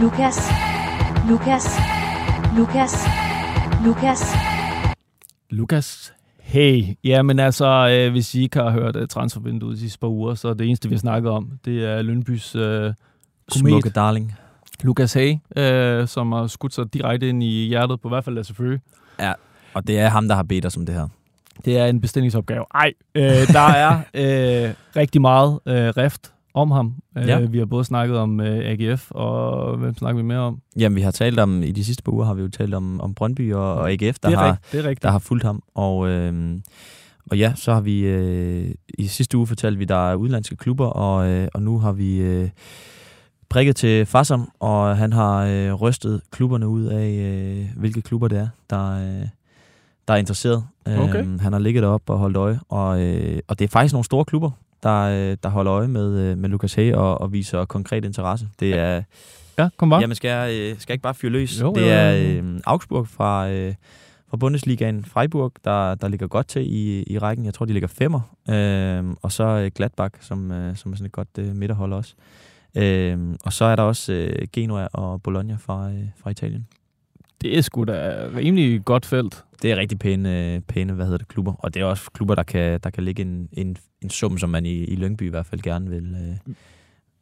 Lukas. 0.00 0.36
Lukas. 1.28 1.64
Lukas. 2.56 2.94
Lukas. 3.84 4.20
Lukas, 5.50 6.14
hey. 6.38 6.84
Jamen 7.04 7.38
altså, 7.38 7.66
øh, 7.66 8.10
hvis 8.12 8.34
I 8.34 8.42
ikke 8.42 8.58
har 8.58 8.70
hørt 8.70 8.96
uh, 8.96 9.06
transfervinduet 9.08 9.74
de 9.74 9.80
sidste 9.80 9.98
par 9.98 10.08
uger, 10.08 10.34
så 10.34 10.48
er 10.48 10.54
det 10.54 10.66
eneste, 10.66 10.88
vi 10.88 10.94
har 10.94 11.00
snakket 11.00 11.30
om, 11.30 11.50
det 11.64 11.84
er 11.84 12.02
Lønbys 12.02 12.54
øh, 12.54 12.92
Smukke 13.48 13.90
darling. 13.90 14.34
Lukas 14.82 15.12
Hay, 15.12 15.36
øh, 15.56 16.08
som 16.08 16.32
har 16.32 16.46
skudt 16.46 16.74
sig 16.74 16.94
direkte 16.94 17.28
ind 17.28 17.42
i 17.42 17.66
hjertet 17.68 18.00
på 18.00 18.08
i 18.08 18.10
hvert 18.10 18.24
fald 18.24 18.34
Lasse 18.34 18.54
Føge. 18.54 18.80
Ja, 19.20 19.32
og 19.74 19.86
det 19.86 19.98
er 19.98 20.08
ham, 20.08 20.28
der 20.28 20.34
har 20.34 20.42
bedt 20.42 20.66
os 20.66 20.76
om 20.76 20.86
det 20.86 20.94
her. 20.94 21.08
Det 21.64 21.78
er 21.78 21.86
en 21.86 22.00
bestillingsopgave. 22.00 22.64
Ej, 22.74 22.92
øh, 23.14 23.24
der 23.52 23.68
er 23.68 23.98
øh, 24.14 24.74
rigtig 24.96 25.20
meget 25.20 25.58
øh, 25.66 25.88
rift 25.96 26.32
om 26.54 26.70
ham. 26.70 26.94
Øh, 27.18 27.28
Ja. 27.28 27.38
Vi 27.40 27.58
har 27.58 27.64
både 27.66 27.84
snakket 27.84 28.18
om 28.18 28.40
øh, 28.40 28.58
AGF, 28.70 29.10
og 29.10 29.76
hvem 29.76 29.94
snakker 29.96 30.22
vi 30.22 30.26
mere 30.26 30.38
om? 30.38 30.60
Jamen, 30.78 30.96
vi 30.96 31.00
har 31.00 31.10
talt 31.10 31.38
om, 31.38 31.62
i 31.62 31.72
de 31.72 31.84
sidste 31.84 32.02
par 32.02 32.12
uger 32.12 32.24
har 32.24 32.34
vi 32.34 32.42
jo 32.42 32.48
talt 32.48 32.74
om, 32.74 33.00
om 33.00 33.14
Brøndby 33.14 33.54
og, 33.54 33.74
og 33.74 33.90
AGF, 33.90 34.18
der 34.22 34.28
er 34.30 34.36
har, 34.36 34.58
er 34.72 34.76
rigtigt. 34.76 35.02
der 35.02 35.10
har 35.10 35.18
fulgt 35.18 35.44
ham. 35.44 35.62
Og, 35.74 36.08
øh, 36.08 36.54
og 37.30 37.38
ja, 37.38 37.52
så 37.56 37.72
har 37.72 37.80
vi 37.80 38.00
øh, 38.00 38.74
i 38.98 39.06
sidste 39.06 39.38
uge 39.38 39.46
fortalt, 39.46 39.78
vi, 39.78 39.84
der 39.84 40.10
er 40.10 40.14
udenlandske 40.14 40.56
klubber, 40.56 40.86
og, 40.86 41.28
øh, 41.28 41.48
og 41.54 41.62
nu 41.62 41.78
har 41.78 41.92
vi 41.92 42.16
øh, 42.16 42.48
prikket 43.48 43.76
til 43.76 44.06
Fassam, 44.06 44.50
og 44.60 44.96
han 44.96 45.12
har 45.12 45.44
øh, 45.46 45.72
rystet 45.72 46.20
klubberne 46.30 46.68
ud 46.68 46.84
af, 46.84 47.08
øh, 47.08 47.66
hvilke 47.76 48.02
klubber 48.02 48.28
det 48.28 48.38
er, 48.38 48.48
der, 48.70 48.90
øh, 49.20 49.28
der 50.08 50.14
er 50.14 50.18
interesseret. 50.18 50.64
Okay. 50.86 51.24
Øh, 51.24 51.40
han 51.40 51.52
har 51.52 51.60
ligget 51.60 51.82
deroppe 51.82 52.12
og 52.12 52.18
holdt 52.18 52.36
øje, 52.36 52.60
og, 52.68 53.02
øh, 53.02 53.38
og 53.48 53.58
det 53.58 53.64
er 53.64 53.68
faktisk 53.68 53.94
nogle 53.94 54.04
store 54.04 54.24
klubber, 54.24 54.50
der, 54.82 55.00
øh, 55.00 55.36
der 55.42 55.48
holder 55.48 55.72
øje 55.72 55.88
med, 55.88 56.18
øh, 56.18 56.38
med 56.38 56.48
Lukas 56.48 56.74
Hay 56.74 56.92
og, 56.92 57.20
og 57.20 57.32
viser 57.32 57.64
konkret 57.64 58.04
interesse. 58.04 58.48
Det 58.60 58.74
er... 58.78 59.02
Ja, 59.58 59.68
kom 59.76 59.90
bare. 59.90 60.00
Jamen, 60.00 60.14
skal 60.14 60.28
jeg, 60.28 60.50
øh, 60.52 60.78
skal 60.78 60.92
jeg 60.92 60.94
ikke 60.94 61.02
bare 61.02 61.14
fyre 61.14 61.32
løs? 61.32 61.60
Jo, 61.60 61.72
det 61.72 61.90
er 61.92 62.42
øh, 62.42 62.60
Augsburg 62.66 63.08
fra, 63.08 63.50
øh, 63.50 63.74
fra 64.30 64.36
Bundesligaen 64.36 65.04
Freiburg, 65.04 65.52
der, 65.64 65.94
der 65.94 66.08
ligger 66.08 66.26
godt 66.26 66.48
til 66.48 66.62
i, 66.62 67.04
i 67.06 67.18
rækken. 67.18 67.44
Jeg 67.44 67.54
tror, 67.54 67.66
de 67.66 67.72
ligger 67.72 67.88
femmer. 67.88 68.20
Øh, 68.50 69.04
og 69.22 69.32
så 69.32 69.44
øh, 69.44 69.70
Gladbach, 69.74 70.14
som, 70.20 70.50
øh, 70.50 70.76
som 70.76 70.92
er 70.92 70.96
sådan 70.96 71.06
et 71.06 71.12
godt 71.12 71.28
øh, 71.38 71.56
midterhold 71.56 71.92
også. 71.92 72.14
Øh, 72.74 73.18
og 73.44 73.52
så 73.52 73.64
er 73.64 73.76
der 73.76 73.82
også 73.82 74.12
øh, 74.12 74.46
Genoa 74.52 74.88
og 74.92 75.22
Bologna 75.22 75.56
fra, 75.60 75.90
øh, 75.90 76.04
fra 76.22 76.30
Italien. 76.30 76.66
Det 77.44 77.58
er 77.58 77.62
sgu 77.62 77.84
da 77.84 78.28
rimelig 78.36 78.84
godt 78.84 79.06
felt. 79.06 79.44
Det 79.62 79.72
er 79.72 79.76
rigtig 79.76 79.98
pæne, 79.98 80.62
pæne 80.68 80.92
hvad 80.92 81.04
hedder 81.04 81.18
det, 81.18 81.28
klubber. 81.28 81.52
Og 81.58 81.74
det 81.74 81.82
er 81.82 81.86
også 81.86 82.10
klubber, 82.10 82.34
der 82.34 82.42
kan, 82.42 82.80
der 82.84 82.90
kan 82.90 83.04
ligge 83.04 83.22
en, 83.22 83.48
en, 83.52 83.76
en 84.02 84.10
sum, 84.10 84.38
som 84.38 84.50
man 84.50 84.66
i, 84.66 84.84
i 84.84 84.96
Lyngby 84.96 85.22
i 85.22 85.28
hvert 85.28 85.46
fald 85.46 85.60
gerne 85.60 85.90
vil, 85.90 86.16
øh, 86.20 86.54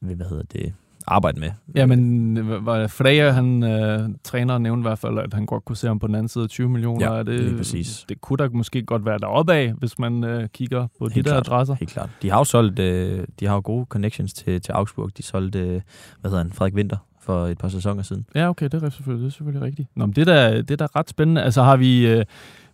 vil 0.08 0.16
hvad 0.16 0.26
hedder 0.26 0.42
det, 0.52 0.72
arbejde 1.06 1.40
med. 1.40 1.50
Jamen, 1.74 2.36
øh, 2.36 2.66
var 2.66 2.86
Freja, 2.86 3.30
han 3.30 3.62
øh, 3.62 4.08
træner 4.24 4.58
nævnte 4.58 4.80
i 4.80 4.88
hvert 4.88 4.98
fald, 4.98 5.18
at 5.18 5.34
han 5.34 5.46
godt 5.46 5.64
kunne 5.64 5.76
se 5.76 5.86
ham 5.86 5.98
på 5.98 6.06
den 6.06 6.14
anden 6.14 6.28
side 6.28 6.44
af 6.44 6.50
20 6.50 6.68
millioner. 6.68 7.14
Ja, 7.14 7.22
det, 7.22 7.40
lige 7.40 7.56
præcis. 7.56 8.04
Det 8.08 8.20
kunne 8.20 8.36
da 8.36 8.48
måske 8.48 8.82
godt 8.82 9.04
være 9.04 9.18
deroppe 9.18 9.54
af, 9.54 9.72
hvis 9.72 9.98
man 9.98 10.24
øh, 10.24 10.48
kigger 10.48 10.86
på 10.98 11.08
de 11.08 11.14
Helt 11.14 11.26
der 11.26 11.32
klart, 11.32 11.46
adresser. 11.46 11.74
Helt 11.74 11.90
klart. 11.90 12.10
De 12.22 12.30
har 12.30 12.38
jo 12.38 12.44
solgt, 12.44 12.78
øh, 12.78 13.24
de 13.40 13.46
har 13.46 13.54
jo 13.54 13.62
gode 13.64 13.86
connections 13.88 14.32
til, 14.32 14.60
til 14.60 14.72
Augsburg. 14.72 15.16
De 15.16 15.22
solgte, 15.22 15.58
øh, 15.58 15.80
hvad 16.20 16.30
hedder 16.30 16.42
han, 16.44 16.52
Frederik 16.52 16.74
Winter 16.74 16.96
for 17.22 17.46
et 17.46 17.58
par 17.58 17.68
sæsoner 17.68 18.02
siden. 18.02 18.26
Ja, 18.34 18.48
okay, 18.48 18.68
det 18.68 18.82
er 18.82 18.90
selvfølgelig, 18.90 19.24
det 19.24 19.30
er 19.30 19.32
selvfølgelig 19.32 19.62
rigtigt. 19.62 19.88
Nå, 19.96 20.06
men 20.06 20.14
det 20.14 20.28
er 20.28 20.34
da, 20.34 20.56
det 20.56 20.70
er 20.70 20.76
da 20.76 20.86
ret 20.96 21.10
spændende. 21.10 21.42
Altså, 21.42 21.62
har 21.62 21.76
vi, 21.76 22.06
øh, 22.06 22.24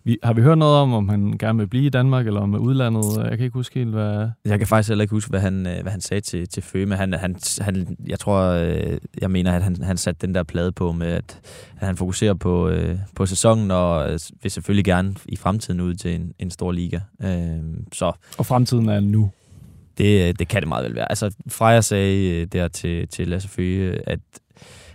vi, 0.05 0.19
har 0.23 0.33
vi 0.33 0.43
hørt 0.43 0.59
noget 0.59 0.77
om, 0.77 0.93
om 0.93 1.09
han 1.09 1.39
gerne 1.39 1.59
vil 1.59 1.67
blive 1.67 1.85
i 1.85 1.89
Danmark, 1.89 2.27
eller 2.27 2.41
om 2.41 2.55
udlandet? 2.55 3.05
Jeg 3.17 3.39
kan 3.39 3.45
ikke 3.45 3.55
huske 3.55 3.79
helt, 3.79 3.91
hvad... 3.91 4.29
Jeg 4.45 4.59
kan 4.59 4.67
faktisk 4.67 4.89
heller 4.89 5.03
ikke 5.03 5.15
huske, 5.15 5.31
hvad 5.31 5.41
han, 5.41 5.67
øh, 5.67 5.83
hvad 5.83 5.93
han 5.93 6.01
sagde 6.01 6.21
til, 6.21 6.49
til 6.49 6.63
Føge, 6.63 6.87
men 6.87 6.99
han, 6.99 7.13
han, 7.13 7.37
han, 7.61 7.97
jeg 8.07 8.19
tror, 8.19 8.43
øh, 8.43 8.99
jeg 9.21 9.31
mener, 9.31 9.53
at 9.53 9.63
han, 9.63 9.83
han 9.83 9.97
satte 9.97 10.27
den 10.27 10.35
der 10.35 10.43
plade 10.43 10.73
på 10.73 10.93
med, 10.93 11.07
at, 11.07 11.41
at 11.81 11.87
han 11.87 11.97
fokuserer 11.97 12.35
på, 12.35 12.69
øh, 12.69 12.99
på 13.15 13.27
sæsonen, 13.27 13.71
og 13.71 14.13
øh, 14.13 14.19
vil 14.43 14.51
selvfølgelig 14.51 14.85
gerne 14.85 15.15
i 15.29 15.37
fremtiden 15.37 15.81
ud 15.81 15.95
til 15.95 16.15
en, 16.15 16.33
en 16.39 16.51
stor 16.51 16.73
liga. 16.73 17.01
Øh, 17.23 17.59
så 17.93 18.13
Og 18.39 18.47
fremtiden 18.47 18.89
er 18.89 19.01
nu 19.01 19.31
det, 19.99 20.29
øh, 20.29 20.35
det 20.39 20.49
kan 20.49 20.63
det 20.63 20.69
meget 20.69 20.85
vel 20.85 20.95
være. 20.95 21.11
Altså, 21.11 21.35
Freja 21.49 21.81
sagde 21.81 22.41
øh, 22.41 22.47
der 22.47 22.69
til, 22.69 23.09
til 23.09 23.29
Lasse 23.29 23.49
Føge, 23.49 23.93
øh, 23.93 24.01
at, 24.07 24.21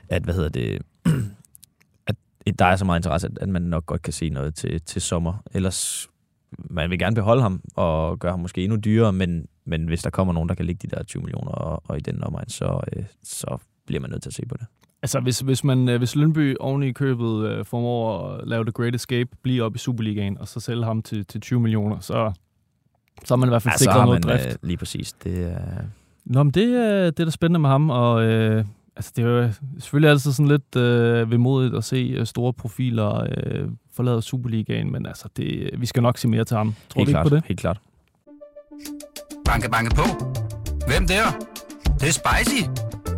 at 0.09 0.23
hvad 0.23 0.33
hedder 0.33 0.49
det, 0.49 0.81
at 2.07 2.59
der 2.59 2.65
er 2.65 2.75
så 2.75 2.85
meget 2.85 2.99
interesse, 2.99 3.27
at, 3.27 3.37
at 3.41 3.49
man 3.49 3.61
nok 3.61 3.85
godt 3.85 4.01
kan 4.01 4.13
se 4.13 4.29
noget 4.29 4.55
til, 4.55 4.81
til 4.81 5.01
sommer. 5.01 5.43
Ellers, 5.53 6.09
man 6.57 6.89
vil 6.89 6.99
gerne 6.99 7.15
beholde 7.15 7.41
ham 7.41 7.61
og 7.75 8.19
gøre 8.19 8.31
ham 8.31 8.39
måske 8.39 8.63
endnu 8.63 8.77
dyrere, 8.77 9.13
men 9.13 9.47
men 9.65 9.85
hvis 9.85 10.03
der 10.03 10.09
kommer 10.09 10.33
nogen, 10.33 10.49
der 10.49 10.55
kan 10.55 10.65
ligge 10.65 10.87
de 10.87 10.95
der 10.95 11.03
20 11.03 11.23
millioner 11.23 11.51
og, 11.51 11.83
og 11.85 11.97
i 11.97 12.01
den 12.01 12.23
omegn, 12.23 12.49
så, 12.49 12.79
så 13.23 13.57
bliver 13.85 14.01
man 14.01 14.09
nødt 14.09 14.21
til 14.21 14.29
at 14.29 14.33
se 14.33 14.45
på 14.45 14.57
det. 14.57 14.65
Altså, 15.01 15.19
hvis, 15.19 15.39
hvis, 15.39 15.63
man, 15.63 15.97
hvis 15.97 16.15
Lønby 16.15 16.55
oven 16.59 16.83
i 16.83 16.91
købet 16.91 17.47
øh, 17.47 17.65
formår 17.65 18.29
at 18.29 18.47
lave 18.47 18.63
The 18.63 18.71
Great 18.71 18.95
Escape, 18.95 19.29
blive 19.41 19.63
op 19.63 19.75
i 19.75 19.77
Superligaen, 19.77 20.37
og 20.37 20.47
så 20.47 20.59
sælge 20.59 20.83
ham 20.83 21.01
til, 21.01 21.25
til 21.25 21.41
20 21.41 21.59
millioner, 21.59 21.99
så, 21.99 22.33
så 23.25 23.33
har 23.33 23.35
man 23.35 23.49
i 23.49 23.51
hvert 23.51 23.61
fald 23.61 23.73
Ja, 23.73 23.77
sikret 23.77 24.05
noget 24.05 24.25
man 24.25 24.37
drift. 24.37 24.47
øh, 24.47 24.55
lige 24.63 24.77
præcis. 24.77 25.13
Det 25.13 25.51
er, 25.51 25.57
Nå, 26.25 26.43
men 26.43 26.51
det, 26.51 26.63
er- 26.75 27.05
det 27.11 27.19
er 27.19 27.23
da 27.25 27.31
spændende 27.31 27.59
med 27.59 27.69
ham, 27.69 27.89
og 27.89 28.23
øh, 28.23 28.65
altså, 28.95 29.11
det 29.15 29.25
er 29.25 29.29
jo 29.29 29.49
selvfølgelig 29.79 30.09
altid 30.11 30.31
sådan 30.31 30.47
lidt 30.47 30.75
øh, 30.75 31.31
vemodigt 31.31 31.75
at 31.75 31.83
se 31.83 32.15
øh, 32.17 32.25
store 32.25 32.53
profiler 32.53 33.23
øh, 33.37 33.67
forlade 33.95 34.21
Superligaen, 34.21 34.91
men 34.91 35.05
altså, 35.05 35.25
det, 35.37 35.69
vi 35.77 35.85
skal 35.85 36.03
nok 36.03 36.17
se 36.17 36.27
mere 36.27 36.43
til 36.45 36.57
ham. 36.57 36.75
Tror 36.89 36.99
helt 36.99 37.05
du 37.05 37.09
ikke 37.09 37.11
klart, 37.11 37.25
på 37.29 37.35
det? 37.35 37.43
Helt 37.47 37.59
klart. 37.59 37.77
Banke, 39.45 39.69
banke 39.71 39.95
på. 39.95 40.03
Hvem 40.87 41.07
der? 41.07 41.23
Det, 41.83 42.01
det 42.01 42.07
er 42.07 42.11
spicy. 42.11 42.61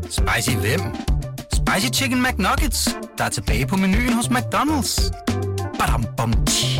Spicy 0.04 0.56
hvem? 0.58 0.80
Spicy 1.54 2.00
Chicken 2.02 2.24
McNuggets, 2.24 2.98
der 3.18 3.24
er 3.24 3.30
tilbage 3.30 3.68
på 3.68 3.76
menuen 3.76 4.14
hos 4.14 4.26
McDonald's. 4.28 5.12
Badum, 5.80 6.06
bom, 6.18 6.34
tji. 6.46 6.80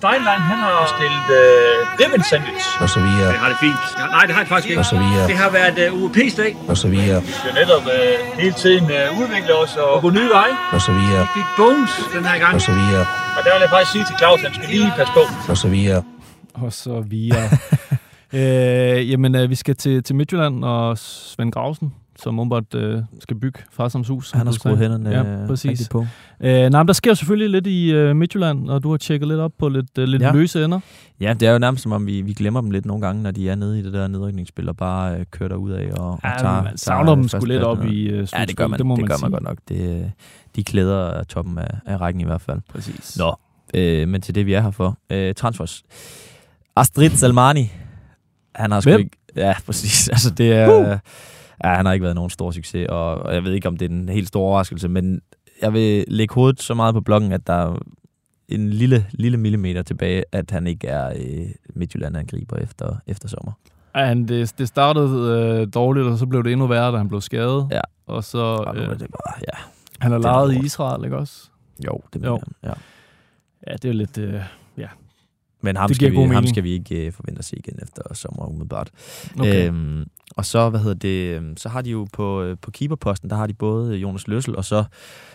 Steinlein, 0.00 0.42
han 0.52 0.58
har 0.66 0.78
stillet 0.96 1.28
øh, 1.40 1.76
ribbon 2.00 2.22
sandwich. 2.30 2.66
Og 2.82 2.88
så 2.94 3.00
videre. 3.06 3.28
Det 3.32 3.38
har 3.44 3.48
det 3.52 3.58
fint. 3.66 3.82
Ja, 4.00 4.06
nej, 4.16 4.24
det 4.26 4.34
har 4.36 4.42
det 4.44 4.50
faktisk 4.52 4.68
ikke. 4.70 4.80
Og 4.84 4.88
så 4.94 4.98
videre. 5.04 5.24
Det 5.32 5.36
har 5.44 5.50
været 5.60 5.76
øh, 5.84 6.02
UEP-dag. 6.02 6.52
Og 6.70 6.76
så 6.82 6.88
videre. 6.94 7.18
Vi 7.22 7.32
skal 7.40 7.52
netop 7.60 7.84
øh, 7.96 8.14
hele 8.42 8.56
tiden 8.64 8.84
øh, 8.96 9.20
udvikle 9.20 9.52
os 9.62 9.72
og 9.76 9.94
gå 10.04 10.08
nye 10.18 10.30
veje. 10.38 10.54
Og 10.76 10.80
så 10.88 10.92
videre. 11.00 11.22
Vi 11.26 11.30
fik 11.38 11.48
bones 11.60 11.92
den 12.14 12.24
her 12.30 12.38
gang. 12.44 12.54
Og 12.58 12.62
så 12.68 12.72
videre. 12.80 13.04
Og 13.36 13.40
der 13.44 13.50
vil 13.54 13.60
jeg 13.66 13.70
faktisk 13.74 13.92
sige 13.96 14.04
til 14.08 14.16
Claus, 14.20 14.38
at 14.44 14.44
han 14.46 14.54
skal 14.58 14.68
lige 14.74 14.92
passe 14.98 15.12
på. 15.18 15.22
Og 15.52 15.56
så 15.62 15.68
videre. 15.76 16.00
Og 16.64 16.72
så 16.84 16.94
videre. 17.14 17.46
øh, 18.38 19.10
jamen, 19.10 19.32
øh, 19.34 19.50
vi 19.50 19.54
skal 19.62 19.74
til, 19.76 20.02
til 20.06 20.14
Midtjylland 20.18 20.56
og 20.64 20.98
Svend 20.98 21.52
Grausen, 21.56 21.88
som 22.18 22.40
åbenbart 22.40 22.74
øh, 22.74 23.02
skal 23.20 23.36
bygge 23.40 23.60
hus. 24.08 24.28
som 24.28 24.38
Han 24.38 24.46
har 24.46 24.52
skruet 24.52 24.78
hænderne 24.78 25.10
ja, 25.10 25.24
øh, 25.24 25.46
præcis. 25.48 25.88
på. 25.88 26.06
Øh, 26.40 26.48
nej, 26.50 26.68
men 26.82 26.86
der 26.86 26.92
sker 26.92 27.10
jo 27.10 27.14
selvfølgelig 27.14 27.50
lidt 27.50 27.66
i 27.66 27.92
øh, 27.92 28.16
Midtjylland, 28.16 28.70
og 28.70 28.82
du 28.82 28.90
har 28.90 28.96
tjekket 28.96 29.28
lidt 29.28 29.40
op 29.40 29.52
på 29.58 29.68
lidt, 29.68 29.98
øh, 29.98 30.04
lidt 30.08 30.22
ja. 30.22 30.32
Løse 30.32 30.64
ender. 30.64 30.80
Ja, 31.20 31.34
det 31.40 31.48
er 31.48 31.52
jo 31.52 31.58
nærmest 31.58 31.82
som 31.82 31.92
om, 31.92 32.06
vi, 32.06 32.20
vi 32.20 32.32
glemmer 32.32 32.60
dem 32.60 32.70
lidt 32.70 32.86
nogle 32.86 33.06
gange, 33.06 33.22
når 33.22 33.30
de 33.30 33.50
er 33.50 33.54
nede 33.54 33.78
i 33.78 33.82
det 33.82 33.92
der 33.92 34.08
nedrykningsspil, 34.08 34.68
og 34.68 34.76
bare 34.76 35.18
øh, 35.18 35.24
kører 35.30 35.48
derud 35.48 35.70
af 35.72 35.90
og, 35.98 36.10
og 36.10 36.20
Ja, 36.24 36.34
tager... 36.38 36.62
man 36.62 36.76
savner 36.76 37.14
dem 37.14 37.28
sgu 37.28 37.44
lidt 37.44 37.62
op 37.62 37.84
i, 37.84 38.02
øh, 38.06 38.28
Ja, 38.32 38.44
det 38.44 38.56
gør 38.56 38.66
man, 38.66 38.78
det 38.78 38.86
må 38.86 38.96
det 38.96 39.00
man 39.00 39.08
gør 39.08 39.14
man 39.14 39.18
sige. 39.18 39.30
godt 39.30 39.42
nok. 39.42 39.58
Det, 39.68 40.12
de 40.56 40.64
klæder 40.64 41.22
toppen 41.22 41.58
af, 41.58 41.70
af 41.86 42.00
rækken 42.00 42.20
i 42.20 42.24
hvert 42.24 42.40
fald. 42.40 42.60
Præcis. 42.68 43.18
Nå, 43.18 43.34
øh, 43.74 44.08
men 44.08 44.20
til 44.20 44.34
det, 44.34 44.46
vi 44.46 44.52
er 44.52 44.60
her 44.60 44.70
for. 44.70 44.98
Øh, 45.10 45.34
transfers. 45.34 45.82
Astrid 46.76 47.10
Salmani. 47.10 47.72
Han 48.54 48.70
har 48.72 48.80
sgu 48.80 48.90
ikke... 48.90 49.10
Ja, 49.36 49.54
præcis. 49.66 50.08
Altså, 50.12 50.30
det 50.30 50.52
er... 50.52 50.92
Uh. 50.92 50.98
Ja, 51.64 51.74
han 51.74 51.86
har 51.86 51.92
ikke 51.92 52.02
været 52.04 52.14
nogen 52.14 52.30
stor 52.30 52.50
succes, 52.50 52.86
og, 52.88 53.34
jeg 53.34 53.44
ved 53.44 53.52
ikke, 53.52 53.68
om 53.68 53.76
det 53.76 53.90
er 53.90 53.94
en 53.94 54.08
helt 54.08 54.28
stor 54.28 54.40
overraskelse, 54.40 54.88
men 54.88 55.20
jeg 55.62 55.72
vil 55.72 56.04
lægge 56.08 56.34
hovedet 56.34 56.62
så 56.62 56.74
meget 56.74 56.94
på 56.94 57.00
blokken, 57.00 57.32
at 57.32 57.46
der 57.46 57.52
er 57.52 57.78
en 58.48 58.70
lille, 58.70 59.06
lille 59.10 59.38
millimeter 59.38 59.82
tilbage, 59.82 60.24
at 60.32 60.50
han 60.50 60.66
ikke 60.66 60.88
er 60.88 61.08
øh, 61.08 61.46
Midtjylland-angriber 61.74 62.56
efter, 62.56 62.96
efter 63.06 63.28
sommer. 63.28 63.52
Ja, 63.96 64.04
han, 64.04 64.28
det, 64.28 64.54
det 64.58 64.68
startede 64.68 65.60
øh, 65.60 65.66
dårligt, 65.74 66.06
og 66.06 66.18
så 66.18 66.26
blev 66.26 66.44
det 66.44 66.52
endnu 66.52 66.66
værre, 66.66 66.92
da 66.92 66.96
han 66.96 67.08
blev 67.08 67.20
skadet. 67.20 67.68
Ja. 67.70 67.80
Og 68.06 68.24
så... 68.24 68.72
Øh, 68.76 68.90
det 68.90 68.98
bare, 68.98 69.34
ja. 69.40 69.58
han 70.00 70.12
har 70.12 70.18
lejet 70.18 70.54
i. 70.54 70.64
Israel, 70.64 71.04
ikke 71.04 71.16
også? 71.16 71.50
Jo, 71.86 72.00
det 72.12 72.24
Jo. 72.24 72.30
mener 72.32 72.44
jeg. 72.62 72.74
Ja. 73.66 73.70
Ja, 73.70 73.72
det 73.72 73.84
er 73.84 73.88
jo 73.88 73.94
lidt... 73.94 74.18
Øh, 74.18 74.40
ja. 74.78 74.88
Men 75.60 75.76
ham, 75.76 75.88
Det 75.88 75.96
skal 75.96 76.12
vi, 76.12 76.16
ham 76.16 76.46
skal 76.46 76.64
vi 76.64 76.70
ikke 76.70 77.06
øh, 77.06 77.12
forvente 77.12 77.38
at 77.38 77.44
se 77.44 77.56
igen 77.56 77.78
efter 77.82 78.02
sommer 78.14 78.46
umiddelbart. 78.46 78.90
Okay. 79.38 79.68
Øhm, 79.68 80.04
og 80.36 80.44
så, 80.44 80.70
hvad 80.70 80.80
hedder 80.80 80.94
det, 80.94 81.36
øhm, 81.36 81.56
så 81.56 81.68
har 81.68 81.82
de 81.82 81.90
jo 81.90 82.06
på, 82.12 82.42
øh, 82.42 82.56
på 82.62 82.70
keeperposten, 82.70 83.30
der 83.30 83.36
har 83.36 83.46
de 83.46 83.54
både 83.54 83.96
Jonas 83.96 84.28
Løssel 84.28 84.56
og 84.56 84.64
så 84.64 84.84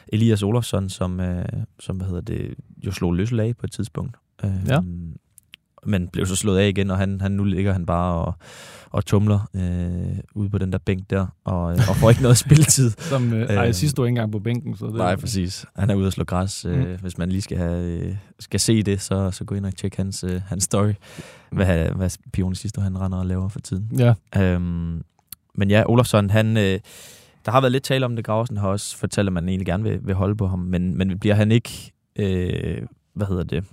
Elias 0.08 0.44
Olofsson, 0.44 0.90
som, 0.90 1.20
øh, 1.20 1.46
som 1.80 1.96
hvad 1.96 2.08
hedder 2.08 2.22
det, 2.22 2.56
jo 2.86 2.92
slog 2.92 3.14
Løssel 3.14 3.40
af 3.40 3.58
på 3.58 3.66
et 3.66 3.72
tidspunkt. 3.72 4.18
Øhm, 4.44 4.54
Ja. 4.68 4.80
Men 5.86 6.08
blev 6.08 6.26
så 6.26 6.36
slået 6.36 6.60
af 6.60 6.68
igen, 6.68 6.92
og 6.92 6.98
han, 6.98 7.22
han 7.22 7.32
nu 7.32 7.44
ligger 7.44 7.74
han 7.74 7.86
bare 7.86 8.26
og, 8.26 8.34
og 8.92 9.06
tumler 9.06 9.50
øh, 9.54 10.18
ude 10.36 10.50
på 10.50 10.58
den 10.58 10.72
der 10.72 10.78
bænk 10.78 11.10
der, 11.10 11.28
og, 11.46 11.72
øh, 11.72 11.90
og 11.90 11.96
får 11.96 12.10
ikke 12.10 12.22
noget 12.22 12.38
spilletid. 12.38 12.92
Som, 13.12 13.34
øh, 13.34 13.50
ej, 13.50 13.64
Øhm, 13.64 13.74
sidst 13.74 13.98
du 13.98 14.04
ikke 14.04 14.10
engang 14.10 14.32
på 14.32 14.40
bænken, 14.40 14.78
så 14.78 14.86
det... 14.86 14.94
Nej, 14.96 15.16
præcis. 15.16 15.66
Han 15.76 15.90
er 15.90 15.96
ude 15.96 16.08
at 16.08 16.14
slå 16.14 16.24
græs. 16.24 16.66
Øh, 16.66 16.78
Mm. 16.92 16.98
Hvis 17.02 17.18
man 17.18 17.30
lige 17.30 17.42
skal, 17.42 17.58
have, 17.58 17.86
øh, 17.86 18.16
skal 18.40 18.60
se 18.60 18.84
det, 18.84 19.02
så, 19.02 19.32
så 19.32 19.44
gå 19.46 19.56
ind 19.56 19.66
og 19.66 19.76
tjek 19.76 19.96
hans, 19.96 20.24
øh, 20.24 20.42
hans 20.48 20.64
story. 20.64 20.94
Hvad, 21.52 21.90
hvad 21.90 22.18
Pione 22.34 22.56
sidste 22.56 22.82
han 22.82 23.00
render 23.00 23.18
og 23.18 23.26
laver 23.26 23.50
for 23.50 23.60
tiden. 23.60 23.90
Ja. 23.98 24.14
Øhm, 24.38 25.04
men 25.56 25.70
ja, 25.70 25.84
Olofsson, 25.86 26.30
han, 26.30 26.58
øh, 26.58 26.80
der 27.46 27.52
har 27.52 27.62
været 27.62 27.72
lidt 27.72 27.84
tale 27.84 28.06
om 28.06 28.16
det. 28.16 28.26
Grausen 28.26 28.58
har 28.58 28.68
også 28.68 28.98
fortalt, 28.98 29.28
at 29.28 29.34
man 29.34 29.50
egentlig 29.50 29.66
gerne 29.66 29.84
vil, 29.84 30.00
vil 30.04 30.16
holde 30.16 30.36
på 30.36 30.48
ham. 30.48 30.60
Men, 30.60 30.98
men 30.98 31.20
bliver 31.20 31.36
han 31.36 31.52
ikke, 31.52 31.94
øh, 32.16 32.82
hvad 33.14 33.28
hedder 33.28 33.44
det, 33.44 33.64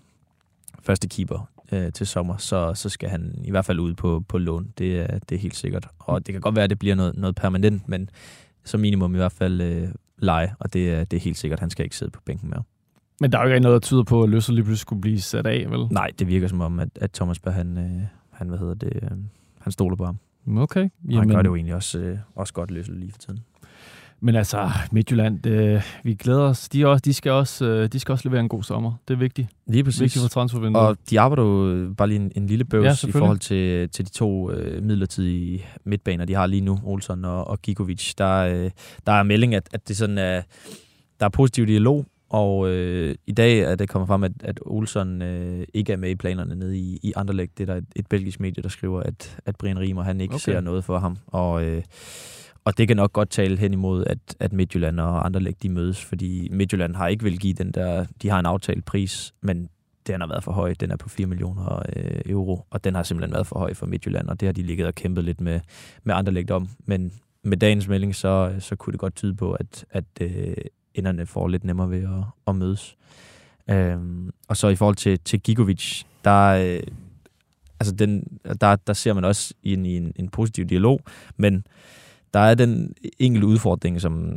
første 0.83 1.09
keeper 1.09 1.49
øh, 1.73 1.93
til 1.93 2.07
sommer, 2.07 2.37
så, 2.37 2.75
så 2.75 2.89
skal 2.89 3.09
han 3.09 3.35
i 3.45 3.51
hvert 3.51 3.65
fald 3.65 3.79
ud 3.81 3.95
på, 3.95 4.25
på 4.29 4.39
lån. 4.39 4.73
Det 4.79 5.01
er, 5.01 5.19
det 5.19 5.35
er 5.35 5.39
helt 5.39 5.57
sikkert. 5.57 5.89
Og 5.99 6.27
det 6.27 6.33
kan 6.33 6.41
godt 6.41 6.57
være, 6.57 6.65
at 6.65 6.71
det 6.71 6.79
bliver 6.79 6.95
noget, 6.95 7.17
noget 7.17 7.37
permanent, 7.37 7.89
men 7.89 8.11
som 8.65 8.81
minimum 8.81 9.15
i 9.15 9.19
hvert 9.19 9.33
fald 9.33 9.61
øh, 9.61 9.89
leje, 10.19 10.55
og 10.59 10.73
det 10.73 10.91
er, 10.91 11.05
det 11.05 11.17
er 11.17 11.21
helt 11.21 11.37
sikkert, 11.37 11.61
han 11.61 11.71
skal 11.71 11.85
ikke 11.85 11.97
sidde 11.97 12.11
på 12.11 12.21
bænken 12.25 12.51
mere. 12.51 12.63
Men 13.21 13.33
der 13.33 13.39
er 13.39 13.43
jo 13.43 13.49
ikke 13.49 13.61
noget, 13.63 13.83
der 13.83 13.87
tyder 13.87 14.03
på, 14.03 14.23
at 14.23 14.29
Løssel 14.29 14.55
lige 14.55 14.65
pludselig 14.65 14.81
skulle 14.81 15.01
blive 15.01 15.21
sat 15.21 15.47
af, 15.47 15.67
vel? 15.71 15.87
Nej, 15.91 16.11
det 16.19 16.27
virker 16.29 16.49
som 16.49 16.61
om, 16.61 16.81
at, 16.81 16.89
at 16.95 17.13
Thomas 17.13 17.39
Berg, 17.39 17.55
han, 17.55 17.79
øh, 17.79 18.03
han, 18.31 18.49
hvad 18.49 18.59
hedder 18.59 18.75
det, 18.75 18.93
øh, 19.03 19.11
han 19.61 19.73
stoler 19.73 19.97
på 19.97 20.05
ham. 20.05 20.19
Okay. 20.57 20.81
Og 20.85 20.91
han 21.05 21.11
Jamen- 21.13 21.29
gør 21.35 21.43
det 21.43 21.49
jo 21.49 21.55
egentlig 21.55 21.75
også, 21.75 21.99
øh, 21.99 22.19
også 22.35 22.53
godt 22.53 22.71
løse 22.71 22.93
lige 22.93 23.13
for 23.13 23.19
tiden. 23.19 23.41
Men 24.21 24.35
altså, 24.35 24.71
Midtjylland, 24.93 25.47
øh, 25.47 25.83
vi 26.05 26.15
glæder 26.15 26.43
os. 26.43 26.69
De, 26.69 26.87
også, 26.87 27.03
de, 27.05 27.15
skal 27.15 27.33
også, 27.33 27.65
øh, 27.65 27.89
de 27.89 28.01
skal 28.01 28.13
også 28.13 28.29
levere 28.29 28.41
en 28.41 28.49
god 28.49 28.63
sommer. 28.63 28.93
Det 29.09 29.15
er 29.15 29.19
vigtigt. 29.19 29.49
Lige 29.67 29.85
præcis. 29.85 30.01
Vigtigt 30.01 30.23
for 30.23 30.29
transfervinduet. 30.29 30.87
Og 30.87 30.97
de 31.11 31.21
arbejder 31.21 31.43
jo 31.43 31.95
bare 31.95 32.09
lige 32.09 32.21
en, 32.21 32.33
en 32.37 32.47
lille 32.47 32.65
bøvs 32.65 33.05
Ja, 33.05 33.09
i 33.09 33.13
forhold 33.13 33.39
til, 33.39 33.89
til 33.89 34.05
de 34.05 34.11
to 34.11 34.51
øh, 34.51 34.83
midlertidige 34.83 35.65
midtbaner, 35.85 36.25
de 36.25 36.35
har 36.35 36.47
lige 36.47 36.61
nu, 36.61 36.79
Olsen 36.85 37.25
og, 37.25 37.49
og 37.49 37.63
Gigovic. 37.63 38.15
Der, 38.19 38.37
øh, 38.39 38.71
der 39.07 39.13
er 39.13 39.23
melding, 39.23 39.55
at, 39.55 39.69
at 39.73 39.89
det 39.89 39.97
sådan 39.97 40.19
er, 40.19 40.43
der 41.21 41.27
er 41.27 41.31
positiv 41.31 41.67
dialog, 41.67 42.07
og 42.31 42.69
øh, 42.69 43.15
i 43.27 43.33
dag 43.33 43.59
er 43.59 43.75
det 43.75 43.89
kommet 43.89 44.09
frem, 44.09 44.25
at, 44.25 44.33
at 44.41 44.61
Olsen 44.67 45.23
øh, 45.23 45.67
ikke 45.75 45.93
er 45.93 45.97
med 45.97 46.11
i 46.11 46.15
planerne 46.15 46.55
nede 46.55 46.79
i, 46.79 46.99
i 47.03 47.13
Anderlecht. 47.17 47.59
Det 47.59 47.69
er 47.69 47.73
der 47.73 47.81
et, 47.81 47.87
et 47.97 48.07
belgisk 48.07 48.41
medie, 48.41 48.63
der 48.63 48.69
skriver, 48.69 49.01
at, 49.01 49.39
at 49.47 49.57
Brian 49.57 49.79
Riemer 49.79 50.03
han 50.03 50.21
ikke 50.21 50.35
okay. 50.35 50.43
ser 50.43 50.61
noget 50.61 50.85
for 50.85 50.99
ham. 50.99 51.17
Og, 51.27 51.65
øh, 51.65 51.83
og 52.69 52.79
det 52.79 52.89
kan 52.89 52.97
nok 52.97 53.13
godt 53.13 53.31
tale 53.31 53.57
hen 53.57 53.73
imod, 53.73 54.05
at, 54.07 54.19
at 54.41 54.53
Midtjylland 54.53 55.01
og 55.01 55.27
andre 55.27 55.41
læg, 55.41 55.63
de 55.63 55.69
mødes, 55.69 56.05
fordi 56.05 56.49
Midtjylland 56.53 56.95
har 56.95 57.09
ikke 57.09 57.25
vil 57.25 57.39
give 57.39 57.55
den 57.55 57.73
der, 57.73 58.07
de 58.23 58.29
har 58.29 58.39
en 58.39 58.47
aftalt 58.47 58.85
pris, 58.85 59.35
men 59.41 59.69
den 60.07 60.21
har 60.21 60.29
været 60.29 60.45
for 60.45 60.53
høj. 60.53 60.75
Den 60.81 60.91
er 60.91 60.97
på 60.97 61.09
4 61.09 61.27
millioner 61.27 61.83
øh, 61.97 62.21
euro, 62.27 62.67
og 62.71 62.85
den 62.85 62.95
har 62.95 63.03
simpelthen 63.03 63.35
været 63.35 63.47
for 63.47 63.59
høj 63.59 63.75
for 63.75 63.87
Midtjylland, 63.87 64.29
og 64.29 64.41
det 64.41 64.47
har 64.47 64.53
de 64.53 64.63
ligget 64.63 64.87
og 64.87 64.95
kæmpet 64.95 65.25
lidt 65.25 65.41
med, 65.41 65.61
med 66.05 66.15
Anderlecht 66.15 66.51
om. 66.51 66.69
Men 66.87 67.13
med 67.43 67.57
dagens 67.57 67.89
melding, 67.89 68.15
så, 68.15 68.55
så 68.59 68.77
kunne 68.77 68.93
det 68.93 69.01
godt 69.01 69.17
tyde 69.17 69.35
på, 69.35 69.53
at, 69.53 69.85
at 69.91 70.05
øh, 70.21 70.57
enderne 70.95 71.27
får 71.27 71.49
lidt 71.49 71.65
nemmere 71.65 71.91
ved 71.91 72.03
at, 72.03 72.25
at 72.47 72.57
mødes. 72.57 72.97
Øhm, 73.71 74.31
og 74.49 74.57
så 74.57 74.69
i 74.69 74.77
forhold 74.77 74.97
til, 74.97 75.21
til 75.21 75.41
Gigovic, 75.41 76.03
der, 76.25 76.47
øh, 76.49 76.83
altså 77.81 77.95
den, 77.95 78.39
der, 78.61 78.77
der 78.77 78.93
ser 78.93 79.13
man 79.13 79.25
også 79.25 79.55
ind 79.63 79.87
i 79.87 79.97
en, 79.97 80.13
en 80.17 80.29
positiv 80.29 80.65
dialog, 80.65 81.01
men 81.37 81.65
der 82.35 82.41
er 82.41 82.55
den 82.55 82.95
enkelte 83.19 83.47
udfordring, 83.47 84.01
som 84.01 84.35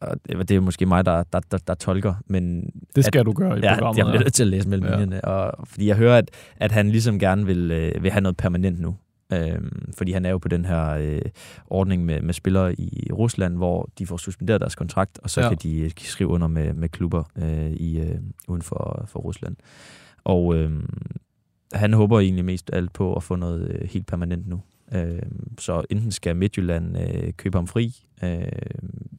og 0.00 0.16
det 0.26 0.50
er 0.50 0.60
måske 0.60 0.86
mig, 0.86 1.06
der, 1.06 1.22
der, 1.32 1.40
der, 1.50 1.58
der 1.58 1.74
tolker, 1.74 2.14
men... 2.26 2.70
Det 2.96 3.04
skal 3.04 3.24
du 3.24 3.32
gøre 3.32 3.58
i 3.58 3.60
ja, 3.62 3.74
programmet, 3.74 3.98
jeg 3.98 4.06
bliver 4.06 4.20
nødt 4.22 4.34
til 4.34 4.42
at 4.42 4.46
læse 4.48 4.68
mellem 4.68 4.86
Ja. 4.86 4.90
linjerne, 4.92 5.24
og, 5.24 5.68
fordi 5.68 5.86
jeg 5.86 5.96
hører, 5.96 6.18
at, 6.18 6.30
at 6.56 6.72
han 6.72 6.90
ligesom 6.90 7.18
gerne 7.18 7.46
vil, 7.46 7.70
øh, 7.70 8.02
vil 8.02 8.10
have 8.10 8.20
noget 8.20 8.36
permanent 8.36 8.80
nu. 8.80 8.96
Øhm, 9.32 9.92
fordi 9.96 10.12
han 10.12 10.24
er 10.26 10.30
jo 10.30 10.38
på 10.38 10.48
den 10.48 10.64
her 10.64 10.90
øh, 10.90 11.22
ordning 11.66 12.04
med, 12.04 12.20
med 12.20 12.34
spillere 12.34 12.80
i 12.80 13.08
Rusland, 13.12 13.56
hvor 13.56 13.88
de 13.98 14.06
får 14.06 14.16
suspenderet 14.16 14.60
deres 14.60 14.74
kontrakt, 14.74 15.18
og 15.22 15.30
så 15.30 15.40
Ja. 15.40 15.48
kan 15.48 15.58
de 15.62 15.78
øh, 15.80 15.90
skrive 15.98 16.28
under 16.30 16.46
med, 16.46 16.72
med 16.74 16.88
klubber 16.88 17.22
øh, 17.36 17.70
i, 17.70 17.98
øh, 18.00 18.18
uden 18.48 18.62
for, 18.62 19.04
for 19.08 19.20
Rusland. 19.20 19.56
Og 20.24 20.54
øh, 20.56 20.70
han 21.72 21.92
håber 21.92 22.20
egentlig 22.20 22.44
mest 22.44 22.70
alt 22.72 22.92
på 22.92 23.14
at 23.14 23.22
få 23.22 23.36
noget 23.36 23.68
øh, 23.70 23.88
helt 23.88 24.06
permanent 24.06 24.48
nu. 24.48 24.60
Øh, 24.94 25.22
så 25.58 25.82
enten 25.90 26.10
skal 26.12 26.36
Midtjylland 26.36 26.96
øh, 26.98 27.32
købe 27.32 27.58
ham 27.58 27.66
fri, 27.66 27.94
øh, 28.24 28.42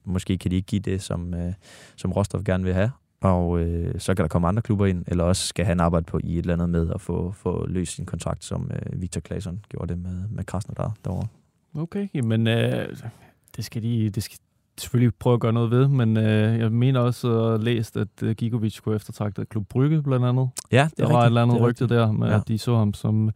måske 0.05 0.37
kan 0.37 0.51
de 0.51 0.55
ikke 0.55 0.65
give 0.65 0.81
det, 0.81 1.01
som, 1.01 1.33
øh, 1.33 1.53
som 1.95 2.11
Rostov 2.11 2.43
gerne 2.43 2.63
vil 2.63 2.73
have, 2.73 2.91
og 3.21 3.59
øh, 3.59 3.99
så 3.99 4.13
kan 4.15 4.23
der 4.23 4.27
komme 4.29 4.47
andre 4.47 4.61
klubber 4.61 4.85
ind, 4.85 5.03
eller 5.07 5.23
også 5.23 5.47
skal 5.47 5.65
han 5.65 5.79
arbejde 5.79 6.05
på 6.05 6.19
i 6.23 6.33
et 6.33 6.39
eller 6.39 6.53
andet 6.53 6.69
med 6.69 6.91
at 6.95 7.01
få, 7.01 7.31
få 7.31 7.67
løst 7.67 7.95
sin 7.95 8.05
kontrakt, 8.05 8.43
som 8.43 8.71
øh, 8.73 9.01
Victor 9.01 9.21
Claesson 9.21 9.59
gjorde 9.69 9.87
det 9.93 10.01
med, 10.03 10.23
med 10.29 10.43
Krasnodar 10.43 10.93
derovre. 11.05 11.27
Okay, 11.75 12.07
jamen, 12.13 12.47
øh, 12.47 12.85
det, 13.55 13.65
skal 13.65 13.83
de, 13.83 14.09
det, 14.09 14.23
skal, 14.23 14.37
selvfølgelig 14.77 15.13
prøve 15.19 15.33
at 15.33 15.39
gøre 15.39 15.53
noget 15.53 15.71
ved, 15.71 15.87
men 15.87 16.17
øh, 16.17 16.59
jeg 16.59 16.71
mener 16.71 16.99
også 16.99 17.43
at 17.45 17.63
læst, 17.63 17.97
at 17.97 18.07
øh, 18.23 18.35
Gigovic 18.35 18.73
skulle 18.73 18.95
eftertragte 18.95 19.45
Klub 19.45 19.67
Brygge, 19.69 20.01
blandt 20.03 20.25
andet. 20.25 20.49
Ja, 20.71 20.89
det 20.97 21.03
er 21.03 21.07
Der 21.07 21.13
var 21.13 21.19
et 21.19 21.23
rigtigt. 21.23 21.27
eller 21.27 21.41
andet 21.41 21.53
Det 21.55 21.61
rygte 21.63 21.83
rigtigt. 21.83 21.89
der, 21.89 22.11
med 22.11 22.27
Ja. 22.27 22.35
at 22.39 22.47
de 22.47 22.57
så 22.57 22.77
ham 22.77 22.93
som 22.93 23.31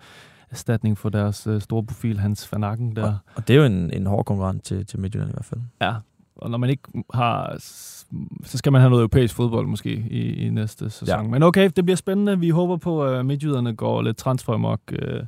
erstatning 0.52 0.98
for 0.98 1.10
deres 1.10 1.48
øh, 1.48 1.62
store 1.62 1.84
profil, 1.86 2.20
Hans 2.20 2.52
Van 2.52 2.64
Aken 2.64 2.96
der. 2.96 3.18
Og 3.36 3.48
det 3.48 3.54
er 3.54 3.58
jo 3.58 3.66
en, 3.66 3.94
en 3.94 4.06
hård 4.06 4.26
konkurrent 4.26 4.64
til, 4.64 4.86
til 4.86 5.00
Midtjylland 5.00 5.30
i 5.30 5.34
hvert 5.34 5.46
fald. 5.46 5.62
Ja, 5.82 5.94
og 6.36 6.50
når 6.50 6.58
man 6.58 6.70
ikke 6.70 6.84
har... 7.14 7.56
Så 8.44 8.58
skal 8.58 8.72
man 8.72 8.82
have 8.82 8.90
noget 8.90 9.02
europæisk 9.02 9.36
fodbold 9.36 9.68
måske 9.68 9.90
i, 10.10 10.46
i 10.46 10.50
næste 10.50 10.90
sæson. 10.90 11.08
Ja. 11.08 11.22
Men 11.22 11.44
okay, 11.44 11.70
det 11.76 11.86
bliver 11.86 11.98
spændende. 11.98 12.40
Vi 12.40 12.50
håber 12.50 12.78
på, 12.78 13.06
at 13.06 13.26
midtjyderne 13.26 13.76
går 13.76 14.02
lidt 14.02 14.18
transfermok. 14.18 14.80
Øh, 14.92 15.24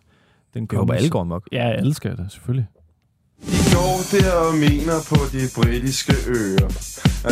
den 0.54 0.68
Vi 0.72 0.76
håber, 0.76 0.94
alle 0.94 1.10
går 1.10 1.22
amok. 1.22 1.48
Ja, 1.52 1.70
alle 1.70 1.94
skal 1.94 2.18
det, 2.18 2.32
selvfølgelig. 2.32 2.68
De 3.42 3.58
går 3.74 3.96
der 4.12 4.32
og 4.32 4.54
mener 4.56 4.98
på 5.10 5.20
de 5.36 5.44
britiske 5.58 6.14
øer 6.28 6.68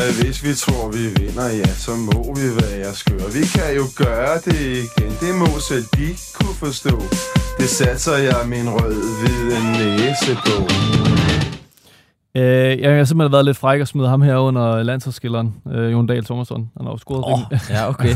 At 0.01 0.11
hvis 0.21 0.43
vi 0.43 0.53
tror 0.63 0.91
vi 0.97 1.03
vinder, 1.19 1.49
ja, 1.61 1.71
så 1.85 1.91
må 2.07 2.19
vi 2.39 2.47
være 2.61 2.93
skøre 2.93 3.27
Vi 3.39 3.43
kan 3.55 3.69
jo 3.79 3.85
gøre 4.03 4.35
det 4.45 4.61
igen, 4.85 5.11
det 5.23 5.33
må 5.41 5.49
selv 5.69 5.85
de 5.97 6.09
kunne 6.37 6.57
forstå 6.65 6.95
Det 7.65 7.73
satser 7.73 8.17
jeg 8.17 8.35
min 8.45 8.69
rød-hvide 8.69 9.77
næse 9.77 10.35
på 10.45 10.67
Øh, 12.37 12.79
jeg 12.81 12.97
har 12.97 13.03
simpelthen 13.03 13.31
været 13.31 13.45
lidt 13.45 13.57
fræk 13.57 13.81
og 13.81 13.87
smide 13.87 14.07
ham 14.07 14.21
her 14.21 14.35
under 14.37 14.83
landsholdsskilleren, 14.83 15.53
øh, 15.71 15.91
Jon 15.91 16.07
Dahl 16.07 16.25
Thomasson. 16.25 16.69
Han 16.77 16.85
har 16.85 16.93
jo 16.93 16.97
scoret 16.97 17.23
Åh, 17.25 17.31
rimelig- 17.31 17.69
ja, 17.69 17.89
okay. 17.89 18.15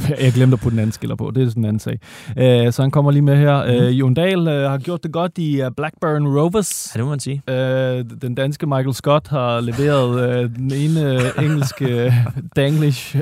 Jeg 0.24 0.32
glemte 0.32 0.54
at 0.54 0.60
putte 0.60 0.74
en 0.74 0.78
anden 0.78 0.92
skiller 0.92 1.16
på, 1.16 1.30
det 1.30 1.42
er 1.42 1.48
sådan 1.48 1.64
en 1.64 1.68
anden 1.68 1.80
sag. 1.80 1.98
Øh, 2.36 2.72
så 2.72 2.82
han 2.82 2.90
kommer 2.90 3.10
lige 3.10 3.22
med 3.22 3.36
her. 3.36 3.58
Øh, 3.58 3.98
Jon 3.98 4.14
Dahl 4.14 4.48
øh, 4.48 4.70
har 4.70 4.78
gjort 4.78 5.02
det 5.02 5.12
godt 5.12 5.38
i 5.38 5.62
øh, 5.62 5.70
Blackburn 5.76 6.38
Rovers. 6.38 6.92
Ja, 6.94 6.98
det 6.98 7.04
må 7.04 7.10
man 7.10 7.20
sige. 7.20 7.42
Øh, 7.48 8.04
den 8.22 8.34
danske 8.34 8.66
Michael 8.66 8.94
Scott 8.94 9.28
har 9.28 9.60
leveret 9.60 10.30
øh, 10.30 10.56
den 10.56 10.72
ene 10.72 11.14
øh, 11.14 11.44
engelske 11.44 12.04
øh, 12.04 12.12
Danglish 12.56 13.16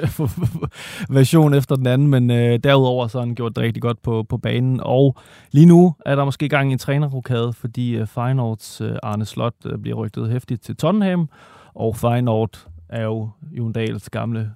version 1.18 1.54
efter 1.54 1.76
den 1.76 1.86
anden, 1.86 2.08
men 2.08 2.30
øh, 2.30 2.58
derudover 2.64 3.06
så 3.06 3.18
har 3.18 3.26
han 3.26 3.34
gjort 3.34 3.56
det 3.56 3.64
rigtig 3.64 3.82
godt 3.82 4.02
på, 4.02 4.26
på 4.28 4.38
banen. 4.38 4.80
Og 4.82 5.16
lige 5.52 5.66
nu 5.66 5.94
er 6.06 6.16
der 6.16 6.24
måske 6.24 6.48
gang 6.48 6.70
i 6.70 6.72
en 6.72 6.78
trænerrokade, 6.78 7.52
fordi 7.52 7.96
øh, 7.96 8.06
Feyenoords 8.06 8.80
øh, 8.80 8.96
Arne 9.02 9.24
Slot 9.24 9.54
øh, 9.66 9.78
bliver 9.78 9.96
rygtet 9.96 10.30
hæftigt 10.30 10.62
til 10.62 10.76
Tottenham, 10.76 11.28
og 11.74 11.96
Feyenoord 11.96 12.66
er 12.88 13.02
jo 13.02 13.28
Jon 13.52 13.72
Dahls 13.72 14.10
gamle 14.10 14.50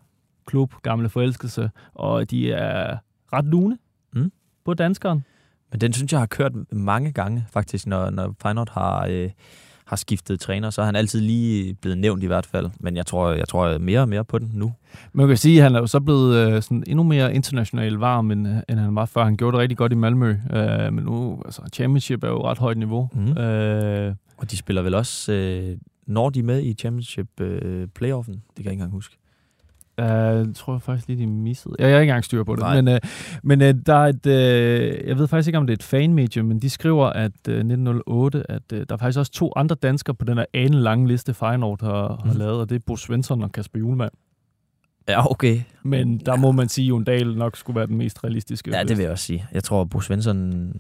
klub, 0.49 0.75
gamle 0.83 1.09
forelskelse, 1.09 1.71
og 1.95 2.31
de 2.31 2.53
er 2.53 2.97
ret 3.33 3.45
lune 3.45 3.79
Mm. 4.15 4.33
på 4.65 4.75
danskeren. 4.75 5.25
Men 5.73 5.81
den 5.81 5.93
synes 5.93 6.13
jeg 6.13 6.21
har 6.21 6.27
kørt 6.27 6.53
mange 6.73 7.13
gange, 7.13 7.45
faktisk, 7.53 7.87
når, 7.87 8.11
når 8.11 8.35
Feyenoord 8.43 8.71
har, 8.73 9.07
øh, 9.11 9.31
har 9.85 9.97
skiftet 9.97 10.41
træner. 10.41 10.71
Så 10.71 10.81
er 10.83 10.87
han 10.87 10.97
altid 10.97 11.21
lige 11.21 11.75
blevet 11.75 11.99
nævnt 11.99 12.23
i 12.23 12.27
hvert 12.27 12.47
fald. 12.47 12.71
Men 12.81 12.97
jeg 12.97 13.07
tror, 13.07 13.33
jeg 13.33 13.49
tror 13.49 13.79
mere 13.79 14.01
og 14.01 14.09
mere 14.09 14.25
på 14.25 14.39
den 14.39 14.51
nu. 14.55 14.73
Man 15.13 15.29
kan 15.29 15.37
sige, 15.37 15.57
at 15.59 15.63
han 15.63 15.75
er 15.75 15.81
jo 15.81 15.87
så 15.87 16.01
blevet 16.01 16.37
øh, 16.37 16.63
sådan 16.63 16.85
endnu 16.87 17.03
mere 17.03 17.35
internationalt 17.35 18.01
varm, 18.01 18.31
end, 18.31 18.47
end 18.69 18.79
han 18.79 18.95
var 18.95 19.05
før. 19.07 19.25
Han 19.25 19.37
gjorde 19.37 19.53
det 19.55 19.61
rigtig 19.63 19.79
godt 19.79 19.93
i 19.93 19.95
Malmø, 19.95 20.31
øh, 20.53 20.93
men 20.93 21.05
nu, 21.05 21.43
altså, 21.45 21.63
championship 21.73 22.25
er 22.25 22.29
jo 22.29 22.45
ret 22.51 22.59
højt 22.59 22.79
niveau. 22.79 23.09
Mhm. 23.15 23.39
Øh, 23.39 24.15
Og 24.37 24.51
de 24.51 24.57
spiller 24.57 24.83
vel 24.83 24.95
også... 24.95 25.33
Øh, 25.33 25.77
når 26.07 26.31
de 26.31 26.39
er 26.39 26.43
med 26.45 26.63
i 26.63 26.75
Championship 26.75 27.41
øh, 27.41 27.89
playoffen, 27.89 28.35
det 28.35 28.43
kan 28.57 28.65
jeg 28.65 28.73
ikke 28.73 28.73
engang 28.73 28.93
huske. 28.93 29.17
Øh, 29.99 30.07
det 30.47 30.57
tror 30.57 30.73
jeg 30.75 30.83
faktisk 30.83 31.09
lige, 31.09 31.21
de 31.21 31.27
missede. 31.27 31.75
Jeg 31.79 31.87
har 31.89 31.99
ikke 32.01 32.11
engang 32.11 32.25
styr 32.25 32.45
på 32.45 32.55
det. 32.55 32.61
Nej. 32.63 32.81
Men, 32.81 32.95
øh, 32.95 33.01
men 33.43 33.63
øh, 33.63 33.75
der 33.87 33.95
er 33.95 34.07
et, 34.07 34.27
øh, 34.27 35.09
jeg 35.09 35.19
ved 35.19 35.29
faktisk 35.29 35.49
ikke, 35.49 35.59
om 35.59 35.67
det 35.67 35.73
er 35.73 35.77
et 35.77 35.83
fanmedie, 35.83 36.43
men 36.43 36.59
de 36.63 36.71
skriver, 36.71 37.07
at 37.07 37.33
øh, 37.49 37.55
1908, 37.55 38.51
at 38.51 38.63
øh, 38.73 38.79
der 38.89 38.95
er 38.95 38.97
faktisk 38.99 39.19
også 39.19 39.33
to 39.33 39.53
andre 39.57 39.77
danskere 39.83 40.15
på 40.15 40.25
den 40.25 40.39
her 40.39 40.45
ane 40.55 40.81
lange 40.81 41.09
liste, 41.09 41.35
Feyenoord 41.35 41.81
har, 41.83 41.93
har 42.25 42.31
Mhm. 42.31 42.39
lavet, 42.39 42.61
og 42.61 42.69
det 42.69 42.75
er 42.77 42.81
Bo 42.87 42.97
Svensson 42.97 43.43
og 43.43 43.53
Kasper 43.53 43.79
Julemand. 43.79 44.13
Ja, 45.09 45.31
okay. 45.31 45.61
Men 45.83 46.19
der 46.19 46.37
må 46.37 46.53
man 46.53 46.69
sige, 46.69 46.85
at 46.85 46.89
Jon 46.91 47.05
Dahl 47.05 47.37
nok 47.37 47.57
skulle 47.57 47.75
være 47.79 47.87
den 47.87 47.97
mest 47.97 48.25
realistiske. 48.25 48.71
Ja, 48.77 48.83
det 48.83 48.97
vil 48.97 49.03
jeg 49.03 49.13
også 49.13 49.25
sige. 49.25 49.47
Jeg 49.53 49.65
tror, 49.65 49.81
at 49.81 49.91
Bo 49.91 50.01
Svensson... 50.01 50.73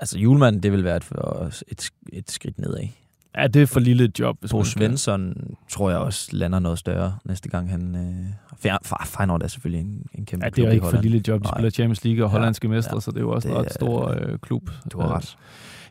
Altså, 0.00 0.18
julemanden, 0.18 0.62
det 0.62 0.72
vil 0.72 0.84
være 0.84 0.96
et, 0.96 1.62
et, 1.68 1.90
et 2.12 2.30
skridt 2.30 2.58
nedad. 2.58 2.88
Ja, 3.36 3.46
det 3.46 3.62
er 3.62 3.66
for 3.66 3.80
lille 3.80 4.04
et 4.04 4.18
job. 4.20 4.36
Hvis 4.40 4.50
Bo 4.50 4.64
Svensson 4.64 5.34
tror 5.70 5.90
jeg 5.90 5.98
også 5.98 6.28
lander 6.32 6.58
noget 6.58 6.78
større 6.78 7.14
næste 7.24 7.48
gang. 7.48 7.70
Han, 7.70 7.94
øh, 7.96 8.26
Fe- 8.66 8.78
Fe- 8.86 9.06
Feyenoord 9.16 9.42
er 9.42 9.46
selvfølgelig 9.48 9.80
en, 9.80 10.02
en 10.14 10.24
kæmpe 10.26 10.44
Ja, 10.46 10.50
det 10.50 10.64
er 10.64 10.70
i 10.70 10.74
ikke 10.74 10.86
for 10.90 11.00
lille 11.02 11.18
et 11.18 11.28
job. 11.28 11.42
De 11.42 11.48
spiller 11.48 11.70
Champions 11.70 12.04
League 12.04 12.24
og 12.24 12.28
Ja, 12.28 12.32
hollandske 12.32 12.68
mestre, 12.68 12.96
ja. 12.96 13.00
så 13.00 13.10
det 13.10 13.16
er 13.16 13.20
jo 13.20 13.30
også 13.30 13.48
en 13.48 13.54
Det 13.54 13.60
ret 13.60 13.66
er- 13.66 13.74
stor 13.74 14.08
øh, 14.10 14.38
klub. 14.38 14.70
Du 14.92 15.00
har 15.00 15.08
Øh, 15.08 15.14
ret. 15.14 15.36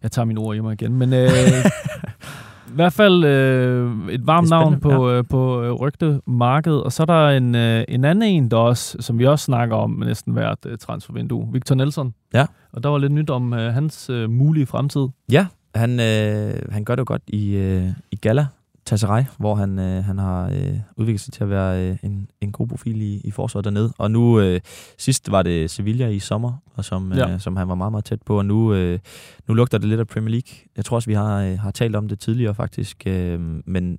Jeg 0.03 0.11
tager 0.11 0.25
mine 0.25 0.39
ord 0.39 0.55
hjemme 0.55 0.73
igen. 0.73 0.93
Men 0.97 1.13
øh, 1.13 1.29
i 2.71 2.75
hvert 2.75 2.93
fald 2.93 3.23
øh, 3.23 4.09
et 4.09 4.27
varmt 4.27 4.49
navn 4.49 4.79
på, 4.79 5.09
øh, 5.11 5.23
på 5.29 5.61
øh, 5.63 5.71
rygtemarkedet. 5.71 6.83
Og 6.83 6.91
så 6.91 7.03
er 7.03 7.05
der 7.05 7.29
en, 7.29 7.55
øh, 7.55 7.83
en 7.87 8.05
anden 8.05 8.23
en, 8.29 8.51
der 8.51 8.57
også, 8.57 8.97
som 8.99 9.19
vi 9.19 9.25
også 9.25 9.45
snakker 9.45 9.75
om 9.75 9.91
næsten 10.05 10.33
hvert 10.33 10.57
øh, 10.65 10.77
transfervindue. 10.77 11.49
Victor 11.53 11.75
Nelson. 11.75 12.13
Ja. 12.33 12.45
Og 12.73 12.83
der 12.83 12.89
var 12.89 12.97
lidt 12.97 13.11
nyt 13.11 13.29
om 13.29 13.53
øh, 13.53 13.73
hans 13.73 14.09
øh, 14.09 14.29
mulige 14.29 14.65
fremtid. 14.65 15.07
Ja, 15.31 15.45
han, 15.75 15.99
øh, 15.99 16.61
han 16.71 16.85
gør 16.85 16.95
det 16.95 16.99
jo 16.99 17.05
godt 17.07 17.21
i, 17.27 17.55
øh, 17.55 17.89
i 18.11 18.15
Gala 18.15 18.47
Tasserej, 18.85 19.25
hvor 19.37 19.55
han, 19.55 19.79
øh, 19.79 20.03
han 20.03 20.17
har 20.17 20.49
øh, 20.49 20.79
udviklet 20.97 21.19
sig 21.21 21.33
til 21.33 21.43
at 21.43 21.49
være 21.49 21.89
øh, 21.89 21.97
en, 22.03 22.27
en 22.41 22.51
god 22.51 22.67
profil 22.67 23.01
i, 23.01 23.21
i 23.23 23.31
forsvaret 23.31 23.65
dernede. 23.65 23.93
Og 23.97 24.11
nu, 24.11 24.39
øh, 24.39 24.61
sidst 24.97 25.31
var 25.31 25.41
det 25.43 25.69
Sevilla 25.71 26.07
i 26.07 26.19
sommer, 26.19 26.53
og 26.75 26.85
som, 26.85 27.11
øh, 27.11 27.17
Ja. 27.17 27.37
som 27.39 27.55
han 27.57 27.67
var 27.67 27.75
meget, 27.75 27.91
meget 27.91 28.05
tæt 28.05 28.21
på, 28.25 28.37
og 28.37 28.45
nu, 28.45 28.73
øh, 28.73 28.99
nu 29.47 29.53
lugter 29.53 29.77
det 29.77 29.89
lidt 29.89 29.99
af 29.99 30.07
Premier 30.07 30.29
League. 30.31 30.57
Jeg 30.77 30.85
tror 30.85 30.95
også, 30.95 31.09
vi 31.09 31.13
har, 31.13 31.41
øh, 31.41 31.59
har 31.59 31.71
talt 31.71 31.95
om 31.95 32.07
det 32.07 32.19
tidligere 32.19 32.55
faktisk, 32.55 33.03
øh, 33.07 33.39
men 33.65 33.97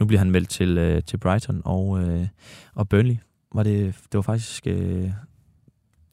nu 0.00 0.06
bliver 0.06 0.18
han 0.18 0.30
meldt 0.30 0.48
til, 0.48 0.78
øh, 0.78 1.02
til 1.02 1.16
Brighton 1.16 1.62
og, 1.64 2.02
øh, 2.02 2.26
og 2.74 2.88
Burnley. 2.88 3.16
Var 3.54 3.62
det, 3.62 3.94
det 4.12 4.14
var 4.14 4.22
faktisk 4.22 4.66
øh, 4.66 5.10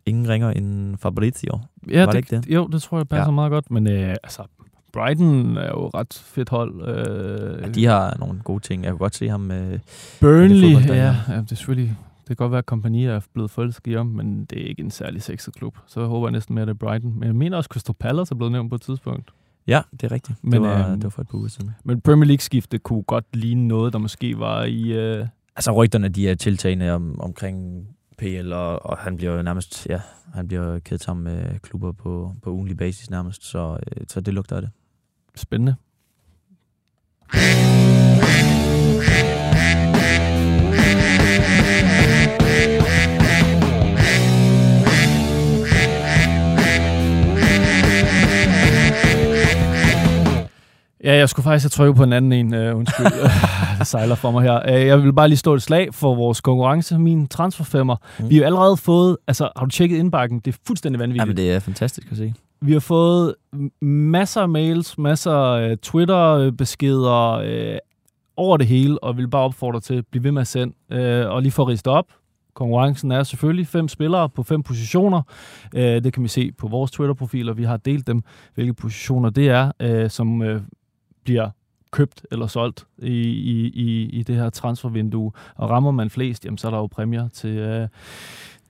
ingen 0.05 0.29
ringer 0.29 0.51
end 0.51 0.97
Fabrizio. 0.97 1.59
Ja, 1.89 2.05
var 2.05 2.11
det, 2.11 2.17
ikke 2.17 2.35
det? 2.35 2.47
Jo, 2.47 2.67
det 2.67 2.81
tror 2.81 2.97
jeg 2.97 3.07
passer 3.07 3.25
ja. 3.25 3.31
meget 3.31 3.51
godt. 3.51 3.71
Men 3.71 3.87
øh, 3.87 4.15
altså, 4.23 4.41
Brighton 4.95 5.57
er 5.57 5.67
jo 5.67 5.87
et 5.87 5.93
ret 5.93 6.13
fedt 6.25 6.49
hold. 6.49 6.87
Øh, 6.87 7.61
Ja, 7.61 7.67
de 7.69 7.85
har 7.85 8.15
nogle 8.19 8.39
gode 8.43 8.59
ting. 8.59 8.83
Jeg 8.83 8.91
kunne 8.91 8.99
godt 8.99 9.15
se 9.15 9.29
ham... 9.29 9.51
Øh, 9.51 9.79
Burnley, 10.21 10.71
ja, 10.87 11.15
ja, 11.29 11.35
det 11.41 11.51
er 11.51 11.55
selvfølgelig... 11.55 11.97
Det 12.19 12.27
kan 12.27 12.35
godt 12.35 12.51
være, 12.51 12.59
at 12.59 12.65
kompagnier 12.65 13.13
er 13.13 13.19
blevet 13.33 13.51
forelsket 13.51 13.91
i 13.91 13.95
ham, 13.95 14.05
men 14.05 14.45
det 14.45 14.61
er 14.61 14.67
ikke 14.69 14.81
en 14.81 14.91
særlig 14.91 15.21
sexet 15.21 15.53
klub. 15.55 15.77
Så 15.87 15.99
jeg 15.99 16.09
håber 16.09 16.27
jeg 16.27 16.31
næsten 16.31 16.55
mere, 16.55 16.61
at 16.61 16.67
det 16.67 16.73
er 16.73 16.77
Brighton. 16.77 17.13
Men 17.19 17.23
jeg 17.27 17.35
mener 17.35 17.57
også, 17.57 17.67
at 17.67 17.71
Crystal 17.73 17.95
Palace 17.99 18.33
er 18.33 18.35
blevet 18.35 18.51
nævnt 18.51 18.69
på 18.69 18.75
et 18.75 18.81
tidspunkt. 18.81 19.31
Ja, 19.67 19.81
det 19.91 20.03
er 20.03 20.11
rigtigt. 20.11 20.37
Men, 20.43 20.51
det, 20.53 20.61
var, 20.61 20.87
øhm, 20.87 20.95
det 20.95 21.03
var 21.03 21.09
for 21.09 21.21
et 21.21 21.27
par 21.27 21.37
uger 21.37 21.47
siden. 21.47 21.71
Men 21.83 22.01
Premier 22.01 22.27
League-skifte 22.27 22.77
kunne 22.77 23.03
godt 23.03 23.25
ligne 23.33 23.67
noget, 23.67 23.93
der 23.93 23.99
måske 23.99 24.39
var 24.39 24.63
i... 24.63 24.91
Øh, 24.91 25.27
Altså 25.55 25.71
rygterne, 25.71 26.09
de 26.09 26.29
er 26.29 26.35
tiltagende 26.35 26.91
om, 26.91 27.21
omkring 27.21 27.87
PL, 28.17 28.53
og, 28.53 28.85
og 28.85 28.97
han 28.97 29.17
bliver 29.17 29.35
jo 29.35 29.41
nærmest, 29.41 29.87
ja, 29.89 29.99
han 30.33 30.47
bliver 30.47 30.79
kædet 30.79 31.03
sammen 31.03 31.23
med 31.23 31.59
klubber 31.59 31.91
på, 31.91 32.33
på 32.43 32.51
ugenlig 32.51 32.77
basis 32.77 33.09
nærmest, 33.09 33.45
så, 33.45 33.77
øh, 33.97 34.03
så 34.07 34.21
det 34.21 34.33
lugter 34.33 34.55
af 34.55 34.61
det. 34.61 34.71
Spændende. 35.39 35.75
Ja, 51.05 51.15
jeg 51.15 51.29
skulle 51.29 51.43
faktisk 51.43 51.63
have 51.63 51.69
trykket 51.69 51.95
på 51.95 52.03
en 52.03 52.13
anden 52.13 52.31
en. 52.31 52.53
Uh, 52.53 52.77
undskyld, 52.77 53.05
det 53.79 53.87
sejler 53.87 54.15
for 54.15 54.31
mig 54.31 54.43
her. 54.43 54.75
Uh, 54.75 54.87
jeg 54.87 55.03
vil 55.03 55.13
bare 55.13 55.27
lige 55.27 55.37
stå 55.37 55.53
et 55.53 55.61
slag 55.61 55.93
for 55.93 56.15
vores 56.15 56.41
konkurrence, 56.41 56.99
min 56.99 57.27
transferfemmer. 57.27 57.95
Mm. 58.19 58.29
Vi 58.29 58.35
har 58.35 58.39
jo 58.39 58.45
allerede 58.45 58.77
fået, 58.77 59.17
altså 59.27 59.49
har 59.55 59.65
du 59.65 59.71
tjekket 59.71 59.97
indbakken? 59.97 60.39
Det 60.39 60.53
er 60.53 60.57
fuldstændig 60.67 60.99
vanvittigt. 60.99 61.21
Jamen, 61.21 61.37
det 61.37 61.51
er 61.51 61.59
fantastisk 61.59 62.07
at 62.11 62.17
se. 62.17 62.33
Vi 62.65 62.73
har 62.73 62.79
fået 62.79 63.35
masser 63.81 64.41
af 64.41 64.49
mails, 64.49 64.97
masser 64.97 65.31
af 65.31 65.69
øh, 65.69 65.77
Twitter-beskeder 65.77 67.31
øh, 67.31 67.77
over 68.37 68.57
det 68.57 68.67
hele, 68.67 69.03
og 69.03 69.17
vil 69.17 69.27
bare 69.27 69.41
opfordre 69.41 69.79
til 69.79 69.93
at 69.93 70.07
blive 70.11 70.23
ved 70.23 70.31
med 70.31 70.41
at 70.41 70.47
sende. 70.47 70.75
Øh, 70.91 71.29
og 71.29 71.41
lige 71.41 71.51
for 71.51 71.63
at 71.63 71.67
riste 71.67 71.87
op, 71.87 72.05
konkurrencen 72.53 73.11
er 73.11 73.23
selvfølgelig 73.23 73.67
fem 73.67 73.87
spillere 73.87 74.29
på 74.29 74.43
fem 74.43 74.63
positioner. 74.63 75.21
Øh, 75.75 76.03
det 76.03 76.13
kan 76.13 76.23
vi 76.23 76.27
se 76.27 76.51
på 76.51 76.67
vores 76.67 76.91
Twitter-profiler. 76.91 77.53
Vi 77.53 77.63
har 77.63 77.77
delt 77.77 78.07
dem, 78.07 78.23
hvilke 78.55 78.73
positioner 78.73 79.29
det 79.29 79.49
er, 79.49 79.71
øh, 79.79 80.09
som 80.09 80.41
øh, 80.41 80.61
bliver 81.23 81.49
købt 81.91 82.25
eller 82.31 82.47
solgt 82.47 82.85
i, 82.97 83.11
i, 83.29 83.67
i, 83.67 84.09
i 84.09 84.23
det 84.23 84.35
her 84.35 84.49
transfervindue. 84.49 85.31
Og 85.55 85.69
rammer 85.69 85.91
man 85.91 86.09
flest, 86.09 86.45
jamen, 86.45 86.57
så 86.57 86.67
er 86.67 86.71
der 86.71 86.77
jo 86.77 86.87
præmier 86.87 87.27
til, 87.27 87.57
øh, 87.57 87.87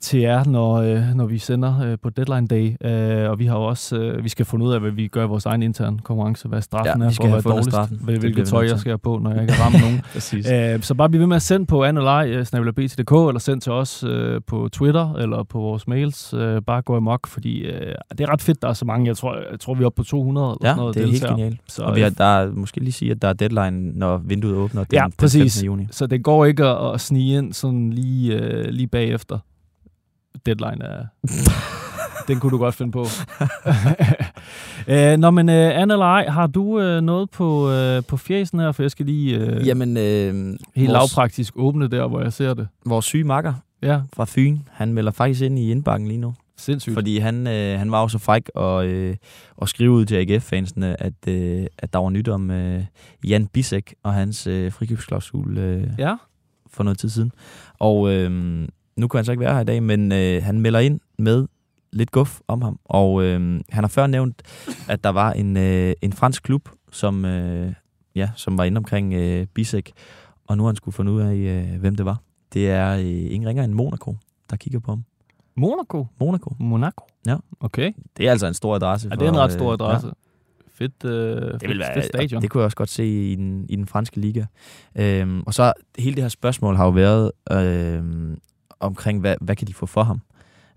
til 0.01 0.19
jer, 0.19 0.43
når, 0.45 0.73
øh, 0.75 1.01
når 1.15 1.25
vi 1.25 1.37
sender 1.37 1.81
øh, 1.91 1.97
på 2.03 2.09
deadline 2.09 2.47
day. 2.47 2.75
Øh, 3.23 3.29
og 3.29 3.39
vi 3.39 3.45
har 3.45 3.55
også, 3.55 3.97
øh, 3.97 4.23
vi 4.23 4.29
skal 4.29 4.45
finde 4.45 4.65
ud 4.65 4.73
af, 4.73 4.79
hvad 4.79 4.91
vi 4.91 5.07
gør 5.07 5.23
i 5.23 5.27
vores 5.27 5.45
egen 5.45 5.63
intern 5.63 5.99
konkurrence, 6.03 6.47
hvad 6.47 6.61
straffen 6.61 7.01
Ja, 7.01 7.07
er 7.07 7.11
for 7.11 7.23
at 7.23 7.31
være 7.31 7.41
dårligst, 7.41 7.69
straffen. 7.71 7.97
Hvil- 8.01 8.19
hvilket 8.19 8.41
vi 8.41 8.45
tøj 8.45 8.67
jeg 8.69 8.79
skal 8.79 8.89
have 8.89 8.97
på, 8.97 9.19
når 9.23 9.31
jeg 9.31 9.41
ikke 9.41 9.53
har 9.53 9.63
ramt 9.65 9.81
nogen. 9.81 10.01
Øh, 10.75 10.81
så 10.81 10.93
bare 10.93 11.09
bliv 11.09 11.19
ved 11.19 11.27
med 11.27 11.35
at 11.35 11.41
sende 11.41 11.65
på 11.65 11.83
anelej, 11.83 12.27
øh, 12.29 12.45
eller 12.53 13.39
send 13.39 13.61
til 13.61 13.71
os 13.71 14.03
øh, 14.03 14.41
på 14.47 14.69
Twitter, 14.71 15.13
eller 15.13 15.43
på 15.43 15.59
vores 15.59 15.87
mails. 15.87 16.33
Øh, 16.33 16.61
bare 16.61 16.81
gå 16.81 16.95
amok, 16.95 17.27
fordi 17.27 17.59
øh, 17.59 17.93
det 18.11 18.21
er 18.21 18.31
ret 18.31 18.41
fedt, 18.41 18.61
der 18.61 18.67
er 18.67 18.73
så 18.73 18.85
mange. 18.85 19.07
Jeg 19.07 19.17
tror, 19.17 19.35
jeg 19.51 19.59
tror 19.59 19.73
vi 19.73 19.81
er 19.81 19.85
oppe 19.85 19.97
på 19.97 20.03
200 20.03 20.47
eller 20.47 20.57
Ja, 20.63 20.67
sådan 20.69 20.79
noget 20.79 20.95
det 20.95 21.01
er 21.01 21.05
helt 21.05 21.13
deltagere. 21.13 21.37
genialt. 21.39 21.59
Så, 21.67 21.83
og 21.83 21.95
vi 21.95 22.01
har, 22.01 22.09
øh, 22.09 22.17
der 22.17 22.25
er, 22.25 22.51
måske 22.51 22.79
lige 22.79 22.91
sige, 22.91 23.11
at 23.11 23.21
der 23.21 23.27
er 23.27 23.33
deadline, 23.33 23.91
når 23.99 24.17
vinduet 24.17 24.55
åbner 24.55 24.83
den, 24.83 24.93
Ja, 24.97 25.03
den 25.03 25.13
præcis. 25.17 25.41
15. 25.55 25.65
juni. 25.65 25.87
Så 25.91 26.07
det 26.07 26.23
går 26.23 26.45
ikke 26.45 26.65
at, 26.65 26.93
at 26.93 27.01
snige 27.01 27.37
ind 27.37 27.53
sådan 27.53 27.89
lige, 27.89 28.33
øh, 28.41 28.65
lige 28.69 28.87
bagefter. 28.87 29.37
Deadline 30.45 30.83
er... 30.85 31.05
Den 32.27 32.39
kunne 32.39 32.51
du 32.51 32.57
godt 32.57 32.75
finde 32.75 32.91
på. 32.91 33.05
øh, 34.87 35.17
nå, 35.17 35.31
men 35.31 35.49
øh, 35.49 35.81
Anna 35.81 35.93
eller 35.93 36.05
ej, 36.05 36.27
har 36.29 36.47
du 36.47 36.79
øh, 36.79 37.01
noget 37.01 37.29
på, 37.29 37.71
øh, 37.71 38.03
på 38.07 38.17
fjæsen 38.17 38.59
her? 38.59 38.71
For 38.71 38.83
jeg 38.83 38.91
skal 38.91 39.05
lige 39.05 39.37
øh, 39.37 39.67
Jamen, 39.67 39.97
øh, 39.97 40.03
helt 40.05 40.57
vores- 40.75 40.89
lavpraktisk 40.89 41.53
åbne 41.55 41.87
der, 41.87 42.07
hvor 42.07 42.21
jeg 42.21 42.33
ser 42.33 42.53
det. 42.53 42.67
Vores 42.85 43.05
syge 43.05 43.23
makker 43.23 43.53
Ja. 43.81 44.01
fra 44.13 44.25
Fyn, 44.27 44.59
han 44.71 44.93
melder 44.93 45.11
faktisk 45.11 45.41
ind 45.41 45.59
i 45.59 45.71
indbakken 45.71 46.07
lige 46.07 46.17
nu. 46.17 46.33
Sindssygt. 46.57 46.93
Fordi 46.93 47.17
han, 47.19 47.47
øh, 47.47 47.79
han 47.79 47.91
var 47.91 48.01
jo 48.01 48.07
så 48.07 48.17
fræk 48.19 48.49
og, 48.55 48.87
øh, 48.87 49.15
og 49.57 49.69
skrive 49.69 49.91
ud 49.91 50.05
til 50.05 50.15
AGF-fansene, 50.15 51.01
at, 51.03 51.13
øh, 51.27 51.65
at 51.79 51.93
der 51.93 51.99
var 51.99 52.09
nyt 52.09 52.27
om 52.27 52.51
øh, 52.51 52.83
Jan 53.27 53.47
Bisek 53.47 53.93
og 54.03 54.13
hans 54.13 54.47
øh, 54.47 54.71
frikøbsklausul 54.71 55.57
øh, 55.57 55.87
Ja. 55.99 56.15
for 56.73 56.83
noget 56.83 56.97
tid 56.99 57.09
siden. 57.09 57.31
Og 57.79 58.11
øh, 58.13 58.67
nu 58.97 59.07
kan 59.07 59.17
han 59.17 59.25
så 59.25 59.31
ikke 59.31 59.41
være 59.41 59.53
her 59.53 59.61
i 59.61 59.65
dag, 59.65 59.83
men 59.83 60.11
øh, 60.11 60.43
han 60.43 60.61
melder 60.61 60.79
ind 60.79 60.99
med 61.19 61.47
lidt 61.93 62.11
guf 62.11 62.39
om 62.47 62.61
ham. 62.61 62.79
Og 62.85 63.23
øh, 63.23 63.39
han 63.69 63.83
har 63.83 63.87
før 63.87 64.07
nævnt, 64.07 64.41
at 64.89 65.03
der 65.03 65.09
var 65.09 65.31
en, 65.31 65.57
øh, 65.57 65.93
en 66.01 66.13
fransk 66.13 66.43
klub, 66.43 66.69
som, 66.91 67.25
øh, 67.25 67.73
ja, 68.15 68.29
som 68.35 68.57
var 68.57 68.63
inde 68.63 68.77
omkring 68.77 69.13
øh, 69.13 69.45
Bisek, 69.53 69.91
og 70.47 70.57
nu 70.57 70.63
har 70.63 70.67
han 70.67 70.75
skulle 70.75 70.95
finde 70.95 71.11
ud 71.11 71.21
af, 71.21 71.35
øh, 71.35 71.79
hvem 71.79 71.95
det 71.95 72.05
var. 72.05 72.21
Det 72.53 72.69
er 72.69 72.95
øh, 72.95 73.05
ingen 73.05 73.47
ringer 73.49 73.63
end 73.63 73.73
Monaco, 73.73 74.15
der 74.49 74.55
kigger 74.55 74.79
på 74.79 74.91
ham. 74.91 75.03
Monaco? 75.57 76.07
Monaco. 76.19 76.53
Monaco? 76.59 77.05
Ja. 77.27 77.35
Okay. 77.59 77.91
Det 78.17 78.27
er 78.27 78.31
altså 78.31 78.47
en 78.47 78.53
stor 78.53 78.75
adresse. 78.75 79.07
Ja, 79.11 79.15
det 79.15 79.25
er 79.25 79.29
en 79.29 79.37
ret 79.37 79.51
stor 79.51 79.67
øh, 79.67 79.73
adresse. 79.73 80.07
Ja. 80.07 80.13
Fedt, 80.73 81.05
øh, 81.05 81.11
Det 81.11 81.51
vil 81.51 81.59
fedt, 81.59 81.79
være, 81.79 81.93
fedt 81.93 82.05
stadion. 82.05 82.41
Det 82.41 82.49
kunne 82.49 82.61
jeg 82.61 82.65
også 82.65 82.77
godt 82.77 82.89
se 82.89 83.05
i 83.05 83.35
den, 83.35 83.65
i 83.69 83.75
den 83.75 83.87
franske 83.87 84.19
liga. 84.19 84.45
Øhm, 84.95 85.43
og 85.45 85.53
så 85.53 85.73
hele 85.97 86.15
det 86.15 86.23
her 86.23 86.29
spørgsmål 86.29 86.75
har 86.75 86.85
jo 86.85 86.91
været 86.91 87.31
øhm, 87.51 88.37
omkring, 88.79 89.19
hvad, 89.19 89.35
hvad 89.41 89.55
kan 89.55 89.67
de 89.67 89.73
få 89.73 89.85
for 89.85 90.03
ham? 90.03 90.21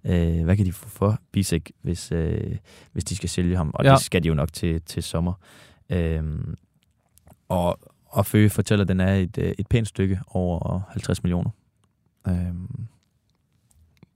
Øh, 0.04 0.44
hvad 0.44 0.56
kan 0.56 0.66
de 0.66 0.72
få 0.72 0.88
for 0.88 1.18
Bisek, 1.32 1.72
hvis, 1.82 2.12
øh, 2.12 2.56
hvis 2.92 3.04
de 3.04 3.16
skal 3.16 3.28
sælge 3.28 3.56
ham? 3.56 3.70
Og 3.74 3.84
Ja. 3.84 3.92
det 3.92 4.00
skal 4.00 4.22
de 4.22 4.28
jo 4.28 4.34
nok 4.34 4.52
til, 4.52 4.82
til 4.82 5.02
sommer. 5.02 5.32
Øhm, 5.90 6.54
og, 7.48 7.78
og 8.06 8.26
Føge 8.26 8.50
fortæller, 8.50 8.84
at 8.84 8.88
den 8.88 9.00
er 9.00 9.14
et, 9.14 9.38
øh, 9.38 9.52
et 9.58 9.66
pænt 9.66 9.88
stykke 9.88 10.20
over 10.26 10.80
50 10.88 11.22
millioner. 11.22 11.50
Øhm, 12.28 12.86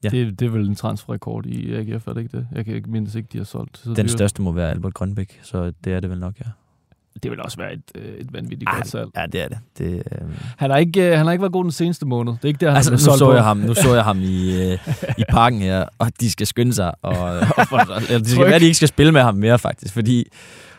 Ja. 0.05 0.09
Det, 0.09 0.41
det 0.41 0.47
er 0.47 0.51
vel 0.51 0.69
en 0.69 0.75
transferrekord 0.75 1.47
i 1.47 1.75
AGF, 1.75 2.07
er 2.07 2.13
det 2.13 2.21
ikke 2.23 2.37
det? 2.37 2.49
Jeg 2.53 2.65
kan 2.65 2.75
ikke 2.75 2.91
mindes 2.91 3.15
ikke, 3.15 3.29
de 3.33 3.39
har 3.39 3.45
solgt. 3.45 3.79
Så 3.79 3.89
den 3.89 3.97
dyrt. 3.97 4.11
største 4.11 4.43
må 4.43 4.53
være 4.53 4.71
Albert 4.71 4.95
Grønbæk, 4.95 5.41
så 5.43 5.73
det 5.85 5.93
er 5.93 6.01
det 6.01 6.11
vel 6.11 6.19
nok, 6.19 6.41
ja. 6.41 6.45
Det 7.23 7.31
vil 7.31 7.41
også 7.41 7.57
være 7.57 7.73
et, 7.73 7.83
øh, 7.95 8.15
et 8.15 8.33
vanvittigt 8.33 8.71
Ah, 8.71 8.77
godt 8.77 8.89
salg. 8.89 9.09
Ja, 9.17 9.27
det 9.27 9.41
er 9.43 9.49
det. 9.49 9.59
det 9.79 9.95
øh... 9.95 10.29
Han 10.57 10.71
har, 10.71 10.79
ikke, 10.79 11.11
øh, 11.11 11.17
han 11.17 11.27
har 11.27 11.33
ikke 11.33 11.43
været 11.43 11.53
god 11.53 11.65
den 11.65 11.73
seneste 11.73 12.07
måned. 12.07 12.33
Det 12.33 12.45
er 12.45 12.49
ikke 12.49 12.59
der, 12.59 12.69
han 12.69 12.77
altså, 12.77 12.91
er 12.91 12.93
nu 12.93 12.97
blevet 12.97 13.05
solgt 13.05 13.19
så, 13.19 13.25
på. 13.25 13.35
jeg 13.35 13.45
ham, 13.45 13.57
nu 13.57 13.75
så 13.75 13.95
jeg 13.95 14.05
ham 14.05 14.21
i, 14.21 14.63
øh, 14.63 14.79
i 15.19 15.25
parken 15.31 15.61
her, 15.61 15.85
og 15.99 16.13
de 16.21 16.31
skal 16.31 16.47
skynde 16.47 16.73
sig. 16.73 16.93
Og, 17.03 17.15
og 17.59 17.67
for, 17.69 17.79
eller, 17.79 18.19
det 18.19 18.29
skal 18.29 18.45
være, 18.45 18.55
at 18.55 18.61
de 18.61 18.67
ikke 18.67 18.77
skal 18.77 18.89
spille 18.89 19.13
med 19.13 19.21
ham 19.21 19.35
mere, 19.35 19.59
faktisk. 19.59 19.95
Fordi, 19.95 20.25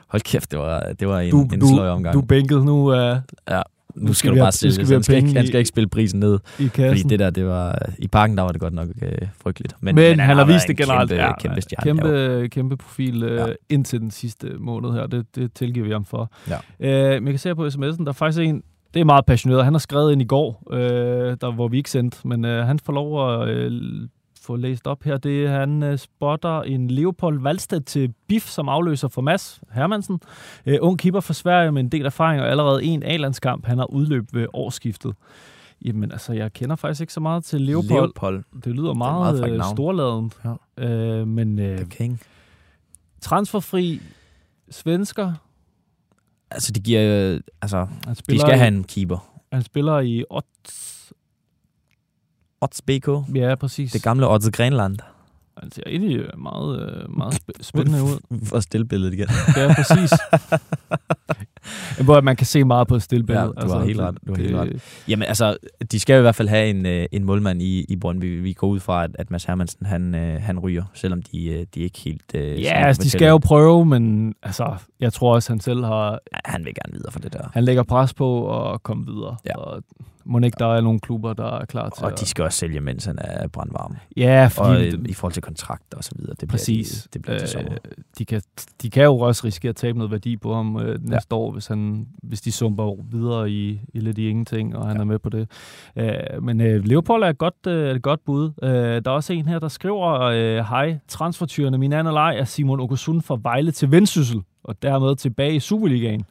hold 0.08 0.22
kæft, 0.22 0.52
det 0.52 0.60
var, 0.60 0.94
det 1.00 1.08
var 1.08 1.20
en, 1.20 1.32
du, 1.32 1.42
en 1.54 1.60
du, 1.60 1.68
sløj 1.68 1.90
omgang. 1.90 2.14
Du 2.14 2.20
er 2.20 2.26
bænket 2.26 2.66
nu. 2.66 2.92
Uh, 2.92 3.18
ja, 3.50 3.62
nu, 3.96 4.14
skal 4.14 4.32
du 4.32 4.36
bare 4.36 4.52
sælge. 4.52 4.74
skal 4.74 4.88
Han 4.88 5.04
skal, 5.04 5.16
ikke, 5.16 5.34
han 5.34 5.48
skal 5.48 5.58
ikke 5.58 5.68
spille 5.68 5.90
prisen 5.90 6.20
ned. 6.20 6.40
i 6.60 6.68
kassen. 6.68 6.88
Fordi 6.88 7.02
det 7.02 7.20
der, 7.20 7.30
det 7.30 7.46
var, 7.46 7.80
i 8.00 8.08
parken, 8.08 8.38
der 8.38 8.44
var 8.44 8.52
det 8.52 8.62
godt 8.62 8.74
nok 8.74 8.88
øh, 9.02 9.12
frygteligt. 9.44 9.76
Men, 9.82 9.96
men 9.96 10.20
han, 10.20 10.38
har 10.38 10.46
vist 10.46 10.68
det 10.68 10.70
en 10.70 10.76
generelt. 10.76 11.10
Kæmpe, 11.10 11.24
ja, 11.24 11.36
kæmpe 11.40 11.62
stjerne. 11.62 11.84
kæmpe, 12.02 12.48
kæmpe 12.50 12.78
profil 12.78 13.24
øh, 13.24 13.38
Ja. 13.38 13.46
indtil 13.70 14.00
den 14.02 14.12
sidste 14.12 14.48
måned 14.60 14.92
her. 14.92 15.08
Det, 15.08 15.26
det 15.36 15.54
tilgiver 15.54 15.86
vi 15.86 15.92
ham 15.92 16.06
for. 16.06 16.32
Ja. 16.50 16.56
Øh, 16.80 17.14
men 17.22 17.28
jeg 17.28 17.34
kan 17.34 17.40
se 17.40 17.56
på 17.56 17.66
sms'en, 17.68 18.04
der 18.04 18.08
er 18.08 18.12
faktisk 18.12 18.40
en, 18.42 18.64
det 18.94 19.00
er 19.00 19.06
meget 19.06 19.26
passioneret. 19.26 19.64
Han 19.64 19.74
har 19.74 19.80
skrevet 19.80 20.12
ind 20.12 20.22
i 20.22 20.26
går, 20.26 20.68
øh, 20.72 21.38
der, 21.42 21.52
hvor 21.52 21.68
vi 21.68 21.78
ikke 21.78 21.92
sendte, 21.92 22.28
men 22.28 22.46
øh, 22.46 22.66
han 22.68 22.80
får 22.80 22.94
lov 22.94 23.42
at 23.42 23.50
øh, 23.50 23.72
få 24.44 24.56
læst 24.56 24.88
op 24.88 25.04
her. 25.04 25.18
Det 25.18 25.46
er, 25.46 25.60
han 25.60 25.84
øh, 25.84 25.98
spotter 25.98 26.62
en 26.62 26.88
Leopold 26.92 27.40
Valsted 27.42 27.82
til 27.82 28.14
BIF, 28.28 28.48
som 28.50 28.70
afløser 28.70 29.08
for 29.08 29.22
Mads 29.22 29.62
Hermansen. 29.72 30.20
Øh, 30.66 30.78
ung 30.82 31.00
keeper 31.00 31.20
for 31.20 31.34
Sverige 31.34 31.72
med 31.72 31.82
en 31.84 31.90
del 31.90 32.06
erfaring 32.06 32.42
og 32.42 32.50
allerede 32.50 32.84
en 32.84 33.04
A-landskamp. 33.04 33.66
Han 33.66 33.78
har 33.78 33.86
udløb 33.86 34.24
ved 34.34 34.48
årsskiftet. 34.54 35.16
Jamen 35.86 36.12
altså, 36.12 36.34
jeg 36.34 36.54
kender 36.54 36.76
faktisk 36.76 37.02
ikke 37.02 37.14
så 37.14 37.20
meget 37.20 37.44
til 37.44 37.62
Leopold. 37.62 37.90
Leopold. 37.90 38.44
Det 38.64 38.76
lyder 38.76 38.94
meget 38.94 39.20
meget, 39.20 39.40
frækt 39.40 39.54
øh, 39.56 39.64
storladent. 39.74 40.34
Ja. 40.78 40.84
Øh, 40.88 41.28
men 41.28 41.60
øh, 41.60 41.78
The 41.78 41.86
King. 41.86 42.20
transferfri 43.22 44.02
svensker. 44.72 45.34
Altså, 46.52 46.72
de 46.72 46.80
giver... 46.80 47.32
øh, 47.34 47.40
Altså, 47.62 47.78
Han 48.06 48.16
de 48.30 48.40
skal 48.40 48.54
i- 48.56 48.58
have 48.58 48.68
en 48.68 48.84
keeper. 48.84 49.30
Han 49.54 49.62
spiller 49.64 50.00
i 50.00 50.24
Odds. 50.30 50.93
Odds 52.64 52.82
BK. 52.82 53.36
Ja, 53.36 53.56
præcis. 53.56 53.92
Det 53.92 54.04
gamle 54.04 54.30
Odds 54.30 54.50
Grenland. 54.50 54.96
Han 55.58 55.72
ser 55.72 55.84
egentlig 55.88 56.18
øh, 56.18 56.40
meget, 56.40 56.80
øh, 56.82 57.18
meget 57.18 57.34
sp- 57.34 57.64
spændende 57.70 58.04
ud. 58.04 58.46
For 58.46 58.60
stillbilledet 58.60 59.14
igen. 59.14 59.28
Ja, 59.58 59.74
præcis. 59.74 60.12
Hvor 62.04 62.22
man 62.22 62.36
kan 62.36 62.46
se 62.48 62.64
meget 62.64 62.88
på 62.88 62.96
et 62.96 63.04
stillbillede. 63.04 63.54
Ja, 63.58 63.62
du 63.62 63.72
har 63.72 63.84
helt 63.86 64.00
ret. 64.00 64.18
Du 64.28 64.32
har 64.32 64.36
det- 64.36 64.46
helt 64.46 64.58
ret. 64.58 64.82
Jamen 65.08 65.28
altså, 65.28 65.58
de 65.92 66.00
skal 66.00 66.18
i 66.18 66.22
hvert 66.22 66.36
fald 66.36 66.48
have 66.48 66.70
en, 66.70 66.86
øh, 66.86 67.06
en 67.12 67.24
målmand 67.24 67.62
i, 67.62 67.86
i 67.90 67.96
Brøndby. 67.96 68.42
Vi 68.44 68.54
går 68.54 68.68
ud 68.68 68.80
fra, 68.80 69.04
at, 69.04 69.12
at 69.20 69.32
Mads 69.32 69.44
Hermansen, 69.46 69.86
han, 69.86 70.14
han 70.40 70.60
ryger, 70.60 70.84
selvom 70.94 71.22
de, 71.22 71.66
de 71.76 71.80
ikke 71.80 72.00
helt... 72.00 72.34
Ja, 72.34 72.86
altså, 72.88 73.04
de 73.04 73.10
skal 73.10 73.28
jo 73.28 73.38
prøve, 73.38 73.86
men 73.86 74.34
altså, 74.44 74.76
jeg 75.00 75.14
tror 75.14 75.34
også, 75.36 75.52
han 75.52 75.60
selv 75.60 75.84
har... 75.86 76.12
Ja, 76.12 76.38
han 76.46 76.66
vil 76.66 76.74
gerne 76.84 76.94
videre 76.94 77.12
for 77.12 77.20
det 77.20 77.34
der. 77.34 77.50
Han 77.54 77.64
lægger 77.64 77.84
pres 77.84 78.14
på 78.14 78.60
at 78.74 78.84
komme 78.84 79.06
videre. 79.06 79.36
Ja. 79.46 79.58
Og 79.58 79.84
må 80.26 80.40
ikke, 80.40 80.56
der 80.60 80.76
er 80.76 80.82
nogle 80.82 81.00
klubber, 81.00 81.34
der 81.34 81.60
er 81.60 81.66
klar 81.66 81.90
til 81.90 82.06
Og 82.06 82.12
at... 82.12 82.20
de 82.20 82.26
skal 82.26 82.44
også 82.44 82.58
sælge, 82.58 82.80
mens 82.80 83.06
han 83.06 83.18
er 83.22 83.48
brandvarm. 83.48 83.96
Ja, 84.18 84.48
fordi... 84.52 84.70
Og 84.70 84.86
øh, 84.86 84.94
i 85.06 85.14
forhold 85.14 85.34
til 85.34 85.44
kontrakter 85.44 85.98
og 85.98 86.04
så 86.04 86.12
videre. 86.16 86.32
Det 86.40 86.48
bliver 86.48 86.52
Præcis. 86.52 87.04
De, 87.04 87.10
det 87.14 87.22
bliver 87.22 87.40
til 87.40 87.48
sommer. 87.48 87.72
Øh, 87.72 87.92
de, 88.18 88.26
kan, 88.26 88.42
de 88.82 88.90
kan 88.90 89.04
jo 89.04 89.20
også 89.20 89.48
risikere 89.48 89.70
at 89.70 89.76
tabe 89.76 89.98
noget 89.98 90.12
værdi 90.12 90.38
på 90.38 90.56
ham 90.56 90.78
øh, 90.78 91.04
næste 91.04 91.36
ja. 91.36 91.38
år, 91.38 91.52
hvis, 91.52 91.68
han, 91.68 92.08
hvis 92.24 92.42
de 92.42 92.52
sumper 92.52 92.96
videre 93.12 93.52
i, 93.52 93.82
i 93.94 94.00
lidt 94.00 94.18
i 94.18 94.30
ingenting, 94.30 94.76
og 94.76 94.88
han 94.88 94.96
ja. 94.96 95.02
er 95.02 95.06
med 95.06 95.20
på 95.20 95.30
det. 95.30 95.50
Øh, 95.96 96.44
men 96.44 96.62
øh, 96.62 96.86
Leopold 96.86 97.24
er 97.24 97.28
et 97.28 97.38
godt, 97.38 97.68
øh, 97.68 97.96
et 97.96 98.02
godt 98.02 98.26
bud. 98.26 98.52
Øh, 98.64 98.70
der 98.70 99.02
er 99.06 99.16
også 99.16 99.34
en 99.34 99.48
her, 99.48 99.60
der 99.60 99.68
skriver, 99.68 100.22
øh, 100.22 100.66
hej, 100.66 101.00
transfertyrene, 101.08 101.78
min 101.78 101.94
anden 101.94 102.14
leg 102.14 102.36
er 102.40 102.44
Simon 102.44 102.80
Okosun 102.80 103.22
fra 103.22 103.38
Vejle 103.44 103.72
til 103.72 103.92
Vendsyssel, 103.92 104.42
og 104.64 104.82
dermed 104.82 105.16
tilbage 105.16 105.56
i 105.56 105.60
Superligaen. 105.60 106.24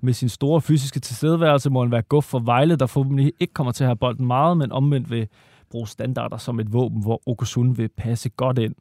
Med 0.00 0.12
sin 0.12 0.28
store 0.28 0.60
fysiske 0.60 1.00
tilstedeværelse 1.00 1.70
må 1.70 1.82
han 1.82 1.90
være 1.90 2.02
guf 2.02 2.24
for 2.24 2.38
Vejle, 2.38 2.76
der 2.76 2.86
forhåbentlig 2.86 3.32
ikke 3.40 3.54
kommer 3.54 3.72
til 3.72 3.84
at 3.84 3.88
have 3.88 3.96
bolden 3.96 4.26
meget, 4.26 4.56
men 4.56 4.72
omvendt 4.72 5.10
vil 5.10 5.28
bruge 5.70 5.88
standarder 5.88 6.36
som 6.36 6.60
et 6.60 6.72
våben, 6.72 7.02
hvor 7.02 7.22
Okosun 7.26 7.78
vil 7.78 7.88
passe 7.96 8.28
godt 8.28 8.58
ind. 8.58 8.74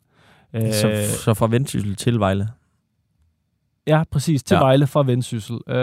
Øh, 0.53 0.73
Så, 0.73 1.03
så 1.23 1.33
fra 1.33 1.47
Vendsyssel 1.47 1.95
til 1.95 2.19
Vejle. 2.19 2.47
Ja, 3.87 4.03
præcis. 4.11 4.43
Til 4.43 4.55
Ja. 4.55 4.59
ja. 4.59 4.65
Vejle 4.65 4.87
fra 4.87 5.03
Vendsyssel. 5.03 5.59
Øh, 5.67 5.75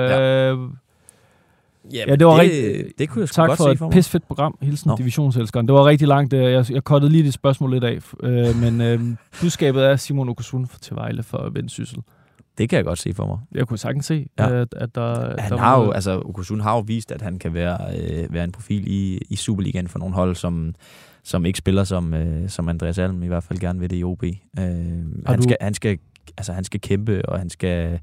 Ja. 1.92 2.04
ja, 2.08 2.16
det 2.16 2.26
var 2.26 2.32
det- 2.32 2.40
rigtig, 2.40 2.84
det 2.98 3.08
kunne 3.08 3.20
jeg 3.20 3.28
tak 3.28 3.48
godt 3.48 3.56
for 3.56 3.64
se 3.64 3.70
et 3.70 3.78
for 3.78 3.84
mig. 3.84 3.92
pisfedt 3.92 4.26
program. 4.26 4.58
Hilsen 4.62 4.88
Nå. 4.88 4.96
divisionselskeren. 4.96 5.66
Det 5.66 5.74
var 5.74 5.84
rigtig 5.86 6.08
langt. 6.08 6.32
øh, 6.32 6.52
Jeg, 6.52 6.70
jeg 6.70 6.84
kottede 6.84 7.12
lige 7.12 7.24
det 7.24 7.32
spørgsmål 7.34 7.70
lidt 7.72 7.84
af. 7.84 7.98
Øh, 8.22 8.56
men 8.56 8.80
øh, 8.80 9.00
budskabet 9.40 9.84
er 9.86 9.96
Simon 9.96 10.28
Okusun 10.28 10.68
til 10.80 10.96
Vejle 10.96 11.22
for 11.22 11.48
Vendsyssel. 11.52 11.98
Det 12.58 12.68
kan 12.68 12.76
jeg 12.76 12.84
godt 12.84 12.98
se 12.98 13.14
for 13.14 13.26
mig. 13.26 13.38
Jeg 13.54 13.66
kunne 13.68 13.78
sagtens 13.78 14.06
se, 14.06 14.26
Ja. 14.38 14.60
at, 14.60 14.74
at 14.76 14.94
der... 14.94 15.40
Han 15.40 15.52
der 15.52 15.58
har 15.58 15.82
jo, 15.84 15.90
altså 15.90 16.22
Okusun 16.24 16.60
har 16.60 16.74
jo 16.74 16.80
vist, 16.86 17.12
at 17.12 17.22
han 17.22 17.38
kan 17.38 17.54
være, 17.54 17.78
øh, 18.00 18.32
være 18.34 18.44
en 18.44 18.52
profil 18.52 18.84
i, 18.86 19.18
i 19.30 19.36
Superligaen 19.36 19.88
for 19.88 19.98
nogle 19.98 20.14
hold, 20.14 20.34
som, 20.34 20.74
som 21.22 21.46
ikke 21.46 21.58
spiller 21.58 21.84
som, 21.84 22.14
øh, 22.14 22.48
som 22.48 22.68
Andreas 22.68 22.98
Alm 22.98 23.22
i 23.22 23.26
hvert 23.26 23.44
fald 23.44 23.58
gerne 23.58 23.80
vil 23.80 23.90
det 23.90 23.96
i 23.98 24.04
OB. 24.04 24.22
Øh, 24.24 24.32
han, 24.58 25.36
du- 25.36 25.42
skal, 25.42 25.56
han, 25.60 25.74
skal, 25.74 25.98
altså, 26.36 26.52
han 26.52 26.64
skal 26.64 26.80
kæmpe, 26.80 27.28
og 27.28 27.38
han 27.38 27.50
skal 27.50 28.00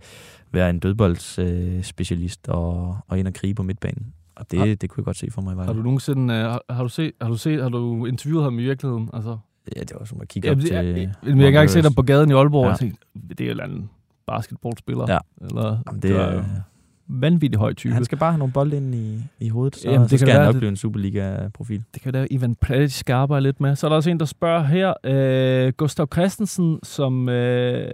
være 0.51 0.69
en 0.69 0.79
dødboldsspecialist 0.79 1.75
øh, 1.77 1.83
specialist 1.83 2.49
og, 2.49 2.97
og 3.07 3.19
ind 3.19 3.27
og 3.27 3.33
krige 3.33 3.55
på 3.55 3.63
midtbanen. 3.63 4.13
Og 4.35 4.51
det, 4.51 4.59
Har- 4.59 4.65
det 4.75 4.89
kunne 4.89 5.01
jeg 5.01 5.05
godt 5.05 5.17
se 5.17 5.27
for 5.31 5.41
mig 5.41 5.53
i. 5.55 5.65
Har 5.65 5.73
du 5.73 5.81
nogensinde... 5.81 6.33
Øh, 6.33 6.39
har, 6.39 6.61
har, 6.69 6.83
du 6.83 6.89
set, 6.89 7.11
har, 7.21 7.29
du 7.29 7.37
set, 7.37 7.61
har 7.61 7.69
du 7.69 8.05
interviewet 8.05 8.43
ham 8.43 8.59
i 8.59 8.61
virkeligheden? 8.63 9.09
Altså, 9.13 9.37
Ja, 9.75 9.79
det 9.81 9.91
var 9.99 10.05
som 10.05 10.21
at 10.21 10.27
kigge 10.27 10.47
ja, 10.47 10.51
op 10.51 10.57
det, 10.57 10.65
til... 10.67 10.75
jeg, 10.75 10.85
jeg, 10.85 10.95
jeg, 11.25 11.37
jeg 11.37 11.51
kan 11.51 11.61
ikke 11.61 11.73
se 11.73 11.81
dig 11.81 11.91
på 11.95 12.01
gaden 12.01 12.29
i 12.29 12.33
Aalborg 12.33 12.65
Ja. 12.65 12.71
og 12.71 12.79
tænke, 12.79 12.97
det 13.29 13.41
er 13.41 13.53
jo 13.53 13.59
anden 13.61 13.89
basketballspiller. 14.27 15.05
Ja. 15.09 15.17
Eller, 15.41 15.77
Jamen, 15.87 16.01
det, 16.01 16.13
var 16.15 16.19
er, 16.21 16.33
jo 16.35 16.43
vanvittig 17.07 17.59
høj 17.59 17.73
type. 17.73 17.93
Han 17.93 18.05
skal 18.05 18.17
bare 18.17 18.31
have 18.31 18.39
nogle 18.39 18.53
bolde 18.53 18.77
ind 18.77 18.95
i, 18.95 19.19
i 19.39 19.49
hovedet, 19.49 19.75
så, 19.75 19.89
Jamen, 19.89 20.01
det 20.01 20.09
så 20.09 20.13
kan 20.13 20.17
skal 20.19 20.27
være, 20.27 20.37
han 20.37 20.45
nok 20.45 20.53
det- 20.53 20.59
blive 20.59 20.69
en 20.69 20.75
Superliga-profil. 20.77 21.83
Det 21.93 22.01
kan 22.01 22.13
være, 22.13 22.33
Ivan 22.33 22.55
Predic 22.55 22.93
skal 22.93 23.13
arbejde 23.13 23.43
lidt 23.43 23.61
med. 23.61 23.75
Så 23.75 23.87
er 23.87 23.89
der 23.89 23.95
også 23.95 24.09
en, 24.09 24.19
der 24.19 24.25
spørger 24.25 24.63
her. 24.63 24.93
Øh, 25.03 25.73
Gustav 25.77 26.07
Christensen, 26.13 26.79
som 26.83 27.29
øh, 27.29 27.87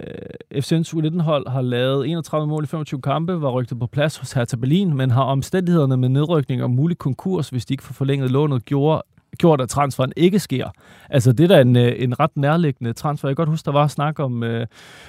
FCN's 0.56 0.94
U19-hold 0.94 1.50
har 1.50 1.62
lavet 1.62 2.10
31 2.10 2.48
mål 2.48 2.64
i 2.64 2.68
25 2.68 3.02
kampe, 3.02 3.42
var 3.42 3.50
rygtet 3.50 3.80
på 3.80 3.88
plads 3.88 4.18
hos 4.18 4.32
Hertha 4.32 4.58
Berlin, 4.58 4.98
men 4.98 5.12
har 5.12 5.24
omstændighederne 5.24 5.98
med 5.98 6.10
nedrykning 6.10 6.64
og 6.64 6.72
mulig 6.72 6.98
konkurs, 6.98 7.50
hvis 7.50 7.66
de 7.66 7.74
ikke 7.74 7.84
får 7.84 7.94
forlænget 7.94 8.32
lånet, 8.32 8.66
gjorde, 8.66 9.02
gjort, 9.40 9.62
at 9.62 9.70
transferen 9.70 10.14
ikke 10.18 10.40
sker. 10.40 10.70
Altså, 11.10 11.32
det 11.32 11.44
er 11.44 11.48
da 11.48 11.62
en, 11.62 11.76
øh, 11.76 11.94
en 11.98 12.20
ret 12.20 12.38
nærliggende 12.38 12.94
transfer. 12.94 13.30
Jeg 13.30 13.36
kan 13.36 13.42
godt 13.46 13.50
huske, 13.50 13.66
der 13.66 13.72
var 13.72 13.88
snak 13.88 14.20
om, 14.20 14.44
øh, 14.44 14.68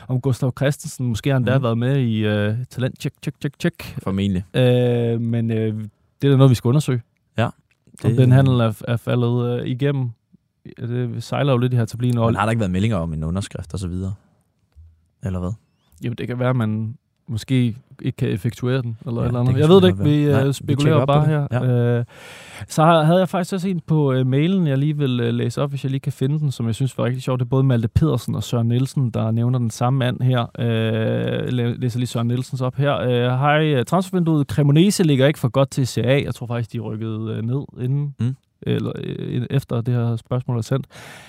om 0.09 0.20
Gustav 0.20 0.53
Christensen. 0.59 1.07
Måske 1.07 1.31
har 1.31 1.35
han 1.35 1.45
da 1.45 1.55
Mhm. 1.59 1.62
været 1.64 1.78
med 1.78 1.97
i 2.01 2.18
øh, 2.26 2.55
talent 2.70 3.01
check, 3.01 3.14
check, 3.22 3.37
check, 3.41 3.55
check. 3.61 4.03
Formentlig. 4.03 4.45
Øh, 4.57 5.20
men 5.20 5.51
øh, 5.51 5.74
det 6.22 6.28
er 6.28 6.31
da 6.31 6.37
noget, 6.37 6.51
vi 6.51 6.55
skal 6.55 6.68
undersøge. 6.68 7.03
Ja. 7.39 7.49
Om 8.05 8.16
den 8.16 8.33
handel 8.33 8.61
er, 8.61 8.83
er 8.89 8.97
faldet 8.97 9.61
øh, 9.61 9.66
igennem. 9.66 10.11
Det 10.78 11.22
sejler 11.22 11.53
jo 11.53 11.59
lidt 11.59 11.72
i 11.72 11.76
her 11.76 11.85
tablin. 11.85 12.18
Og, 12.18 12.26
Men 12.26 12.35
har 12.37 12.45
der 12.45 12.51
ikke 12.51 12.61
været 12.61 12.70
meldinger 12.70 12.97
om 12.97 13.12
en 13.12 13.24
underskrift 13.24 13.72
og 13.74 13.78
så 13.78 13.89
videre? 13.89 14.14
Eller 15.22 15.39
hvad? 15.41 15.53
jamen, 16.03 16.16
det 16.18 16.26
kan 16.26 16.39
være, 16.39 16.51
at 16.51 16.57
man 16.57 16.95
måske 17.31 17.76
ikke 18.03 18.16
kan 18.16 18.28
effektuere 18.28 18.83
den. 18.83 18.99
Eller, 19.07 19.20
Ja, 19.20 19.22
ja, 19.22 19.28
eller 19.28 19.41
det 19.43 19.49
andet. 19.49 19.61
Jeg 19.61 19.68
ved 19.68 19.81
det 19.81 19.89
ikke. 19.89 20.03
Vi 20.05 20.22
øh, 20.24 20.33
Nej, 20.33 20.45
vi 20.45 20.53
spekulerer 20.53 20.95
op 20.95 21.07
bare 21.07 21.26
her. 21.26 21.47
det. 21.49 21.99
Øh, 21.99 22.05
så 22.68 22.85
havde 22.85 23.18
jeg 23.18 23.28
faktisk 23.28 23.53
også 23.55 23.68
en 23.68 23.81
på 23.87 24.12
øh, 24.12 24.26
mailen, 24.26 24.66
jeg 24.66 24.78
lige 24.78 24.97
vil 24.97 25.20
øh, 25.20 25.35
læse 25.35 25.62
op, 25.62 25.70
hvis 25.70 25.85
jeg 25.85 25.91
lige 25.91 26.01
kan 26.01 26.12
finde 26.12 26.39
den, 26.39 26.51
som 26.51 26.66
jeg 26.66 26.74
synes 26.74 26.99
var 26.99 27.05
rigtig 27.05 27.22
sjovt. 27.22 27.41
Det 27.41 27.45
er 27.45 27.49
både 27.49 27.62
Malte 27.64 27.89
Pedersen 27.89 28.35
og 28.35 28.43
Søren 28.43 28.68
Nielsen, 28.68 29.11
der 29.11 29.31
nævner 29.31 29.59
den 29.59 29.70
samme 29.70 29.99
mand 29.99 30.20
her. 30.20 30.47
Øh, 30.59 31.49
læ- 31.53 31.74
læser 31.74 31.99
lige 31.99 32.07
Søren 32.07 32.26
Nielsens 32.26 32.61
op 32.61 32.76
her. 32.76 32.97
Øh, 33.01 33.39
Hej, 33.39 33.85
transfervinduet 33.85 34.47
Cremonese 34.47 35.03
ligger 35.03 35.26
ikke 35.26 35.39
for 35.39 35.49
godt 35.49 35.70
til 35.70 35.87
CA. 35.87 36.22
Jeg 36.24 36.35
tror 36.35 36.47
faktisk, 36.47 36.72
de 36.72 36.78
rykket 36.78 37.31
øh, 37.31 37.43
ned 37.43 37.62
inden. 37.81 38.14
Mm. 38.20 38.37
Eller 38.66 38.92
øh, 39.04 39.46
efter 39.50 39.80
det 39.80 39.94
her 39.94 40.16
spørgsmål 40.16 40.58
er 40.58 40.62
sendt. 40.62 40.86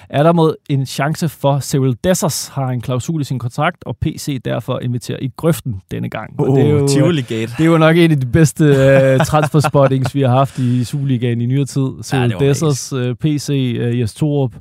Er 0.09 0.23
der 0.23 0.33
mod 0.33 0.55
en 0.69 0.85
chance 0.85 1.29
for 1.29 1.59
Cyril 1.59 1.97
Dessers 2.03 2.47
har 2.47 2.67
en 2.67 2.81
klausul 2.81 3.21
i 3.21 3.23
sin 3.23 3.39
kontrakt, 3.39 3.83
og 3.85 3.97
PC 3.97 4.41
derfor 4.45 4.79
inviterer 4.79 5.17
i 5.21 5.31
grøften 5.37 5.81
denne 5.91 6.09
gang. 6.09 6.39
Og 6.39 6.49
Oh, 6.49 6.57
det, 6.57 6.65
er 6.65 6.99
jo, 6.99 7.07
Gate. 7.29 7.51
det 7.57 7.59
er 7.59 7.65
jo 7.65 7.77
nok 7.77 7.97
en 7.97 8.11
af 8.11 8.19
de 8.19 8.25
bedste 8.25 8.63
uh, 8.65 9.25
transferspottings, 9.25 10.15
vi 10.15 10.21
har 10.21 10.29
haft 10.29 10.59
i 10.59 10.83
Superligaen 10.83 11.41
i 11.41 11.45
nyere 11.45 11.65
tid. 11.65 12.03
Cyril 12.03 12.31
var 12.31 12.39
Dessers, 12.39 12.93
uh, 12.93 13.13
PC, 13.13 13.77
uh, 13.81 13.99
Jes 13.99 14.13
Torup, 14.13 14.51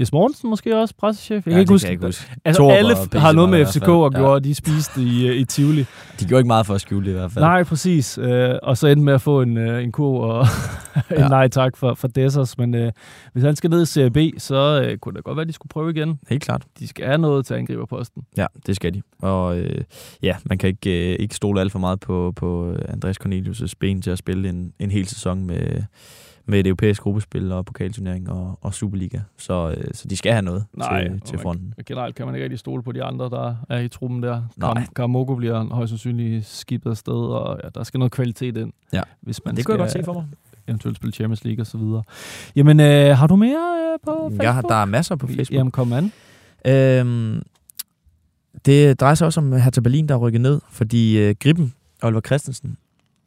Jes 0.00 0.12
Mortensen 0.12 0.50
måske 0.50 0.76
også, 0.76 0.94
pressechef. 0.98 1.46
Jeg 1.46 1.46
Ja, 1.46 1.50
kan 1.50 1.60
ikke 1.60 1.72
huske. 1.72 1.84
kan 1.84 1.88
jeg 1.88 1.92
ikke 1.92 2.06
huske. 2.06 2.30
Altså, 2.44 2.62
Torup 2.62 2.72
alle 2.72 2.94
har 3.12 3.32
noget 3.32 3.50
med 3.50 3.66
FCK 3.66 3.82
at 3.88 4.14
gøre, 4.14 4.40
de 4.40 4.54
spiste 4.54 5.02
i, 5.02 5.30
uh, 5.30 5.36
i 5.36 5.44
Tivoli. 5.44 5.80
De 6.20 6.24
gjorde 6.24 6.40
ikke 6.40 6.46
meget 6.46 6.66
for 6.66 6.74
at 6.74 6.80
skjule 6.80 7.04
det 7.06 7.10
i 7.10 7.14
hvert 7.14 7.32
fald. 7.32 7.44
Nej, 7.44 7.62
præcis. 7.64 8.18
Øh, 8.18 8.54
og 8.62 8.76
så 8.78 8.86
endte 8.86 9.04
med 9.04 9.12
at 9.12 9.20
få 9.20 9.42
en, 9.42 9.56
øh, 9.56 9.84
en 9.84 9.92
kur 9.92 10.24
og 10.24 10.46
en 11.10 11.16
Ja. 11.18 11.28
nej 11.28 11.48
tak 11.48 11.76
for, 11.76 11.94
for 11.94 12.08
Dessers. 12.08 12.58
Men 12.58 12.74
øh, 12.74 12.92
hvis 13.32 13.44
han 13.44 13.56
skal 13.56 13.70
ned 13.70 13.82
i 13.82 13.86
Serie 13.86 14.10
B, 14.10 14.18
så 14.38 14.82
øh, 14.86 14.98
kunne 14.98 15.14
det 15.16 15.24
godt 15.24 15.36
være, 15.36 15.42
at 15.42 15.48
de 15.48 15.52
skulle 15.52 15.70
prøve 15.70 15.90
igen. 15.90 16.18
Helt 16.30 16.42
klart. 16.42 16.62
De 16.78 16.88
skal 16.88 17.06
have 17.06 17.18
noget 17.18 17.46
til 17.46 17.54
angriberposten. 17.54 18.22
Ja, 18.36 18.46
det 18.66 18.76
skal 18.76 18.94
de. 18.94 19.02
Og 19.22 19.58
øh, 19.58 19.80
ja, 20.22 20.36
man 20.44 20.58
kan 20.58 20.68
ikke, 20.68 21.12
øh, 21.12 21.16
ikke 21.18 21.34
stole 21.34 21.60
alt 21.60 21.72
for 21.72 21.78
meget 21.78 22.00
på, 22.00 22.32
på 22.36 22.74
Andreas 22.88 23.16
Cornelius' 23.26 23.72
ben 23.80 24.02
til 24.02 24.10
at 24.10 24.18
spille 24.18 24.48
en, 24.48 24.72
en 24.78 24.90
hel 24.90 25.06
sæson 25.08 25.44
med, 25.46 25.82
med 26.50 26.60
et 26.60 26.66
europæisk 26.66 27.02
gruppespil 27.02 27.52
og 27.52 27.66
pokalturnering 27.66 28.30
og, 28.30 28.58
og 28.62 28.74
Superliga. 28.74 29.18
Så, 29.38 29.74
øh, 29.76 29.84
så 29.92 30.08
de 30.08 30.16
skal 30.16 30.32
have 30.32 30.42
noget 30.42 30.64
Nej, 30.76 31.02
til, 31.08 31.20
til 31.20 31.34
man- 31.36 31.42
fronten. 31.42 31.74
Generelt 31.86 32.14
kan 32.14 32.26
man 32.26 32.34
ikke 32.34 32.44
rigtig 32.44 32.58
stole 32.58 32.82
på 32.82 32.92
de 32.92 33.02
andre, 33.04 33.24
der 33.30 33.54
er 33.68 33.78
i 33.78 33.88
truppen 33.88 34.22
der. 34.22 34.42
Nej. 34.56 34.86
Karamoko 34.96 35.34
bliver 35.34 35.74
højst 35.74 35.90
sandsynligt 35.90 36.46
skibet 36.46 36.90
afsted, 36.90 37.12
og 37.14 37.60
ja, 37.64 37.68
der 37.74 37.82
skal 37.84 37.98
noget 37.98 38.12
kvalitet 38.12 38.56
ind, 38.56 38.72
Ja. 38.92 39.02
hvis 39.20 39.40
man 39.44 39.54
Det 39.56 39.62
skal 39.64 39.72
kunne 39.74 39.82
jeg 39.84 39.92
godt 39.92 39.92
se 39.92 40.04
for 40.04 40.12
mig. 40.12 40.26
eventuelt 40.68 40.96
spille 40.96 41.12
Champions 41.12 41.44
League 41.44 41.62
og 41.62 41.66
så 41.66 41.78
videre. 41.78 42.02
Jamen, 42.56 42.80
øh, 42.80 43.16
har 43.16 43.26
du 43.26 43.36
mere 43.36 43.76
øh, 43.92 43.98
på 44.04 44.16
Facebook? 44.20 44.42
Jeg 44.42 44.54
har, 44.54 44.62
der 44.62 44.74
er 44.74 44.84
masser 44.84 45.16
på 45.16 45.26
Facebook. 45.26 45.50
Jamen, 45.52 45.70
kom 45.70 45.92
an. 45.92 46.12
Øhm, 46.66 47.42
det 48.66 49.00
drejer 49.00 49.14
sig 49.14 49.26
også 49.26 49.40
om 49.40 49.52
Hertha 49.52 49.80
Berlin, 49.80 50.06
der 50.08 50.14
er 50.14 50.18
rykket 50.18 50.40
ned, 50.40 50.60
fordi 50.70 51.18
øh, 51.18 51.34
Gribben, 51.40 51.74
Oliver 52.02 52.20
Christensen, 52.20 52.76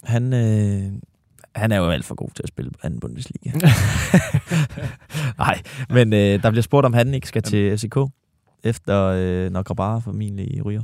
han, 0.03 0.33
øh, 0.33 0.91
han 1.55 1.71
er 1.71 1.77
jo 1.77 1.89
alt 1.89 2.05
for 2.05 2.15
god 2.15 2.29
til 2.35 2.43
at 2.43 2.49
spille 2.49 2.71
på 2.71 2.79
anden 2.83 2.99
Bundesliga. 2.99 3.51
Nej, 5.37 5.61
men 5.89 6.13
øh, 6.13 6.43
der 6.43 6.49
bliver 6.51 6.61
spurgt, 6.63 6.85
om 6.85 6.93
han 6.93 7.13
ikke 7.13 7.27
skal 7.27 7.41
til 7.41 7.79
SK, 7.79 7.95
efter 8.63 9.01
øh, 9.03 9.51
når 9.51 9.63
Grabara 9.63 9.99
formentlig 9.99 10.65
ryger. 10.65 10.83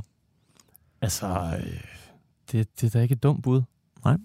Altså, 1.02 1.26
øh, 1.58 1.80
det, 2.52 2.80
det 2.80 2.86
er 2.86 2.90
da 2.90 3.02
ikke 3.02 3.12
et 3.12 3.22
dumt 3.22 3.42
bud. 3.42 3.62
Nej. 4.04 4.16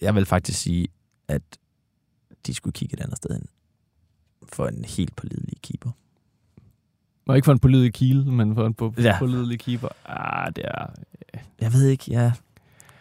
Jeg 0.00 0.14
vil 0.14 0.26
faktisk 0.26 0.58
sige, 0.60 0.88
at 1.28 1.42
de 2.46 2.54
skulle 2.54 2.72
kigge 2.72 2.94
et 2.94 3.00
andet 3.00 3.16
sted 3.16 3.30
hen 3.30 3.46
for 4.52 4.66
en 4.66 4.84
helt 4.84 5.16
pålidelig 5.16 5.54
keeper. 5.62 5.90
Og 7.26 7.36
ikke 7.36 7.44
for 7.44 7.52
en 7.52 7.58
pålidelig 7.58 7.92
kiel, 7.94 8.26
men 8.26 8.54
for 8.54 8.66
en 8.66 8.74
på, 8.74 8.94
Ja. 8.98 9.02
ja. 9.02 9.18
pålidelig 9.18 9.58
keeper. 9.60 9.88
Ah, 10.04 10.52
det 10.56 10.64
er... 10.64 10.86
Jeg 11.60 11.72
ved 11.72 11.86
ikke, 11.86 12.04
jeg, 12.12 12.32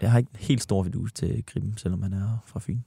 jeg 0.01 0.11
har 0.11 0.17
ikke 0.17 0.31
helt 0.37 0.61
stor 0.61 0.83
vidus 0.83 1.13
til 1.13 1.43
Gribben, 1.45 1.77
selvom 1.77 2.01
han 2.01 2.13
er 2.13 2.37
fra 2.45 2.59
Fyn. 2.59 2.79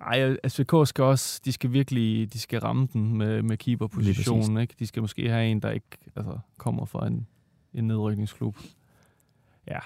Ej, 0.00 0.36
SVK 0.48 0.72
skal 0.84 1.04
også, 1.04 1.40
de 1.44 1.52
skal 1.52 1.72
virkelig, 1.72 2.32
de 2.32 2.38
skal 2.38 2.60
ramme 2.60 2.88
den 2.92 3.14
med, 3.14 3.42
med 3.42 3.56
keeperpositionen, 3.56 4.58
ikke? 4.58 4.74
De 4.78 4.86
skal 4.86 5.02
måske 5.02 5.30
have 5.30 5.46
en, 5.46 5.62
der 5.62 5.70
ikke 5.70 5.86
altså, 6.16 6.38
kommer 6.58 6.84
fra 6.84 7.06
en, 7.06 7.26
en 7.74 7.86
nedrykningsklub. 7.86 8.56
Ja. 9.66 9.78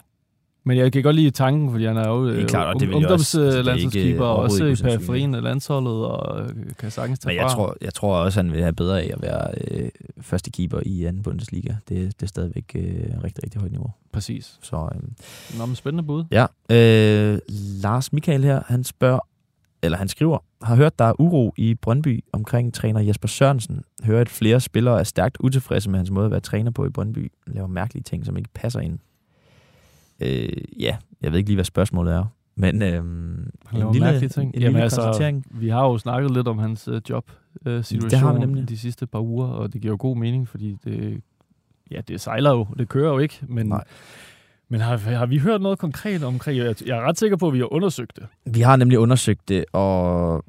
Men 0.64 0.76
jeg 0.78 0.92
kan 0.92 1.02
godt 1.02 1.16
lide 1.16 1.30
tanken, 1.30 1.70
fordi 1.70 1.84
han 1.84 1.96
er 1.96 2.08
jo 2.08 2.26
øh, 2.28 2.48
klart, 2.48 2.74
og 2.74 2.80
det 2.80 2.88
også- 2.88 3.40
altså, 3.40 3.40
ungdomslandsholdskeeper, 3.40 4.24
og 4.24 4.36
også 4.36 4.64
i 4.64 4.74
periferien 4.82 5.34
af 5.34 5.42
landsholdet, 5.42 5.92
og 6.06 6.40
øh, 6.40 6.48
kan 6.78 6.90
sagtens 6.90 7.18
tage 7.18 7.30
Men 7.34 7.36
jeg 7.42 7.50
fra. 7.50 7.54
tror, 7.56 7.76
jeg 7.80 7.94
tror 7.94 8.16
også, 8.16 8.38
han 8.42 8.52
vil 8.52 8.60
have 8.62 8.72
bedre 8.72 9.02
af 9.02 9.10
at 9.14 9.22
være 9.22 9.50
øh, 9.70 9.88
første 10.20 10.50
keeper 10.50 10.80
i 10.86 11.04
anden 11.04 11.22
Bundesliga. 11.22 11.74
Det, 11.88 11.98
det 12.20 12.22
er 12.22 12.26
stadigvæk 12.26 12.64
øh, 12.74 12.84
rigtig, 13.24 13.44
rigtig 13.44 13.60
højt 13.60 13.72
niveau. 13.72 13.90
Præcis. 14.12 14.58
Så, 14.62 14.76
øh, 14.94 15.58
Nå, 15.58 15.66
men 15.66 15.76
spændende 15.76 16.02
bud. 16.06 16.24
ja. 16.30 16.46
Øh, 16.70 17.38
Lars 17.82 18.12
Michael 18.12 18.44
her, 18.44 18.62
han 18.66 18.84
spørger, 18.84 19.20
eller 19.82 19.98
han 19.98 20.08
skriver, 20.08 20.38
har 20.62 20.76
hørt, 20.76 20.98
der 20.98 21.04
er 21.04 21.20
uro 21.20 21.54
i 21.56 21.74
Brøndby 21.74 22.24
omkring 22.32 22.74
træner 22.74 23.00
Jesper 23.00 23.28
Sørensen. 23.28 23.84
Hører, 24.04 24.20
at 24.20 24.28
flere 24.28 24.60
spillere 24.60 24.98
er 24.98 25.04
stærkt 25.04 25.36
utilfredse 25.40 25.90
med 25.90 25.98
hans 25.98 26.10
måde 26.10 26.24
at 26.24 26.30
være 26.30 26.40
træner 26.40 26.70
på 26.70 26.86
i 26.86 26.88
Brøndby. 26.88 27.32
Laver 27.46 27.66
mærkelige 27.68 28.02
ting, 28.02 28.26
som 28.26 28.36
ikke 28.36 28.50
passer 28.54 28.80
ind. 28.80 28.98
Øh, 30.22 30.48
ja, 30.80 30.96
jeg 31.22 31.32
ved 31.32 31.38
ikke 31.38 31.48
lige, 31.48 31.56
hvad 31.56 31.64
spørgsmålet 31.64 32.14
er. 32.14 32.24
Men 32.54 32.82
øh, 32.82 32.88
laver 33.72 34.00
mærkelige 34.00 34.28
ting. 34.28 34.54
En 34.54 34.60
Jamen, 34.60 34.72
lille 34.72 34.82
altså, 34.82 35.40
vi 35.50 35.68
har 35.68 35.84
jo 35.84 35.98
snakket 35.98 36.30
lidt 36.30 36.48
om 36.48 36.58
hans 36.58 36.88
øh, 36.88 37.00
job 37.10 37.30
øh, 37.66 37.84
situation 37.84 38.10
Det 38.10 38.18
har 38.18 38.32
vi 38.32 38.38
nemlig. 38.38 38.68
de 38.68 38.78
sidste 38.78 39.06
par 39.06 39.20
uger, 39.20 39.46
og 39.46 39.72
det 39.72 39.80
giver 39.80 39.92
jo 39.92 39.96
god 40.00 40.16
mening, 40.16 40.48
fordi 40.48 40.76
det, 40.84 41.20
ja, 41.90 42.00
det 42.08 42.20
sejler 42.20 42.50
jo, 42.50 42.66
det 42.78 42.88
kører 42.88 43.12
jo 43.12 43.18
ikke, 43.18 43.38
men, 43.48 43.66
Nej. 43.66 43.84
men 44.68 44.80
har, 44.80 44.96
har 44.96 45.26
vi 45.26 45.38
hørt 45.38 45.62
noget 45.62 45.78
konkret 45.78 46.24
omkring, 46.24 46.58
jeg, 46.58 46.74
jeg 46.86 46.98
er 46.98 47.02
ret 47.02 47.18
sikker 47.18 47.36
på, 47.36 47.46
at 47.46 47.52
vi 47.54 47.58
har 47.58 47.72
undersøgt 47.72 48.16
det. 48.16 48.26
Vi 48.54 48.60
har 48.60 48.76
nemlig 48.76 48.98
undersøgt 48.98 49.48
det, 49.48 49.64
og... 49.72 50.44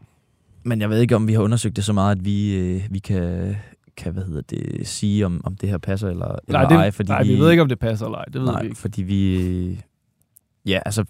men 0.64 0.82
jeg 0.82 0.90
ved 0.90 1.00
ikke, 1.02 1.16
om 1.16 1.28
vi 1.28 1.34
har 1.34 1.42
undersøgt 1.42 1.76
det 1.76 1.84
så 1.84 1.94
meget, 1.94 2.16
at 2.18 2.26
vi, 2.26 2.56
øh, 2.56 2.82
vi 2.90 3.00
kan, 3.00 3.56
kan 3.98 4.14
hvad 4.14 4.24
hedder 4.24 4.42
det, 4.42 4.88
sige, 4.88 5.26
om, 5.26 5.42
om 5.44 5.56
det 5.56 5.70
her 5.70 5.78
passer 5.78 6.10
eller, 6.10 6.36
eller 6.48 6.60
Nej, 6.60 6.70
det, 6.70 6.76
ej. 6.78 6.92
Fordi 6.92 7.10
nej, 7.10 7.24
vi 7.24 7.40
ved 7.40 7.52
ikke, 7.52 7.62
om 7.64 7.70
det 7.70 7.80
passer 7.80 8.06
eller 8.06 8.18
ej, 8.18 8.26
det 8.26 8.42
ved 8.42 8.48
nej, 8.48 8.62
vi 8.62 8.68
ikke. 8.68 8.78
fordi 8.80 9.04
vi... 9.04 9.82
Ja, 10.66 10.80
altså... 10.86 11.06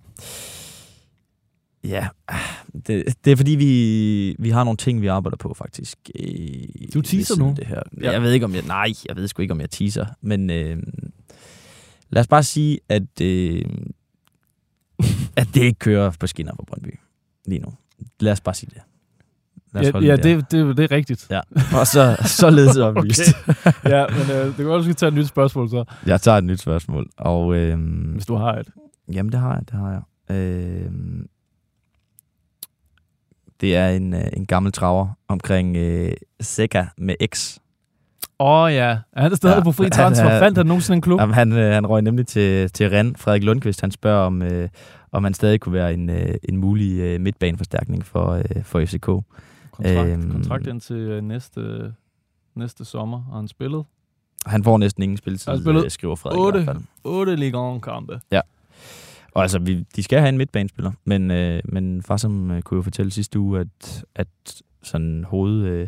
Ja, 1.84 2.07
det, 2.88 3.15
det 3.25 3.31
er 3.31 3.36
fordi, 3.36 3.51
vi, 3.51 4.36
vi 4.39 4.49
har 4.49 4.63
nogle 4.63 4.77
ting, 4.77 5.01
vi 5.01 5.07
arbejder 5.07 5.38
på, 5.38 5.53
faktisk. 5.53 5.97
øh, 6.19 6.27
Du 6.93 7.01
teaser 7.01 7.38
nu. 7.39 7.53
Det 7.57 7.67
her. 7.67 7.81
Ja. 8.01 8.11
Jeg 8.11 8.21
ved 8.21 8.31
ikke, 8.31 8.45
om 8.45 8.55
jeg... 8.55 8.63
Nej, 8.67 8.93
jeg 9.09 9.15
ved 9.15 9.27
sgu 9.27 9.41
ikke, 9.41 9.51
om 9.51 9.61
jeg 9.61 9.69
teaser. 9.69 10.05
Men 10.21 10.49
øh, 10.49 10.77
lad 12.09 12.19
os 12.19 12.27
bare 12.27 12.43
sige, 12.43 12.79
at, 12.89 13.21
øh, 13.21 13.65
at 15.36 15.47
det 15.53 15.61
ikke 15.61 15.79
kører 15.79 16.11
på 16.19 16.27
skinner 16.27 16.53
for 16.55 16.63
Brøndby 16.63 16.99
lige 17.45 17.59
nu. 17.59 17.73
Lad 18.19 18.31
os 18.31 18.41
bare 18.41 18.55
sige 18.55 18.69
det. 18.73 18.81
Lad 19.74 19.95
os 19.95 20.03
Ja, 20.03 20.07
ja 20.09 20.15
det, 20.15 20.51
det, 20.51 20.78
det 20.78 20.84
er 20.91 20.95
rigtigt. 20.95 21.28
Ja, 21.32 21.41
og 21.80 21.88
så, 21.88 22.17
således 22.26 22.78
oplyst. 22.88 23.21
okay. 23.47 23.71
Ja, 23.95 24.05
men 24.09 24.36
øh, 24.38 24.45
det 24.47 24.55
kan 24.55 24.65
godt, 24.65 24.80
du 24.80 24.84
skal 24.84 24.95
tage 24.95 25.07
et 25.07 25.13
nyt 25.13 25.28
spørgsmål 25.28 25.69
så, 25.69 25.84
Jeg 26.05 26.21
tager 26.21 26.38
et 26.38 26.43
nyt 26.43 26.59
spørgsmål. 26.61 27.09
Og, 27.17 27.55
øhm, 27.55 28.11
hvis 28.13 28.26
du 28.26 28.36
har 28.36 28.53
et. 28.53 28.67
Jamen, 29.13 29.32
det 29.32 29.39
har 29.39 29.53
jeg, 29.53 29.61
det 29.71 29.80
har 29.80 29.89
jeg. 30.30 30.36
Øhm, 30.38 31.28
det 33.61 33.76
er 33.76 33.89
en, 33.89 34.13
øh, 34.13 34.24
en 34.34 34.45
gammel 34.45 34.71
traver 34.71 35.07
omkring 35.28 35.78
øh, 35.78 36.11
Seca 36.41 36.88
med 36.97 37.15
X. 37.36 37.57
Åh 38.39 38.63
oh, 38.63 38.74
ja, 38.74 38.97
er 39.13 39.21
han 39.21 39.36
stadig 39.36 39.55
ja, 39.57 39.63
på 39.63 39.71
fri 39.71 39.89
transfer? 39.99 40.30
han- 40.30 40.39
Fandt 40.39 40.57
han 40.57 40.65
nogensinde 40.67 40.95
en 40.95 41.01
klub? 41.01 41.19
Jamen, 41.19 41.34
han, 41.36 41.51
øh, 41.51 41.74
han 41.74 41.86
røg 41.88 42.01
nemlig 42.01 42.28
til, 42.28 42.69
til 42.71 42.89
Rennes. 42.89 43.19
Frederik 43.21 43.43
Lundqvist, 43.43 43.82
han 43.82 43.91
spørger, 43.91 44.26
om, 44.26 44.41
øh, 44.41 44.69
om 45.11 45.24
han 45.24 45.34
stadig 45.34 45.59
kunne 45.59 45.74
være 45.74 45.93
en, 45.93 46.09
øh, 46.09 46.36
en 46.49 46.57
mulig 46.57 46.99
øh, 46.99 47.21
midtbaneforstærkning 47.21 48.05
for, 48.05 48.32
øh, 48.32 48.63
for 48.63 48.86
FCK. 48.86 49.09
Kontrakt, 49.74 50.09
Øhm, 50.09 50.32
kontrakt 50.32 50.67
indtil 50.67 50.95
øh, 50.95 51.21
næste, 51.24 51.93
næste 52.55 52.86
sommer, 52.86 53.21
har 53.30 53.36
han 53.36 53.47
spillet. 53.47 53.86
Han 54.45 54.63
får 54.63 54.78
næsten 54.78 55.03
ingen 55.03 55.17
spilletid, 55.17 55.51
Han 55.51 55.61
spillet 55.61 55.84
øh, 55.86 55.91
skriver 55.91 56.15
Frederik 56.15 56.39
i 56.39 56.41
hvert 56.41 56.55
8, 56.55 56.65
fald. 56.65 56.78
8 57.03 57.36
Ligue 57.36 57.76
1-kampe. 57.78 58.19
Ja. 58.32 58.41
Og 59.32 59.41
altså, 59.41 59.59
vi, 59.59 59.86
de 59.95 60.03
skal 60.03 60.19
have 60.19 60.30
en 60.30 60.38
midtbanespiller, 60.38 60.91
men, 61.05 61.32
øh, 61.32 61.61
men 61.65 62.01
far 62.03 62.17
som 62.17 62.51
øh, 62.51 62.61
kunne 62.61 62.76
jo 62.78 62.82
fortælle 62.82 63.11
sidste 63.11 63.39
uge, 63.39 63.59
at, 63.59 64.05
at 64.15 64.28
sådan 64.84 65.24
hoved, 65.24 65.63
øh, 65.65 65.88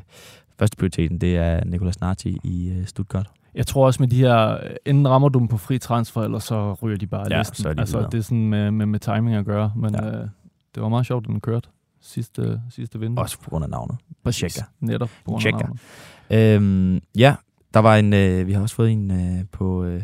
første 0.59 0.77
prioriteten, 0.77 1.17
det 1.21 1.38
er 1.38 1.63
Nicolas 1.63 2.01
Narti 2.01 2.38
i 2.43 2.69
øh, 2.79 2.86
Stuttgart. 2.86 3.27
Jeg 3.55 3.67
tror 3.67 3.86
også 3.86 4.01
med 4.03 4.07
de 4.07 4.17
her, 4.17 4.57
enten 4.86 5.07
rammer 5.07 5.29
du 5.29 5.39
dem 5.39 5.47
på 5.47 5.57
fri 5.57 5.77
transfer, 5.77 6.21
eller 6.21 6.39
så 6.39 6.73
ryger 6.73 6.97
de 6.97 7.07
bare 7.07 7.25
Ja, 7.31 7.38
listen. 7.38 7.55
så 7.55 7.69
er 7.69 7.73
de 7.73 7.79
altså, 7.79 7.97
videre. 7.97 8.11
det 8.11 8.17
er 8.17 8.21
sådan 8.21 8.49
med, 8.49 8.71
med, 8.71 8.86
med 8.86 8.99
timing 8.99 9.36
at 9.36 9.45
gøre, 9.45 9.73
men 9.75 9.95
ja. 9.95 10.07
øh, 10.07 10.27
det 10.75 10.83
var 10.83 10.89
meget 10.89 11.05
sjovt, 11.05 11.23
at 11.25 11.27
den 11.27 11.41
kørte 11.41 11.69
sidste, 12.05 12.61
sidste 12.69 12.99
vindue. 12.99 13.23
Også 13.23 13.39
på 13.39 13.49
grund 13.49 13.63
af 13.63 13.69
navnet. 13.69 13.97
Præcis. 14.23 14.63
Netop 14.79 15.09
på 15.09 15.31
grund 15.31 15.37
af 15.37 15.41
Tjekker. 15.41 15.59
navnet. 15.59 16.55
Øhm, 16.55 17.01
ja, 17.17 17.35
der 17.73 17.79
var 17.79 17.95
en, 17.95 18.13
øh, 18.13 18.47
vi 18.47 18.53
har 18.53 18.61
også 18.61 18.75
fået 18.75 18.91
en 18.91 19.11
øh, 19.11 19.45
på, 19.51 19.83
øh, 19.83 20.03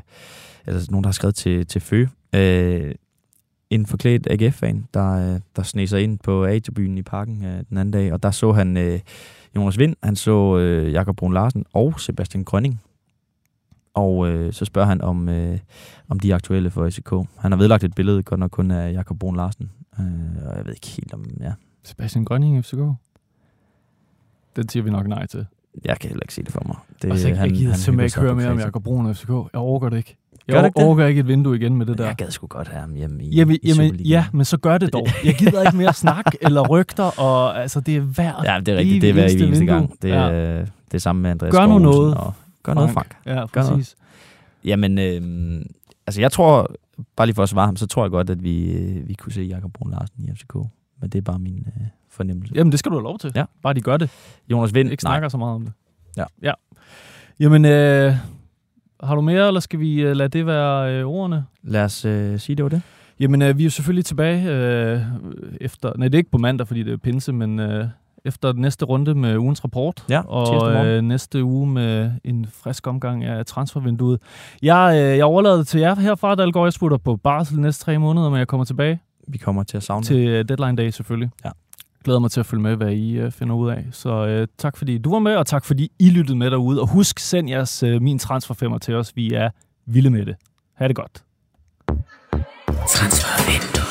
altså 0.66 0.92
nogen, 0.92 1.04
der 1.04 1.08
har 1.08 1.14
skrevet 1.14 1.36
til, 1.36 1.68
til 1.68 1.82
Fø. 1.82 2.06
Øh, 2.36 2.96
en 3.70 3.86
forklædt 3.86 4.28
AGF-fan, 4.32 4.88
der, 4.94 5.34
øh, 5.34 5.40
der 5.56 5.64
sneg 5.64 5.90
sig 5.90 6.04
ind 6.04 6.20
på 6.20 6.46
A-tribunen 6.46 6.98
i 6.98 7.02
parken 7.02 7.46
øh, 7.46 7.64
den 7.70 7.78
anden 7.78 7.92
dag, 7.92 8.14
og 8.14 8.24
der 8.24 8.32
så 8.32 8.52
han 8.52 8.78
øh, 8.78 9.00
Jonas 9.56 9.78
Vind, 9.78 9.96
han 10.04 10.16
så 10.16 10.58
øh, 10.58 10.92
Jakob 10.92 11.16
Brun 11.16 11.34
Larsen 11.34 11.66
og 11.74 12.00
Sebastian 12.00 12.44
Grønning. 12.44 12.82
Og 13.94 14.28
øh, 14.28 14.54
så 14.54 14.66
spørger 14.66 14.88
han, 14.88 15.02
om, 15.02 15.30
øh, 15.30 15.60
om 16.10 16.20
de 16.20 16.32
er 16.32 16.36
aktuelle 16.36 16.70
for 16.70 16.90
FCK. 16.90 17.12
Han 17.38 17.52
har 17.52 17.56
vedlagt 17.56 17.84
et 17.84 17.96
billede, 17.96 18.24
godt 18.24 18.40
nok 18.40 18.52
kun 18.52 18.72
af 18.72 18.94
Jakob 18.94 19.20
Brun 19.20 19.36
Larsen. 19.36 19.72
Øh, 20.00 20.48
og 20.48 20.58
jeg 20.58 20.66
ved 20.66 20.74
ikke 20.74 20.88
helt 20.88 21.14
om, 21.14 21.26
ja. 21.40 21.54
Sebastian 21.84 22.26
Grønning 22.26 22.66
FCK? 22.66 22.78
Den 24.56 24.70
siger 24.70 24.84
vi 24.84 24.90
nok 24.90 25.08
nej 25.08 25.26
til. 25.26 25.46
Jeg 25.86 26.00
kan 26.00 26.10
heller 26.10 26.24
ikke 26.24 26.34
se 26.34 26.44
det 26.44 26.52
for 26.52 26.64
mig. 26.66 26.76
Det, 26.94 27.02
Det, 27.02 27.10
altså, 27.12 27.28
jeg, 27.28 27.38
jeg 27.38 27.50
gider 27.50 27.74
simpelthen 27.74 27.94
hygger 27.94 28.04
ikke 28.04 28.20
høre 28.20 28.36
mere 28.36 28.52
om. 28.52 28.60
Jakob 28.60 28.84
Brun 28.84 29.06
og 29.06 29.16
FCK. 29.16 29.30
Jeg 29.30 29.56
overgår 29.56 29.90
det 29.90 29.98
ikke. 29.98 30.18
Gør 30.50 30.56
Jeg 30.58 30.66
ikke 30.66 30.80
det? 30.80 30.86
overgår 30.86 31.04
ikke 31.04 31.20
et 31.20 31.28
vindue 31.28 31.56
igen 31.56 31.76
med 31.76 31.86
det 31.86 31.98
der. 31.98 32.06
Jeg 32.06 32.16
gad 32.16 32.32
sgu 32.32 32.48
godt 32.48 32.68
have 32.68 32.82
ham 32.82 32.94
hjemme 32.94 33.24
i, 33.24 33.36
Jamen, 33.36 33.56
i 33.64 33.68
jamen 33.68 33.96
ja, 33.96 34.26
men 34.34 34.46
så 34.46 34.58
gør 34.58 34.78
det 34.78 34.94
dog. 34.94 35.08
Jeg 35.26 35.36
gider 35.36 35.62
ikke 35.66 35.78
mere 35.78 35.94
snak 35.94 36.26
eller 36.42 36.68
rygter, 36.68 37.20
og 37.20 37.62
altså, 37.62 37.80
det 37.82 37.96
er 37.98 38.02
værd. 38.02 38.42
Ja, 38.46 38.60
det 38.60 38.74
er 38.74 38.78
rigtigt. 38.78 39.02
Det 39.02 39.10
er 39.10 39.14
hver 39.14 39.24
eneste 39.24 39.46
vindue. 39.48 39.66
gang. 39.76 40.02
Det 40.02 40.10
Ja. 40.10 40.16
er 40.16 40.66
det 40.92 41.02
samme 41.02 41.22
med 41.22 41.32
Andreas 41.32 41.52
Gør 41.52 41.66
nu 41.66 41.80
noget, 41.80 42.16
Og 42.18 42.34
gør 42.64 42.74
noget, 42.74 42.90
Frank. 42.92 43.16
Ja, 43.26 43.32
Gør 43.32 43.62
noget. 43.62 43.76
præcis. 43.78 43.96
Jamen, 44.66 44.98
øh, 45.00 45.62
altså 46.08 46.22
jeg 46.22 46.32
tror, 46.32 46.76
bare 47.16 47.28
lige 47.28 47.36
for 47.36 47.44
at 47.44 47.50
svare 47.50 47.66
ham, 47.66 47.76
så 47.76 47.88
tror 47.88 48.04
jeg 48.04 48.12
godt, 48.12 48.30
at 48.30 48.44
vi, 48.44 48.72
øh, 48.72 49.08
vi 49.08 49.14
kunne 49.14 49.32
se 49.32 49.42
Jakob 49.42 49.74
Brun 49.74 49.92
Larsen 49.92 50.24
i 50.26 50.32
FCK. 50.36 50.56
Men 51.02 51.10
det 51.10 51.18
er 51.18 51.22
bare 51.22 51.40
min 51.40 51.68
øh, 51.68 51.88
fornemmelse. 52.10 52.54
Jamen, 52.56 52.72
det 52.72 52.80
skal 52.80 52.92
du 52.92 52.96
have 52.96 53.04
lov 53.04 53.20
til. 53.20 53.32
Ja. 53.36 53.46
Bare 53.64 53.74
de 53.74 53.82
gør 53.82 53.98
det. 53.98 54.10
Jonas 54.52 54.74
Vind, 54.74 54.92
Ikke 54.92 55.04
nej. 55.04 55.12
snakker 55.14 55.30
så 55.30 55.38
meget 55.38 55.56
om 55.56 55.66
det. 55.66 55.74
Ja. 56.18 56.24
ja. 56.42 56.52
Jamen, 57.40 57.66
øh, 57.66 58.14
har 59.04 59.16
du 59.16 59.22
mere, 59.22 59.48
eller 59.48 59.60
skal 59.60 59.80
vi 59.80 60.02
øh, 60.02 60.16
lade 60.16 60.30
det 60.30 60.46
være 60.46 60.94
øh, 60.94 61.06
ordene? 61.06 61.46
Lad 61.64 61.84
os 61.84 62.06
øh, 62.06 62.40
sige, 62.40 62.56
det 62.56 62.64
var 62.64 62.70
det. 62.70 62.82
Jamen, 63.20 63.42
øh, 63.42 63.58
vi 63.58 63.64
er 63.64 63.66
jo 63.66 63.70
selvfølgelig 63.70 64.06
tilbage 64.06 64.50
øh, 64.50 65.02
efter... 65.62 65.94
Nej, 65.98 66.08
det 66.08 66.16
er 66.16 66.20
ikke 66.20 66.32
på 66.32 66.38
mandag, 66.38 66.68
fordi 66.68 66.84
det 66.84 66.94
er 66.94 66.98
pinse, 66.98 67.34
men 67.34 67.60
øh, 67.60 67.86
efter 68.26 68.54
næste 68.54 68.86
runde 68.86 69.16
med 69.16 69.38
ugens 69.38 69.64
rapport. 69.64 70.06
Ja, 70.10 70.22
og 70.28 70.72
øh, 70.86 71.02
næste 71.02 71.44
uge 71.44 71.68
med 71.68 72.12
en 72.24 72.48
frisk 72.64 72.88
omgang 72.88 73.24
af 73.24 73.46
transfervinduet. 73.46 74.20
Jeg, 74.62 74.92
øh, 74.96 75.18
jeg 75.18 75.26
overlader 75.26 75.58
det 75.58 75.68
til 75.68 75.80
jer 75.80 75.96
herfra, 75.96 76.36
Dalgaard. 76.36 76.66
Jeg 76.66 76.74
sputter 76.74 76.98
på 76.98 77.16
barsel 77.16 77.60
næste 77.60 77.86
tre 77.86 77.98
måneder, 77.98 78.30
men 78.30 78.40
jeg 78.40 78.48
kommer 78.48 78.66
tilbage 78.66 79.00
Vi 79.28 79.38
kommer 79.38 79.64
til 79.64 79.78
at 79.78 79.84
savne 79.84 80.06
til 80.06 80.28
øh, 80.28 80.46
deadline 80.48 80.78
day 80.78 80.90
selvfølgelig. 80.90 81.30
Ja. 81.46 81.50
Glæder 82.04 82.20
mig 82.20 82.32
til 82.32 82.40
at 82.40 82.46
følge 82.46 82.64
med, 82.64 82.76
hvad 82.76 82.92
I 82.92 83.12
øh, 83.18 83.32
finder 83.32 83.56
ud 83.56 83.70
af. 83.70 83.86
Så 83.92 84.26
øh, 84.28 84.48
tak 84.58 84.78
fordi 84.78 84.98
du 84.98 85.12
var 85.12 85.20
med, 85.20 85.36
og 85.36 85.48
tak 85.48 85.66
fordi 85.66 85.92
I 86.00 86.10
lyttede 86.10 86.38
med 86.38 86.52
derude. 86.52 86.82
Og 86.82 86.88
husk, 86.88 87.20
send 87.20 87.50
jeres 87.50 87.84
øh, 87.84 88.02
min 88.02 88.20
transferfemmer 88.20 88.78
til 88.78 88.96
os. 88.96 89.16
Vi 89.16 89.34
er 89.34 89.50
vilde 89.86 90.10
med 90.10 90.26
det. 90.26 90.36
Ha' 90.74 90.88
det 90.88 90.96
godt. 90.96 91.24
Transfervindue. 92.88 93.91